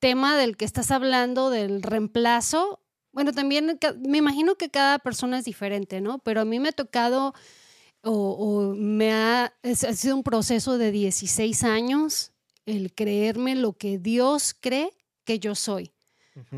tema 0.00 0.36
del 0.36 0.56
que 0.56 0.64
estás 0.64 0.90
hablando, 0.90 1.50
del 1.50 1.82
reemplazo, 1.82 2.80
bueno, 3.14 3.32
también 3.32 3.78
me 4.00 4.18
imagino 4.18 4.56
que 4.56 4.68
cada 4.68 4.98
persona 4.98 5.38
es 5.38 5.44
diferente, 5.44 6.00
¿no? 6.00 6.18
Pero 6.18 6.40
a 6.40 6.44
mí 6.44 6.58
me 6.58 6.70
ha 6.70 6.72
tocado 6.72 7.32
o, 8.02 8.74
me 8.76 9.12
ha, 9.12 9.54
ha, 9.62 9.74
sido 9.74 10.16
un 10.16 10.22
proceso 10.22 10.76
de 10.76 10.90
16 10.90 11.64
años 11.64 12.32
el 12.66 12.92
creerme 12.92 13.54
lo 13.54 13.72
que 13.74 13.98
Dios 13.98 14.54
cree 14.60 14.90
que 15.24 15.38
yo 15.38 15.54
soy. 15.54 15.92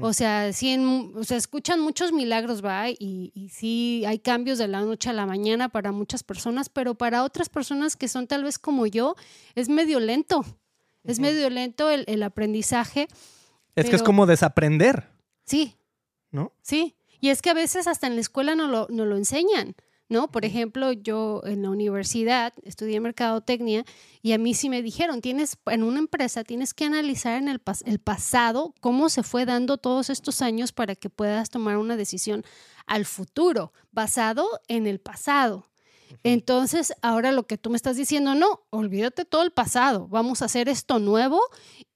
O 0.00 0.14
sea, 0.14 0.54
sí, 0.54 0.74
o 1.14 1.22
sea, 1.22 1.36
escuchan 1.36 1.80
muchos 1.80 2.10
milagros, 2.10 2.64
va, 2.64 2.88
y, 2.88 3.30
y, 3.34 3.50
sí 3.50 4.04
hay 4.06 4.18
cambios 4.18 4.56
de 4.56 4.68
la 4.68 4.80
noche 4.80 5.10
a 5.10 5.12
la 5.12 5.26
mañana 5.26 5.68
para 5.68 5.92
muchas 5.92 6.22
personas, 6.22 6.70
pero 6.70 6.94
para 6.94 7.22
otras 7.22 7.50
personas 7.50 7.94
que 7.94 8.08
son 8.08 8.26
tal 8.26 8.42
vez 8.42 8.58
como 8.58 8.86
yo, 8.86 9.16
es 9.54 9.68
medio 9.68 10.00
lento. 10.00 10.46
Es 11.04 11.20
medio 11.20 11.50
lento 11.50 11.90
el, 11.90 12.04
el 12.08 12.22
aprendizaje. 12.22 13.06
Es 13.74 13.90
que 13.90 13.96
es 13.96 14.02
como 14.02 14.24
desaprender. 14.24 15.10
Sí, 15.44 15.76
¿no? 16.36 16.52
Sí, 16.62 16.94
y 17.20 17.30
es 17.30 17.42
que 17.42 17.50
a 17.50 17.54
veces 17.54 17.88
hasta 17.88 18.06
en 18.06 18.14
la 18.14 18.20
escuela 18.20 18.54
no 18.54 18.68
lo, 18.68 18.86
no 18.90 19.04
lo 19.06 19.16
enseñan. 19.16 19.74
¿no? 20.08 20.30
Por 20.30 20.44
ejemplo, 20.44 20.92
yo 20.92 21.42
en 21.44 21.62
la 21.62 21.70
universidad 21.70 22.52
estudié 22.62 23.00
mercadotecnia 23.00 23.84
y 24.22 24.32
a 24.32 24.38
mí 24.38 24.54
sí 24.54 24.68
me 24.68 24.80
dijeron, 24.80 25.20
tienes 25.20 25.58
en 25.66 25.82
una 25.82 25.98
empresa 25.98 26.44
tienes 26.44 26.74
que 26.74 26.84
analizar 26.84 27.42
en 27.42 27.48
el, 27.48 27.60
el, 27.86 27.98
pasado 27.98 28.72
cómo 28.80 29.08
se 29.08 29.24
fue 29.24 29.46
dando 29.46 29.78
todos 29.78 30.08
estos 30.10 30.42
años 30.42 30.70
para 30.70 30.94
que 30.94 31.10
puedas 31.10 31.50
tomar 31.50 31.76
una 31.78 31.96
decisión 31.96 32.44
al 32.86 33.04
futuro, 33.04 33.72
basado 33.90 34.46
en 34.68 34.86
el 34.86 35.00
pasado. 35.00 35.66
Entonces, 36.22 36.94
ahora 37.02 37.32
lo 37.32 37.48
que 37.48 37.58
tú 37.58 37.70
me 37.70 37.76
estás 37.76 37.96
diciendo, 37.96 38.36
no, 38.36 38.60
olvídate 38.70 39.24
todo 39.24 39.42
el 39.42 39.50
pasado, 39.50 40.06
vamos 40.06 40.40
a 40.40 40.44
hacer 40.44 40.68
esto 40.68 41.00
nuevo 41.00 41.40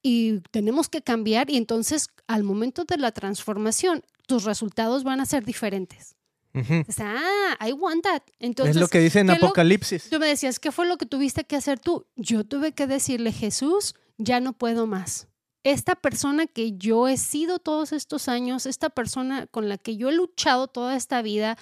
y 0.02 0.40
tenemos 0.50 0.88
que 0.88 1.02
cambiar 1.02 1.48
y 1.48 1.56
entonces 1.56 2.08
al 2.26 2.42
momento 2.42 2.84
de 2.84 2.96
la 2.96 3.12
transformación 3.12 4.02
tus 4.30 4.44
resultados 4.44 5.02
van 5.02 5.20
a 5.20 5.26
ser 5.26 5.44
diferentes. 5.44 6.14
o 6.54 6.92
sea, 6.92 7.16
ah, 7.18 7.66
I 7.68 7.72
want 7.72 8.04
that. 8.04 8.22
Entonces, 8.38 8.76
es 8.76 8.80
lo 8.80 8.86
que 8.86 9.00
dice 9.00 9.18
en 9.18 9.30
Apocalipsis. 9.30 10.08
tú 10.08 10.20
me 10.20 10.28
decías, 10.28 10.60
¿qué 10.60 10.70
fue 10.70 10.86
lo 10.86 10.98
que 10.98 11.04
tuviste 11.04 11.42
que 11.42 11.56
hacer 11.56 11.80
tú? 11.80 12.06
Yo 12.14 12.44
tuve 12.44 12.70
que 12.70 12.86
decirle, 12.86 13.32
Jesús, 13.32 13.96
ya 14.18 14.38
no 14.38 14.52
puedo 14.52 14.86
más. 14.86 15.26
Esta 15.64 15.96
persona 15.96 16.46
que 16.46 16.76
yo 16.78 17.08
he 17.08 17.16
sido 17.16 17.58
todos 17.58 17.92
estos 17.92 18.28
años, 18.28 18.66
esta 18.66 18.88
persona 18.88 19.48
con 19.48 19.68
la 19.68 19.78
que 19.78 19.96
yo 19.96 20.10
he 20.10 20.12
luchado 20.12 20.68
toda 20.68 20.94
esta 20.94 21.22
vida 21.22 21.58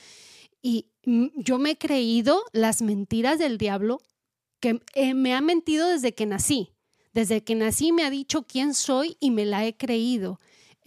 y 0.60 0.88
yo 1.36 1.58
me 1.58 1.70
he 1.70 1.78
creído 1.78 2.44
las 2.52 2.82
mentiras 2.82 3.38
del 3.38 3.56
diablo 3.56 4.02
que 4.60 4.82
eh, 4.94 5.14
me 5.14 5.34
ha 5.34 5.40
mentido 5.40 5.88
desde 5.88 6.12
que 6.12 6.26
nací. 6.26 6.74
Desde 7.14 7.42
que 7.42 7.54
nací 7.54 7.92
me 7.92 8.04
ha 8.04 8.10
dicho 8.10 8.42
quién 8.42 8.74
soy 8.74 9.16
y 9.20 9.30
me 9.30 9.46
la 9.46 9.64
he 9.64 9.74
creído. 9.74 10.38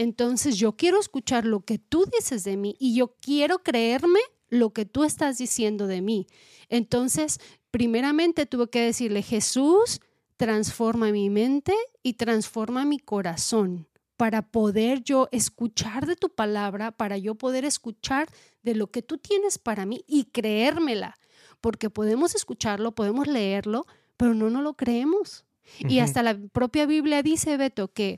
Entonces 0.01 0.57
yo 0.57 0.75
quiero 0.75 0.99
escuchar 0.99 1.45
lo 1.45 1.59
que 1.59 1.77
tú 1.77 2.05
dices 2.11 2.43
de 2.43 2.57
mí 2.57 2.75
y 2.79 2.95
yo 2.95 3.13
quiero 3.21 3.59
creerme 3.59 4.19
lo 4.49 4.73
que 4.73 4.83
tú 4.83 5.03
estás 5.03 5.37
diciendo 5.37 5.85
de 5.85 6.01
mí. 6.01 6.25
Entonces, 6.69 7.39
primeramente 7.69 8.47
tuve 8.47 8.67
que 8.67 8.81
decirle, 8.81 9.21
Jesús, 9.21 10.01
transforma 10.37 11.11
mi 11.11 11.29
mente 11.29 11.75
y 12.01 12.13
transforma 12.13 12.83
mi 12.83 12.97
corazón 12.97 13.87
para 14.17 14.41
poder 14.41 15.03
yo 15.03 15.29
escuchar 15.31 16.07
de 16.07 16.15
tu 16.15 16.29
palabra, 16.29 16.91
para 16.91 17.19
yo 17.19 17.35
poder 17.35 17.63
escuchar 17.63 18.27
de 18.63 18.73
lo 18.73 18.87
que 18.87 19.03
tú 19.03 19.19
tienes 19.19 19.59
para 19.59 19.85
mí 19.85 20.03
y 20.07 20.23
creérmela, 20.25 21.15
porque 21.61 21.91
podemos 21.91 22.33
escucharlo, 22.33 22.93
podemos 22.93 23.27
leerlo, 23.27 23.85
pero 24.17 24.33
no 24.33 24.49
nos 24.49 24.63
lo 24.63 24.73
creemos. 24.73 25.45
Y 25.87 25.99
hasta 25.99 26.23
la 26.23 26.39
propia 26.51 26.87
Biblia 26.87 27.21
dice, 27.21 27.55
Beto, 27.55 27.93
que 27.93 28.17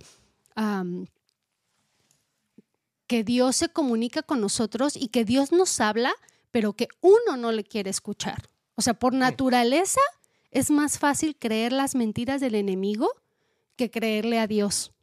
que 3.14 3.24
Dios 3.24 3.58
se 3.58 3.70
comunica 3.70 4.24
con 4.24 4.42
nosotros 4.42 4.96
y 4.96 5.10
que 5.10 5.24
Dios 5.24 5.52
nos 5.52 5.80
habla, 5.80 6.16
pero 6.50 6.74
que 6.74 6.88
uno 7.00 7.38
no 7.38 7.52
le 7.52 7.64
quiere 7.64 7.92
escuchar. 7.92 8.50
O 8.74 8.82
sea, 8.82 8.96
por 8.96 9.14
naturaleza 9.14 10.02
es 10.50 10.72
más 10.72 10.98
fácil 10.98 11.36
creer 11.38 11.74
las 11.74 11.94
mentiras 11.94 12.42
del 12.42 12.56
enemigo 12.56 13.08
que 13.76 13.92
creerle 13.92 14.40
a 14.40 14.48
Dios. 14.48 14.94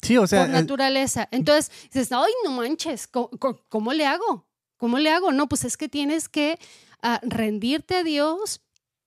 Sí, 0.00 0.16
o 0.16 0.26
sea. 0.26 0.44
Por 0.44 0.48
naturaleza. 0.48 1.28
Entonces 1.30 1.70
dices, 1.92 2.10
ay, 2.10 2.32
no 2.42 2.52
manches, 2.52 3.06
¿cómo, 3.06 3.92
le 3.92 4.06
hago? 4.06 4.46
¿cómo 4.78 4.98
le 4.98 5.10
hago? 5.10 5.30
No, 5.30 5.46
pues 5.46 5.66
es 5.66 5.76
que 5.76 5.90
tienes 5.90 6.26
que 6.26 6.58
ah, 7.02 7.20
rendirte 7.22 7.96
a 7.96 8.02
Dios 8.02 8.62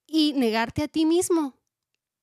y 0.06 0.34
negarte 0.34 0.84
a 0.84 0.88
ti 0.88 1.08
mismo 1.08 1.58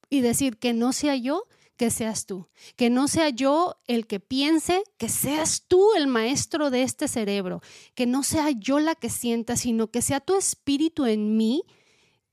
y 0.08 0.20
decir 0.20 0.56
que 0.56 0.72
no 0.72 0.92
sea 0.92 1.16
yo, 1.16 1.48
que 1.80 1.90
seas 1.90 2.26
tú. 2.26 2.46
Que 2.76 2.90
no 2.90 3.08
sea 3.08 3.30
yo 3.30 3.80
el 3.86 4.06
que 4.06 4.20
piense, 4.20 4.82
que 4.98 5.08
seas 5.08 5.64
tú 5.66 5.94
el 5.96 6.08
maestro 6.08 6.68
de 6.68 6.82
este 6.82 7.08
cerebro. 7.08 7.62
Que 7.94 8.04
no 8.04 8.22
sea 8.22 8.50
yo 8.50 8.80
la 8.80 8.94
que 8.94 9.08
sienta, 9.08 9.56
sino 9.56 9.90
que 9.90 10.02
sea 10.02 10.20
tu 10.20 10.36
espíritu 10.36 11.06
en 11.06 11.38
mí 11.38 11.62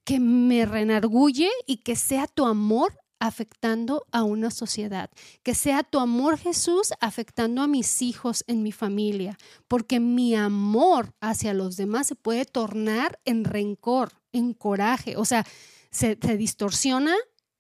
que 0.03 0.19
me 0.19 0.65
renarguye 0.65 1.49
y 1.65 1.77
que 1.77 1.95
sea 1.95 2.27
tu 2.27 2.45
amor 2.45 2.99
afectando 3.19 4.05
a 4.11 4.23
una 4.23 4.51
sociedad, 4.51 5.09
que 5.43 5.55
sea 5.55 5.83
tu 5.83 5.99
amor 5.99 6.37
Jesús 6.37 6.91
afectando 6.99 7.61
a 7.61 7.67
mis 7.67 8.01
hijos 8.01 8.43
en 8.47 8.63
mi 8.63 8.73
familia, 8.73 9.37
porque 9.69 10.01
mi 10.01 10.35
amor 10.35 11.13
hacia 11.21 11.53
los 11.53 11.77
demás 11.77 12.07
se 12.07 12.15
puede 12.15 12.43
tornar 12.43 13.17
en 13.23 13.45
rencor, 13.45 14.11
en 14.33 14.53
coraje, 14.53 15.15
o 15.15 15.23
sea, 15.23 15.45
se, 15.89 16.15
distorsiona, 16.15 17.15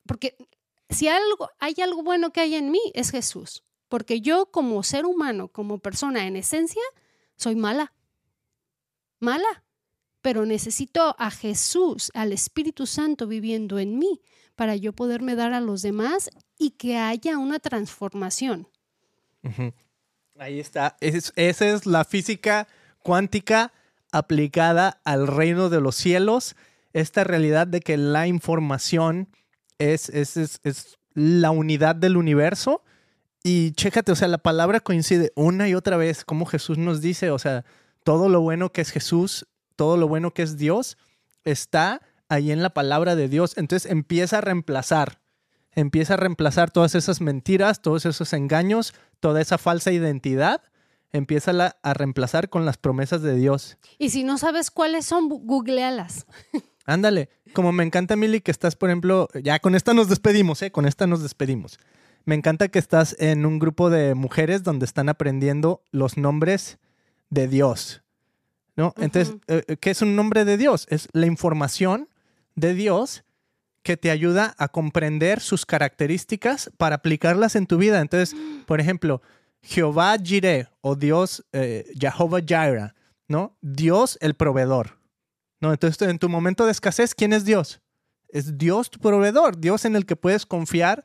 porque 0.05 0.35
si 0.89 1.07
algo, 1.07 1.49
hay 1.59 1.75
algo 1.81 2.03
bueno 2.03 2.31
que 2.31 2.41
hay 2.41 2.55
en 2.55 2.71
mí, 2.71 2.81
es 2.93 3.11
Jesús, 3.11 3.63
porque 3.89 4.21
yo 4.21 4.51
como 4.51 4.81
ser 4.83 5.05
humano, 5.05 5.49
como 5.49 5.79
persona 5.79 6.27
en 6.27 6.35
esencia, 6.35 6.81
soy 7.35 7.55
mala, 7.55 7.93
mala, 9.19 9.63
pero 10.21 10.45
necesito 10.45 11.15
a 11.19 11.31
Jesús, 11.31 12.11
al 12.13 12.31
Espíritu 12.33 12.85
Santo 12.85 13.27
viviendo 13.27 13.79
en 13.79 13.97
mí 13.97 14.21
para 14.55 14.75
yo 14.75 14.91
poderme 14.91 15.35
dar 15.35 15.53
a 15.53 15.61
los 15.61 15.83
demás 15.83 16.29
y 16.57 16.71
que 16.71 16.97
haya 16.97 17.37
una 17.37 17.59
transformación. 17.59 18.67
Ahí 20.37 20.59
está. 20.59 20.97
esa 20.99 21.33
es 21.35 21.85
la 21.85 22.03
física 22.03 22.67
cuántica 23.03 23.71
aplicada 24.11 24.99
al 25.03 25.27
reino 25.27 25.69
de 25.69 25.79
los 25.79 25.95
cielos. 25.95 26.55
Esta 26.91 27.23
realidad 27.23 27.67
de 27.67 27.79
que 27.79 27.97
la 27.97 28.27
información 28.27 29.29
es, 29.79 30.09
es, 30.09 30.37
es 30.37 30.97
la 31.13 31.51
unidad 31.51 31.95
del 31.95 32.17
universo. 32.17 32.83
Y 33.43 33.71
chécate, 33.71 34.11
o 34.11 34.15
sea, 34.15 34.27
la 34.27 34.37
palabra 34.37 34.79
coincide 34.79 35.31
una 35.35 35.69
y 35.69 35.75
otra 35.75 35.97
vez, 35.97 36.25
como 36.25 36.45
Jesús 36.45 36.77
nos 36.77 37.01
dice, 37.01 37.31
o 37.31 37.39
sea, 37.39 37.65
todo 38.03 38.29
lo 38.29 38.41
bueno 38.41 38.71
que 38.71 38.81
es 38.81 38.91
Jesús, 38.91 39.47
todo 39.75 39.97
lo 39.97 40.07
bueno 40.07 40.33
que 40.33 40.41
es 40.41 40.57
Dios, 40.57 40.97
está 41.43 42.01
ahí 42.29 42.51
en 42.51 42.61
la 42.61 42.71
palabra 42.71 43.15
de 43.15 43.29
Dios. 43.29 43.53
Entonces 43.57 43.89
empieza 43.89 44.39
a 44.39 44.41
reemplazar, 44.41 45.21
empieza 45.71 46.15
a 46.15 46.17
reemplazar 46.17 46.71
todas 46.71 46.95
esas 46.95 47.21
mentiras, 47.21 47.81
todos 47.81 48.05
esos 48.05 48.33
engaños, 48.33 48.93
toda 49.19 49.41
esa 49.41 49.57
falsa 49.57 49.91
identidad. 49.91 50.61
Empieza 51.13 51.73
a 51.81 51.93
reemplazar 51.93 52.49
con 52.49 52.65
las 52.65 52.77
promesas 52.77 53.21
de 53.21 53.33
Dios. 53.35 53.77
Y 53.97 54.09
si 54.09 54.23
no 54.23 54.37
sabes 54.37 54.69
cuáles 54.69 55.05
son, 55.05 55.29
googlealas. 55.29 56.27
Ándale, 56.87 57.29
como 57.53 57.71
me 57.73 57.83
encanta, 57.83 58.15
Mili, 58.15 58.41
que 58.41 58.49
estás, 58.49 58.75
por 58.75 58.89
ejemplo, 58.89 59.27
ya 59.43 59.59
con 59.59 59.75
esta 59.75 59.93
nos 59.93 60.07
despedimos, 60.07 60.61
¿eh? 60.61 60.71
Con 60.71 60.85
esta 60.85 61.05
nos 61.05 61.21
despedimos. 61.21 61.79
Me 62.25 62.33
encanta 62.33 62.69
que 62.69 62.79
estás 62.79 63.15
en 63.19 63.45
un 63.45 63.59
grupo 63.59 63.89
de 63.89 64.15
mujeres 64.15 64.63
donde 64.63 64.85
están 64.85 65.09
aprendiendo 65.09 65.83
los 65.91 66.17
nombres 66.17 66.79
de 67.29 67.47
Dios. 67.47 68.01
¿No? 68.75 68.93
Entonces, 68.97 69.35
eh, 69.47 69.75
¿qué 69.79 69.89
es 69.89 70.01
un 70.01 70.15
nombre 70.15 70.45
de 70.45 70.55
Dios? 70.55 70.87
Es 70.89 71.09
la 71.11 71.25
información 71.25 72.09
de 72.55 72.73
Dios 72.73 73.23
que 73.81 73.97
te 73.97 74.11
ayuda 74.11 74.55
a 74.57 74.67
comprender 74.67 75.39
sus 75.39 75.65
características 75.65 76.69
para 76.77 76.97
aplicarlas 76.97 77.55
en 77.55 77.67
tu 77.67 77.77
vida. 77.77 78.01
Entonces, 78.01 78.35
por 78.65 78.79
ejemplo, 78.79 79.21
Jehová 79.61 80.17
Jireh 80.21 80.67
o 80.81 80.95
Dios 80.95 81.45
eh, 81.53 81.91
Jehová 81.99 82.39
Jireh, 82.39 82.93
¿no? 83.27 83.57
Dios 83.61 84.17
el 84.21 84.35
proveedor, 84.35 84.96
¿no? 85.59 85.71
Entonces, 85.71 86.07
en 86.07 86.19
tu 86.19 86.29
momento 86.29 86.65
de 86.65 86.71
escasez, 86.71 87.15
¿quién 87.15 87.33
es 87.33 87.45
Dios? 87.45 87.81
Es 88.29 88.57
Dios 88.57 88.89
tu 88.89 88.99
proveedor, 88.99 89.59
Dios 89.59 89.85
en 89.85 89.95
el 89.95 90.05
que 90.05 90.15
puedes 90.15 90.45
confiar 90.45 91.03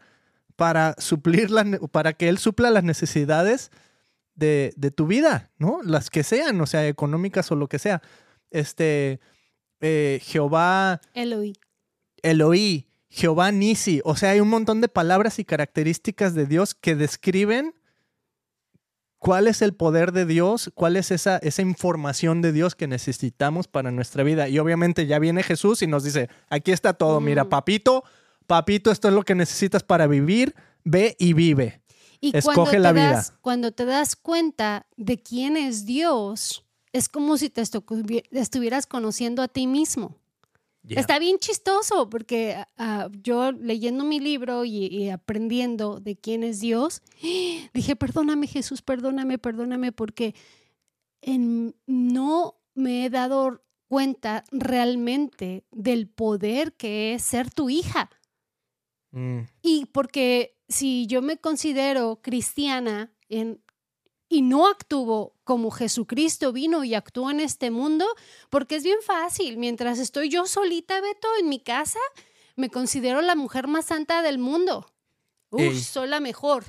para 0.56 0.94
suplir 0.98 1.50
para 1.90 2.12
que 2.12 2.28
Él 2.28 2.38
supla 2.38 2.70
las 2.70 2.84
necesidades 2.84 3.70
de, 4.34 4.72
de, 4.76 4.90
tu 4.90 5.06
vida, 5.06 5.50
¿no? 5.58 5.80
Las 5.82 6.10
que 6.10 6.22
sean, 6.22 6.60
o 6.60 6.66
sea, 6.66 6.86
económicas 6.86 7.50
o 7.52 7.56
lo 7.56 7.68
que 7.68 7.78
sea. 7.78 8.02
Este, 8.50 9.20
eh, 9.80 10.20
Jehová. 10.22 11.00
Eloí. 11.12 11.54
Eloí, 12.22 12.86
Jehová 13.08 13.50
Nisi. 13.50 14.00
O 14.04 14.16
sea, 14.16 14.30
hay 14.30 14.40
un 14.40 14.48
montón 14.48 14.80
de 14.80 14.88
palabras 14.88 15.38
y 15.38 15.44
características 15.44 16.34
de 16.34 16.46
Dios 16.46 16.74
que 16.74 16.94
describen 16.94 17.74
cuál 19.22 19.46
es 19.46 19.62
el 19.62 19.72
poder 19.72 20.10
de 20.10 20.26
Dios, 20.26 20.72
cuál 20.74 20.96
es 20.96 21.12
esa, 21.12 21.36
esa 21.38 21.62
información 21.62 22.42
de 22.42 22.50
Dios 22.50 22.74
que 22.74 22.88
necesitamos 22.88 23.68
para 23.68 23.92
nuestra 23.92 24.24
vida. 24.24 24.48
Y 24.48 24.58
obviamente 24.58 25.06
ya 25.06 25.20
viene 25.20 25.44
Jesús 25.44 25.80
y 25.82 25.86
nos 25.86 26.02
dice, 26.02 26.28
aquí 26.50 26.72
está 26.72 26.94
todo, 26.94 27.20
mira, 27.20 27.44
mm. 27.44 27.48
papito, 27.48 28.02
papito, 28.48 28.90
esto 28.90 29.06
es 29.06 29.14
lo 29.14 29.22
que 29.22 29.36
necesitas 29.36 29.84
para 29.84 30.08
vivir, 30.08 30.56
ve 30.82 31.14
y 31.20 31.34
vive. 31.34 31.82
Y 32.20 32.36
Escoge 32.36 32.80
la 32.80 32.90
vida. 32.90 33.24
cuando 33.40 33.70
te 33.70 33.84
das 33.84 34.16
cuenta 34.16 34.86
de 34.96 35.22
quién 35.22 35.56
es 35.56 35.86
Dios, 35.86 36.64
es 36.92 37.08
como 37.08 37.36
si 37.36 37.48
te 37.48 37.62
estuvieras 37.62 38.86
conociendo 38.88 39.42
a 39.42 39.46
ti 39.46 39.68
mismo. 39.68 40.16
Está 40.88 41.18
bien 41.18 41.38
chistoso 41.38 42.08
porque 42.08 42.56
ah, 42.76 43.08
yo 43.22 43.52
leyendo 43.52 44.04
mi 44.04 44.18
libro 44.18 44.64
y, 44.64 45.08
aprendiendo 45.10 46.00
de 46.00 46.16
quién 46.16 46.42
es 46.42 46.60
Dios, 46.60 47.02
dije, 47.74 47.96
perdóname 47.96 48.46
Jesús, 48.46 48.82
perdóname, 48.82 49.38
perdóname, 49.38 49.92
porque 49.92 50.34
no 51.86 52.56
me 52.74 53.04
he 53.04 53.10
dado 53.10 53.62
cuenta 53.86 54.44
realmente 54.50 55.64
del 55.70 56.08
poder 56.08 56.72
que 56.72 57.14
es 57.14 57.22
ser 57.22 57.50
tu 57.50 57.70
hija. 57.70 58.10
Mm. 59.12 59.40
Y 59.60 59.86
porque 59.86 60.56
si 60.68 61.06
yo 61.06 61.22
me 61.22 61.36
considero 61.36 62.20
cristiana 62.22 63.12
en, 63.28 63.62
y 64.28 64.42
no 64.42 64.66
actúo 64.66 65.36
como 65.52 65.70
Jesucristo 65.70 66.50
vino 66.50 66.82
y 66.82 66.94
actuó 66.94 67.30
en 67.30 67.38
este 67.38 67.70
mundo, 67.70 68.06
porque 68.48 68.76
es 68.76 68.84
bien 68.84 68.96
fácil. 69.04 69.58
Mientras 69.58 69.98
estoy 69.98 70.30
yo 70.30 70.46
solita, 70.46 70.98
Beto, 71.02 71.28
en 71.38 71.50
mi 71.50 71.60
casa, 71.60 71.98
me 72.56 72.70
considero 72.70 73.20
la 73.20 73.34
mujer 73.34 73.66
más 73.68 73.84
santa 73.84 74.22
del 74.22 74.38
mundo. 74.38 74.86
Uf, 75.50 75.78
soy 75.78 76.08
la 76.08 76.20
mejor. 76.20 76.64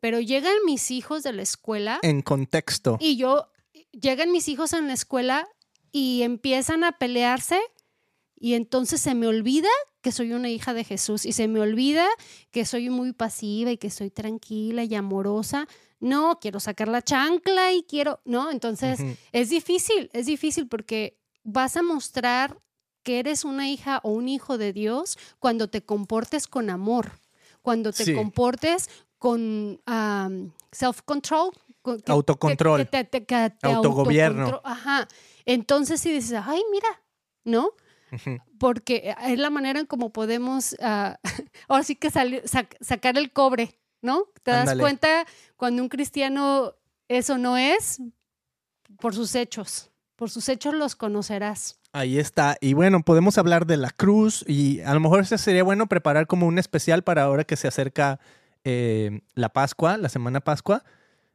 Pero 0.00 0.18
llegan 0.18 0.56
mis 0.66 0.90
hijos 0.90 1.22
de 1.22 1.32
la 1.32 1.42
escuela. 1.42 2.00
En 2.02 2.22
contexto. 2.22 2.98
Y 3.00 3.16
yo, 3.16 3.52
llegan 3.92 4.32
mis 4.32 4.48
hijos 4.48 4.72
en 4.72 4.88
la 4.88 4.94
escuela 4.94 5.46
y 5.92 6.22
empiezan 6.22 6.82
a 6.82 6.98
pelearse 6.98 7.60
y 8.34 8.54
entonces 8.54 9.00
se 9.00 9.14
me 9.14 9.28
olvida 9.28 9.68
que 10.00 10.10
soy 10.10 10.32
una 10.32 10.50
hija 10.50 10.74
de 10.74 10.82
Jesús 10.82 11.24
y 11.24 11.30
se 11.30 11.46
me 11.46 11.60
olvida 11.60 12.08
que 12.50 12.64
soy 12.64 12.90
muy 12.90 13.12
pasiva 13.12 13.70
y 13.70 13.78
que 13.78 13.90
soy 13.90 14.10
tranquila 14.10 14.82
y 14.82 14.96
amorosa 14.96 15.68
no, 16.00 16.38
quiero 16.40 16.60
sacar 16.60 16.88
la 16.88 17.02
chancla 17.02 17.72
y 17.72 17.82
quiero, 17.82 18.20
¿no? 18.24 18.50
Entonces 18.50 19.00
es 19.32 19.50
difícil, 19.50 20.10
es 20.12 20.26
difícil 20.26 20.68
porque 20.68 21.18
vas 21.42 21.76
a 21.76 21.82
mostrar 21.82 22.58
que 23.02 23.18
eres 23.18 23.44
una 23.44 23.68
hija 23.68 24.00
o 24.02 24.10
un 24.10 24.28
hijo 24.28 24.58
de 24.58 24.72
Dios 24.72 25.18
cuando 25.38 25.68
te 25.68 25.82
comportes 25.82 26.46
con 26.46 26.70
amor, 26.70 27.12
cuando 27.62 27.92
te 27.92 28.14
comportes 28.14 28.90
con 29.18 29.80
self-control. 30.70 31.52
Autocontrol. 32.06 32.88
Autogobierno. 33.62 34.60
Ajá. 34.64 35.08
Entonces 35.46 36.00
si 36.00 36.12
dices, 36.12 36.40
ay, 36.44 36.60
mira, 36.70 36.88
¿no? 37.44 37.70
Porque 38.58 39.14
es 39.22 39.38
la 39.38 39.50
manera 39.50 39.80
en 39.80 39.86
cómo 39.86 40.12
podemos, 40.12 40.74
uh, 40.74 41.14
ahora 41.68 41.82
sí 41.82 41.96
que 41.96 42.10
sacar 42.10 43.18
el 43.18 43.32
cobre, 43.32 43.78
¿no? 44.02 44.24
Te 44.42 44.50
das 44.50 44.76
cuenta 44.76 45.26
cuando 45.56 45.82
un 45.82 45.88
cristiano 45.88 46.74
eso 47.08 47.38
no 47.38 47.56
es 47.56 48.00
por 49.00 49.14
sus 49.14 49.34
hechos. 49.34 49.90
Por 50.16 50.30
sus 50.30 50.48
hechos 50.48 50.74
los 50.74 50.96
conocerás. 50.96 51.78
Ahí 51.92 52.18
está. 52.18 52.56
Y 52.60 52.74
bueno, 52.74 53.02
podemos 53.02 53.38
hablar 53.38 53.66
de 53.66 53.76
la 53.76 53.90
cruz 53.90 54.44
y 54.46 54.80
a 54.80 54.92
lo 54.92 55.00
mejor 55.00 55.24
sería 55.26 55.62
bueno 55.62 55.86
preparar 55.86 56.26
como 56.26 56.46
un 56.46 56.58
especial 56.58 57.02
para 57.02 57.22
ahora 57.22 57.44
que 57.44 57.56
se 57.56 57.68
acerca 57.68 58.18
eh, 58.64 59.20
la 59.34 59.48
Pascua, 59.50 59.96
la 59.96 60.08
Semana 60.08 60.40
Pascua. 60.40 60.84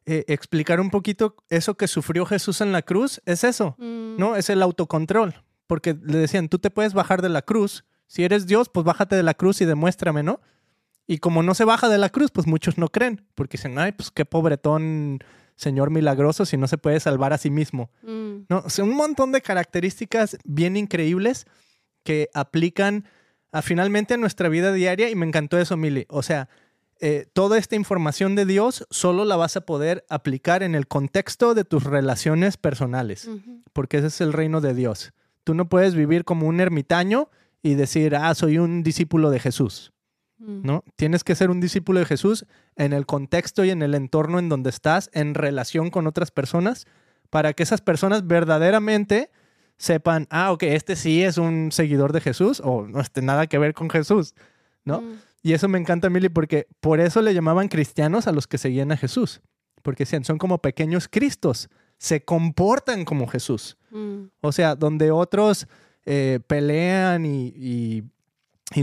Eh, 0.05 0.25
explicar 0.27 0.81
un 0.81 0.89
poquito 0.89 1.37
eso 1.49 1.75
que 1.75 1.87
sufrió 1.87 2.25
Jesús 2.25 2.59
en 2.61 2.73
la 2.73 2.81
cruz. 2.81 3.21
Es 3.25 3.43
eso, 3.43 3.75
mm. 3.79 4.17
¿no? 4.17 4.35
Es 4.35 4.49
el 4.49 4.61
autocontrol. 4.61 5.43
Porque 5.65 5.97
le 6.03 6.17
decían, 6.17 6.49
tú 6.49 6.59
te 6.59 6.69
puedes 6.69 6.93
bajar 6.93 7.21
de 7.21 7.29
la 7.29 7.41
cruz. 7.41 7.85
Si 8.05 8.23
eres 8.23 8.45
Dios, 8.45 8.69
pues 8.69 8.85
bájate 8.85 9.15
de 9.15 9.23
la 9.23 9.33
cruz 9.33 9.61
y 9.61 9.65
demuéstrame, 9.65 10.21
¿no? 10.23 10.41
Y 11.07 11.17
como 11.17 11.43
no 11.43 11.53
se 11.53 11.65
baja 11.65 11.89
de 11.89 11.97
la 11.97 12.09
cruz, 12.09 12.31
pues 12.31 12.47
muchos 12.47 12.77
no 12.77 12.87
creen, 12.87 13.25
porque 13.35 13.57
dicen, 13.57 13.77
ay, 13.77 13.91
pues 13.91 14.09
qué 14.11 14.25
pobretón 14.25 15.19
señor 15.55 15.91
milagroso 15.91 16.45
si 16.45 16.57
no 16.57 16.67
se 16.67 16.77
puede 16.77 16.99
salvar 16.99 17.33
a 17.33 17.37
sí 17.37 17.49
mismo. 17.49 17.91
Mm. 18.01 18.45
¿No? 18.49 18.59
O 18.59 18.83
un 18.83 18.95
montón 18.95 19.31
de 19.31 19.41
características 19.41 20.37
bien 20.43 20.77
increíbles 20.77 21.45
que 22.03 22.29
aplican 22.33 23.05
a, 23.51 23.61
finalmente 23.61 24.15
a 24.15 24.17
nuestra 24.17 24.49
vida 24.49 24.73
diaria 24.73 25.09
y 25.09 25.15
me 25.15 25.25
encantó 25.25 25.57
eso, 25.57 25.77
Mili. 25.77 26.05
O 26.09 26.23
sea, 26.23 26.49
eh, 26.99 27.27
toda 27.33 27.57
esta 27.57 27.75
información 27.75 28.35
de 28.35 28.45
Dios 28.45 28.85
solo 28.89 29.25
la 29.25 29.35
vas 29.35 29.57
a 29.57 29.65
poder 29.65 30.05
aplicar 30.09 30.63
en 30.63 30.75
el 30.75 30.87
contexto 30.87 31.53
de 31.53 31.65
tus 31.65 31.83
relaciones 31.83 32.57
personales, 32.57 33.29
porque 33.73 33.97
ese 33.97 34.07
es 34.07 34.21
el 34.21 34.33
reino 34.33 34.61
de 34.61 34.73
Dios. 34.73 35.13
Tú 35.43 35.53
no 35.53 35.67
puedes 35.67 35.95
vivir 35.95 36.23
como 36.23 36.47
un 36.47 36.59
ermitaño 36.59 37.29
y 37.61 37.75
decir, 37.75 38.15
ah, 38.15 38.33
soy 38.35 38.57
un 38.57 38.83
discípulo 38.83 39.29
de 39.29 39.39
Jesús. 39.39 39.92
Mm. 40.45 40.65
¿No? 40.65 40.83
Tienes 40.95 41.23
que 41.23 41.35
ser 41.35 41.49
un 41.49 41.61
discípulo 41.61 41.99
de 41.99 42.05
Jesús 42.05 42.45
en 42.75 42.93
el 42.93 43.05
contexto 43.05 43.63
y 43.63 43.69
en 43.69 43.81
el 43.81 43.95
entorno 43.95 44.39
en 44.39 44.49
donde 44.49 44.69
estás, 44.69 45.09
en 45.13 45.35
relación 45.35 45.89
con 45.89 46.05
otras 46.05 46.31
personas, 46.31 46.85
para 47.29 47.53
que 47.53 47.63
esas 47.63 47.81
personas 47.81 48.27
verdaderamente 48.27 49.31
sepan, 49.77 50.27
ah, 50.29 50.51
ok, 50.51 50.63
este 50.63 50.95
sí 50.95 51.23
es 51.23 51.37
un 51.37 51.71
seguidor 51.71 52.13
de 52.13 52.21
Jesús 52.21 52.61
o 52.63 52.85
no 52.87 53.01
tiene 53.05 53.27
nada 53.27 53.47
que 53.47 53.57
ver 53.57 53.73
con 53.73 53.89
Jesús, 53.89 54.35
¿no? 54.83 55.01
Mm. 55.01 55.19
Y 55.41 55.53
eso 55.53 55.67
me 55.67 55.77
encanta, 55.77 56.09
Mili, 56.09 56.29
porque 56.29 56.67
por 56.79 56.99
eso 56.99 57.21
le 57.21 57.33
llamaban 57.33 57.67
cristianos 57.67 58.27
a 58.27 58.31
los 58.31 58.47
que 58.47 58.57
seguían 58.57 58.91
a 58.93 58.97
Jesús. 58.97 59.41
Porque 59.81 60.03
decían, 60.05 60.23
son 60.23 60.37
como 60.37 60.59
pequeños 60.59 61.09
cristos, 61.09 61.69
se 61.97 62.23
comportan 62.23 63.03
como 63.03 63.27
Jesús. 63.27 63.77
Mm. 63.91 64.25
O 64.39 64.51
sea, 64.53 64.75
donde 64.75 65.11
otros 65.11 65.67
eh, 66.05 66.39
pelean 66.47 67.25
y, 67.25 68.03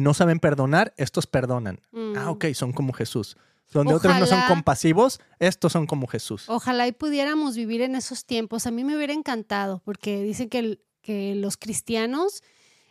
no 0.00 0.14
saben 0.14 0.38
perdonar, 0.38 0.94
estos 0.96 1.26
perdonan. 1.26 1.80
Mm. 1.92 2.16
Ah, 2.16 2.30
ok, 2.30 2.46
son 2.54 2.72
como 2.72 2.92
Jesús. 2.92 3.36
Donde 3.72 3.94
otros 3.94 4.18
no 4.18 4.26
son 4.26 4.40
compasivos, 4.48 5.20
estos 5.38 5.72
son 5.72 5.86
como 5.86 6.08
Jesús. 6.08 6.48
Ojalá 6.48 6.88
y 6.88 6.92
pudiéramos 6.92 7.54
vivir 7.54 7.82
en 7.82 7.94
esos 7.94 8.24
tiempos. 8.24 8.66
A 8.66 8.72
mí 8.72 8.82
me 8.82 8.96
hubiera 8.96 9.12
encantado, 9.12 9.80
porque 9.84 10.22
dicen 10.22 10.48
que, 10.48 10.80
que 11.02 11.36
los 11.36 11.56
cristianos 11.56 12.42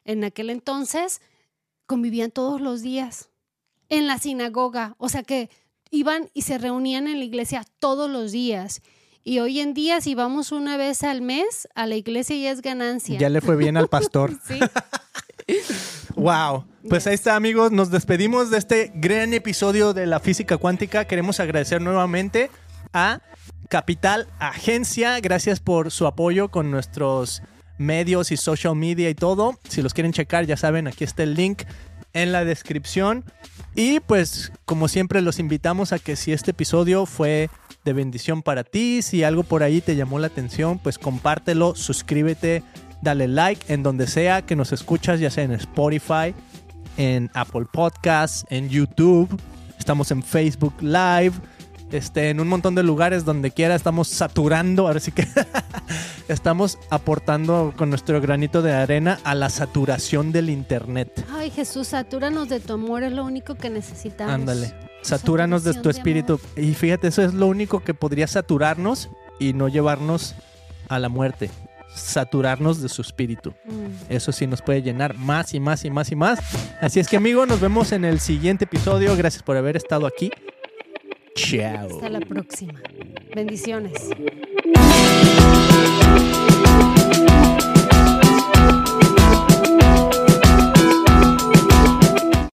en 0.05 0.23
aquel 0.23 0.49
entonces 0.49 1.21
convivían 1.85 2.31
todos 2.31 2.61
los 2.61 2.81
días 2.81 3.29
en 3.89 4.07
la 4.07 4.19
sinagoga, 4.19 4.95
o 4.99 5.09
sea 5.09 5.23
que 5.23 5.49
iban 5.91 6.29
y 6.33 6.43
se 6.43 6.57
reunían 6.57 7.07
en 7.07 7.19
la 7.19 7.25
iglesia 7.25 7.65
todos 7.79 8.09
los 8.09 8.31
días. 8.31 8.81
Y 9.23 9.39
hoy 9.39 9.59
en 9.59 9.73
día, 9.73 9.99
si 9.99 10.15
vamos 10.15 10.51
una 10.51 10.77
vez 10.77 11.03
al 11.03 11.21
mes 11.21 11.67
a 11.75 11.87
la 11.87 11.95
iglesia, 11.95 12.37
ya 12.37 12.51
es 12.51 12.61
ganancia. 12.61 13.19
Ya 13.19 13.29
le 13.29 13.41
fue 13.41 13.57
bien 13.57 13.75
al 13.75 13.89
pastor. 13.89 14.31
sí. 14.47 14.59
wow. 16.19 16.65
Pues 16.87 17.07
ahí 17.07 17.13
está, 17.13 17.35
amigos. 17.35 17.71
Nos 17.71 17.91
despedimos 17.91 18.51
de 18.51 18.57
este 18.57 18.91
gran 18.95 19.33
episodio 19.33 19.93
de 19.93 20.05
la 20.05 20.19
física 20.19 20.57
cuántica. 20.57 21.05
Queremos 21.05 21.39
agradecer 21.39 21.81
nuevamente 21.81 22.49
a 22.93 23.21
Capital 23.69 24.27
Agencia. 24.39 25.19
Gracias 25.19 25.59
por 25.59 25.91
su 25.91 26.07
apoyo 26.07 26.49
con 26.49 26.71
nuestros 26.71 27.41
medios 27.77 28.31
y 28.31 28.37
social 28.37 28.75
media 28.75 29.09
y 29.09 29.15
todo. 29.15 29.57
Si 29.67 29.81
los 29.81 29.93
quieren 29.93 30.13
checar, 30.13 30.45
ya 30.45 30.57
saben, 30.57 30.87
aquí 30.87 31.03
está 31.03 31.23
el 31.23 31.35
link 31.35 31.63
en 32.13 32.31
la 32.31 32.45
descripción. 32.45 33.23
Y 33.75 33.99
pues 33.99 34.51
como 34.65 34.87
siempre 34.87 35.21
los 35.21 35.39
invitamos 35.39 35.93
a 35.93 35.99
que 35.99 36.15
si 36.15 36.33
este 36.33 36.51
episodio 36.51 37.05
fue 37.05 37.49
de 37.85 37.93
bendición 37.93 38.41
para 38.41 38.63
ti, 38.63 39.01
si 39.01 39.23
algo 39.23 39.43
por 39.43 39.63
ahí 39.63 39.79
te 39.81 39.95
llamó 39.95 40.19
la 40.19 40.27
atención, 40.27 40.79
pues 40.79 40.97
compártelo, 40.97 41.75
suscríbete, 41.75 42.63
dale 43.01 43.27
like 43.27 43.73
en 43.73 43.83
donde 43.83 44.07
sea 44.07 44.41
que 44.41 44.55
nos 44.55 44.71
escuchas, 44.71 45.19
ya 45.19 45.29
sea 45.29 45.43
en 45.43 45.51
Spotify, 45.53 46.33
en 46.97 47.29
Apple 47.33 47.65
Podcasts, 47.71 48.45
en 48.49 48.69
YouTube, 48.69 49.29
estamos 49.77 50.11
en 50.11 50.23
Facebook 50.23 50.73
Live 50.81 51.33
este, 51.91 52.29
en 52.29 52.39
un 52.39 52.47
montón 52.47 52.75
de 52.75 52.83
lugares 52.83 53.25
donde 53.25 53.49
quiera 53.51 53.73
estamos 53.73 54.07
saturando, 54.07 54.87
ahora 54.87 54.99
sí 54.99 55.11
que 55.11 55.27
estamos 56.27 56.77
aportando 56.91 57.73
con 57.75 57.89
nuestro 57.89 58.21
granito 58.21 58.61
de 58.61 58.73
arena 58.73 59.19
a 59.23 59.33
la 59.33 59.49
saturación 59.49 60.31
del 60.31 60.49
internet. 60.49 61.25
Ay 61.31 61.49
Jesús, 61.49 61.87
satúranos 61.89 62.47
de 62.49 62.59
tu 62.59 62.73
amor, 62.73 63.03
es 63.03 63.11
lo 63.11 63.25
único 63.25 63.55
que 63.55 63.71
necesitamos. 63.71 64.33
Ándale, 64.33 64.73
satúranos 65.01 65.63
de 65.63 65.73
tu 65.73 65.89
espíritu. 65.89 66.39
y 66.55 66.73
fíjate, 66.75 67.07
eso 67.07 67.23
es 67.23 67.33
lo 67.33 67.47
único 67.47 67.79
que 67.79 67.95
podría 67.95 68.27
saturarnos 68.27 69.09
y 69.39 69.53
no 69.53 69.67
llevarnos 69.67 70.35
a 70.89 70.99
la 70.99 71.09
muerte 71.09 71.49
saturarnos 71.93 72.81
de 72.81 72.89
su 72.89 73.01
espíritu. 73.01 73.53
Mm. 73.65 74.11
Eso 74.13 74.31
sí 74.31 74.47
nos 74.47 74.61
puede 74.61 74.81
llenar 74.81 75.17
más 75.17 75.53
y 75.53 75.59
más 75.59 75.85
y 75.85 75.89
más 75.89 76.11
y 76.11 76.15
más. 76.15 76.39
Así 76.81 76.99
es 76.99 77.07
que 77.07 77.17
amigos, 77.17 77.47
nos 77.47 77.59
vemos 77.59 77.91
en 77.91 78.05
el 78.05 78.19
siguiente 78.19 78.65
episodio. 78.65 79.15
Gracias 79.15 79.43
por 79.43 79.57
haber 79.57 79.77
estado 79.77 80.07
aquí. 80.07 80.31
Chao. 81.35 81.95
Hasta 81.95 82.09
la 82.09 82.19
próxima. 82.19 82.81
Bendiciones. 83.35 84.09